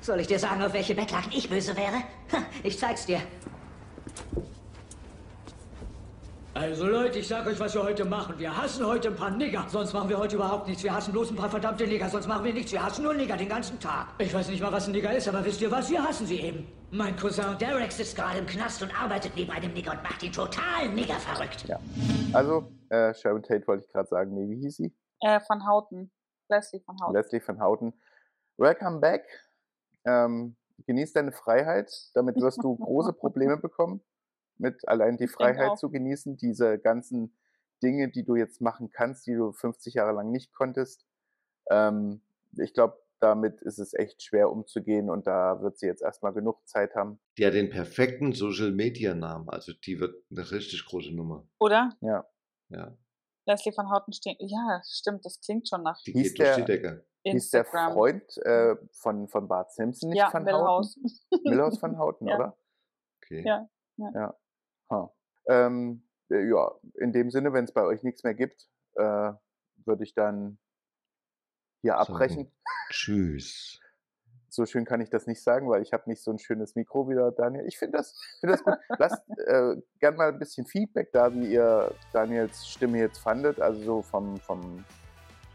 Soll 0.00 0.20
ich 0.20 0.26
dir 0.26 0.38
sagen, 0.38 0.62
auf 0.62 0.72
welche 0.72 0.94
Bettlaken 0.94 1.32
ich 1.32 1.48
böse 1.48 1.76
wäre? 1.76 2.02
Ich 2.62 2.78
zeig's 2.78 3.06
dir. 3.06 3.20
Also 6.54 6.88
Leute, 6.88 7.20
ich 7.20 7.28
sag 7.28 7.46
euch, 7.46 7.60
was 7.60 7.72
wir 7.74 7.84
heute 7.84 8.04
machen. 8.04 8.36
Wir 8.38 8.56
hassen 8.56 8.84
heute 8.84 9.08
ein 9.08 9.14
paar 9.16 9.30
Nigger. 9.30 9.64
Sonst 9.68 9.92
machen 9.92 10.08
wir 10.08 10.18
heute 10.18 10.34
überhaupt 10.34 10.66
nichts. 10.66 10.82
Wir 10.82 10.92
hassen 10.92 11.12
bloß 11.12 11.30
ein 11.30 11.36
paar 11.36 11.48
verdammte 11.50 11.86
Nigger. 11.86 12.08
Sonst 12.08 12.26
machen 12.26 12.44
wir 12.44 12.52
nichts. 12.52 12.72
Wir 12.72 12.84
hassen 12.84 13.04
nur 13.04 13.14
Nigger 13.14 13.36
den 13.36 13.48
ganzen 13.48 13.78
Tag. 13.78 14.08
Ich 14.18 14.34
weiß 14.34 14.48
nicht 14.48 14.60
mal, 14.60 14.72
was 14.72 14.86
ein 14.86 14.92
Nigger 14.92 15.16
ist, 15.16 15.28
aber 15.28 15.44
wisst 15.44 15.60
ihr 15.60 15.70
was? 15.70 15.88
Wir 15.88 16.02
hassen 16.02 16.26
sie 16.26 16.40
eben. 16.40 16.66
Mein 16.90 17.14
Cousin 17.16 17.56
Derek 17.60 17.92
sitzt 17.92 18.16
gerade 18.16 18.38
im 18.38 18.46
Knast 18.46 18.82
und 18.82 18.90
arbeitet 19.00 19.34
neben 19.36 19.52
einem 19.52 19.72
Nigger 19.72 19.92
und 19.92 20.02
macht 20.02 20.20
ihn 20.24 20.32
total 20.32 20.88
Nigger 20.88 21.14
verrückt. 21.14 21.64
ja. 21.68 21.78
Also, 22.32 22.72
äh, 22.88 23.14
Sharon 23.14 23.42
Tate 23.42 23.64
wollte 23.68 23.84
ich 23.86 23.92
gerade 23.92 24.08
sagen. 24.08 24.34
Nee, 24.34 24.48
wie 24.48 24.60
hieß 24.60 24.76
sie? 24.78 24.92
Äh, 25.20 25.38
von 25.40 25.64
Houten. 25.64 26.10
Leslie 26.48 26.80
von 26.80 26.96
Houten. 27.00 27.14
Leslie 27.14 27.42
van 27.46 27.60
Houten. 27.60 27.92
Welcome 28.56 28.98
back. 28.98 29.22
Ähm, 30.04 30.56
genieß 30.86 31.12
deine 31.12 31.32
Freiheit. 31.32 31.90
Damit 32.14 32.36
wirst 32.36 32.62
du 32.62 32.76
große 32.76 33.12
Probleme 33.12 33.56
bekommen, 33.62 34.02
mit 34.56 34.86
allein 34.88 35.16
die 35.16 35.24
Ich 35.24 35.30
Freiheit 35.32 35.78
zu 35.78 35.90
genießen. 35.90 36.36
Diese 36.36 36.78
ganzen 36.78 37.36
Dinge, 37.82 38.08
die 38.10 38.24
du 38.24 38.36
jetzt 38.36 38.60
machen 38.60 38.90
kannst, 38.90 39.26
die 39.26 39.34
du 39.34 39.52
50 39.52 39.94
Jahre 39.94 40.12
lang 40.12 40.30
nicht 40.30 40.52
konntest. 40.52 41.04
Ähm, 41.70 42.22
ich 42.56 42.74
glaube, 42.74 42.98
damit 43.20 43.60
ist 43.62 43.78
es 43.78 43.94
echt 43.94 44.22
schwer 44.22 44.50
umzugehen 44.50 45.10
und 45.10 45.26
da 45.26 45.60
wird 45.60 45.78
sie 45.78 45.86
jetzt 45.86 46.02
erstmal 46.02 46.32
genug 46.32 46.66
Zeit 46.68 46.94
haben. 46.94 47.18
Die 47.36 47.44
hat 47.44 47.54
den 47.54 47.68
perfekten 47.68 48.32
Social 48.32 48.70
Media 48.72 49.14
Namen. 49.14 49.48
Also 49.48 49.72
die 49.72 49.98
wird 50.00 50.14
eine 50.30 50.50
richtig 50.50 50.84
große 50.86 51.12
Nummer. 51.14 51.46
Oder? 51.58 51.90
Ja. 52.00 52.26
Ja. 52.68 52.96
Leslie 53.46 53.72
von 53.72 53.90
Houten 53.90 54.12
steht. 54.12 54.36
Ja, 54.40 54.80
stimmt, 54.86 55.24
das 55.24 55.40
klingt 55.40 55.68
schon 55.68 55.82
nach. 55.82 56.00
Die 56.04 56.12
Hieß 56.12 56.34
geht 56.34 56.38
durch 56.38 56.48
der- 56.48 56.56
die 56.58 56.64
Decke. 56.72 57.06
Hieß 57.24 57.50
der. 57.50 57.64
Freund 57.64 58.36
äh, 58.38 58.76
von, 58.92 59.28
von 59.28 59.48
Bart 59.48 59.72
Simpson 59.72 60.10
nicht 60.10 60.18
Ja, 60.18 60.32
Van 60.32 60.44
Millhouse. 60.44 60.96
Houten? 60.96 61.42
Millhouse 61.44 61.82
van 61.82 61.98
Houten, 61.98 62.26
Ja. 62.28 62.36
oder? 62.36 62.56
Okay. 63.22 63.42
Ja. 63.44 63.68
ja. 63.96 64.10
Ja. 64.14 64.36
Ha. 64.90 65.14
Ähm, 65.46 66.08
äh, 66.30 66.48
ja, 66.48 66.72
in 66.94 67.12
dem 67.12 67.30
Sinne, 67.30 67.52
wenn 67.52 67.64
es 67.64 67.72
bei 67.72 67.82
euch 67.84 68.02
nichts 68.02 68.22
mehr 68.24 68.34
gibt, 68.34 68.68
äh, 68.94 69.32
würde 69.84 70.04
ich 70.04 70.14
dann 70.14 70.58
hier 71.82 71.92
Sagen. 71.92 72.12
abbrechen. 72.12 72.52
Tschüss. 72.90 73.80
So 74.50 74.64
schön 74.64 74.84
kann 74.86 75.00
ich 75.00 75.10
das 75.10 75.26
nicht 75.26 75.42
sagen, 75.42 75.68
weil 75.68 75.82
ich 75.82 75.92
habe 75.92 76.08
nicht 76.08 76.22
so 76.22 76.30
ein 76.30 76.38
schönes 76.38 76.74
Mikro 76.74 77.08
wie 77.08 77.14
der 77.14 77.30
Daniel. 77.32 77.66
Ich 77.66 77.78
finde 77.78 77.98
das, 77.98 78.18
find 78.40 78.52
das 78.52 78.64
gut. 78.64 78.74
Lasst 78.98 79.22
äh, 79.46 79.76
gern 80.00 80.16
mal 80.16 80.28
ein 80.30 80.38
bisschen 80.38 80.66
Feedback 80.66 81.12
da, 81.12 81.32
wie 81.34 81.52
ihr 81.52 81.94
Daniels 82.12 82.66
Stimme 82.66 82.98
jetzt 82.98 83.18
fandet. 83.18 83.60
Also 83.60 83.82
so 83.82 84.02
vom, 84.02 84.38
vom 84.38 84.84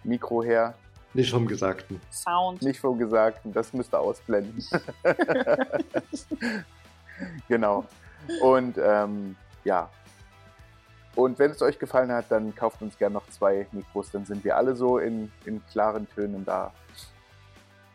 Mikro 0.04 0.44
her, 0.44 0.76
Nicht 1.14 1.30
vom 1.32 1.46
Gesagten. 1.46 2.02
Sound. 2.12 2.62
nicht 2.64 2.80
vom 2.80 2.98
Gesagten. 2.98 3.54
Das 3.54 3.72
müsst 3.74 3.94
ihr 3.94 4.00
ausblenden. 4.00 4.66
genau. 7.48 7.86
Und 8.42 8.78
ähm, 8.78 9.36
ja. 9.64 9.90
Und 11.16 11.38
wenn 11.38 11.52
es 11.52 11.62
euch 11.62 11.78
gefallen 11.78 12.12
hat, 12.12 12.32
dann 12.32 12.56
kauft 12.56 12.82
uns 12.82 12.98
gern 12.98 13.14
noch 13.14 13.30
zwei 13.30 13.68
Mikros. 13.72 14.10
Dann 14.10 14.26
sind 14.26 14.44
wir 14.44 14.58
alle 14.58 14.76
so 14.76 14.98
in, 14.98 15.32
in 15.46 15.64
klaren 15.68 16.10
Tönen 16.10 16.44
da. 16.44 16.74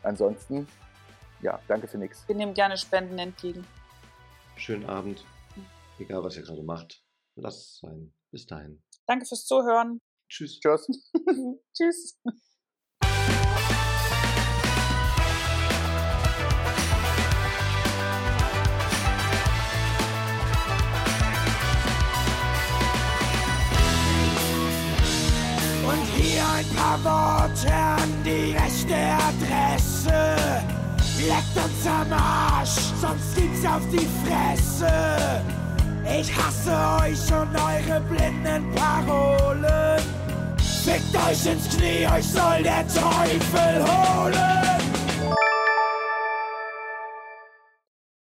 Ansonsten, 0.04 0.68
ja, 1.42 1.58
danke 1.66 1.88
für 1.88 1.98
nichts. 1.98 2.22
Wir 2.28 2.36
nehmen 2.36 2.54
gerne 2.54 2.76
Spenden 2.76 3.18
entgegen. 3.18 3.66
Schönen 4.56 4.86
Abend. 4.86 5.24
Egal, 5.98 6.22
was 6.22 6.36
ihr 6.36 6.42
gerade 6.42 6.62
macht. 6.62 7.02
Lasst 7.34 7.58
es 7.58 7.78
sein. 7.80 8.12
Bis 8.30 8.46
dahin. 8.46 8.80
Danke 9.06 9.26
fürs 9.26 9.44
Zuhören. 9.44 10.00
Tschüss. 10.28 10.60
Tschüss. 10.60 10.86
Tschüss. 11.74 12.20
Ein 26.59 26.66
paar 26.74 26.98
Worte 27.04 27.72
an 27.72 28.11
die 28.24 28.52
rechte 28.52 28.94
Adresse. 29.28 30.36
Leckt 31.18 31.56
uns 31.56 31.86
am 31.86 32.12
Arsch, 32.12 32.92
sonst 33.00 33.36
gibt's 33.36 33.64
auf 33.64 33.82
die 33.92 34.09
Fresse. 34.24 35.42
Ich 36.04 36.32
hasse 36.34 37.04
euch 37.04 37.32
und 37.32 37.54
eure 37.54 38.00
blinden 38.00 38.74
Parolen. 38.74 40.02
Fickt 40.84 41.14
euch 41.14 41.46
ins 41.46 41.68
Knie, 41.76 42.06
euch 42.09 42.26
soll 42.26 42.62
der 42.62 42.86
Teufel 42.88 43.84
holen. 43.84 44.97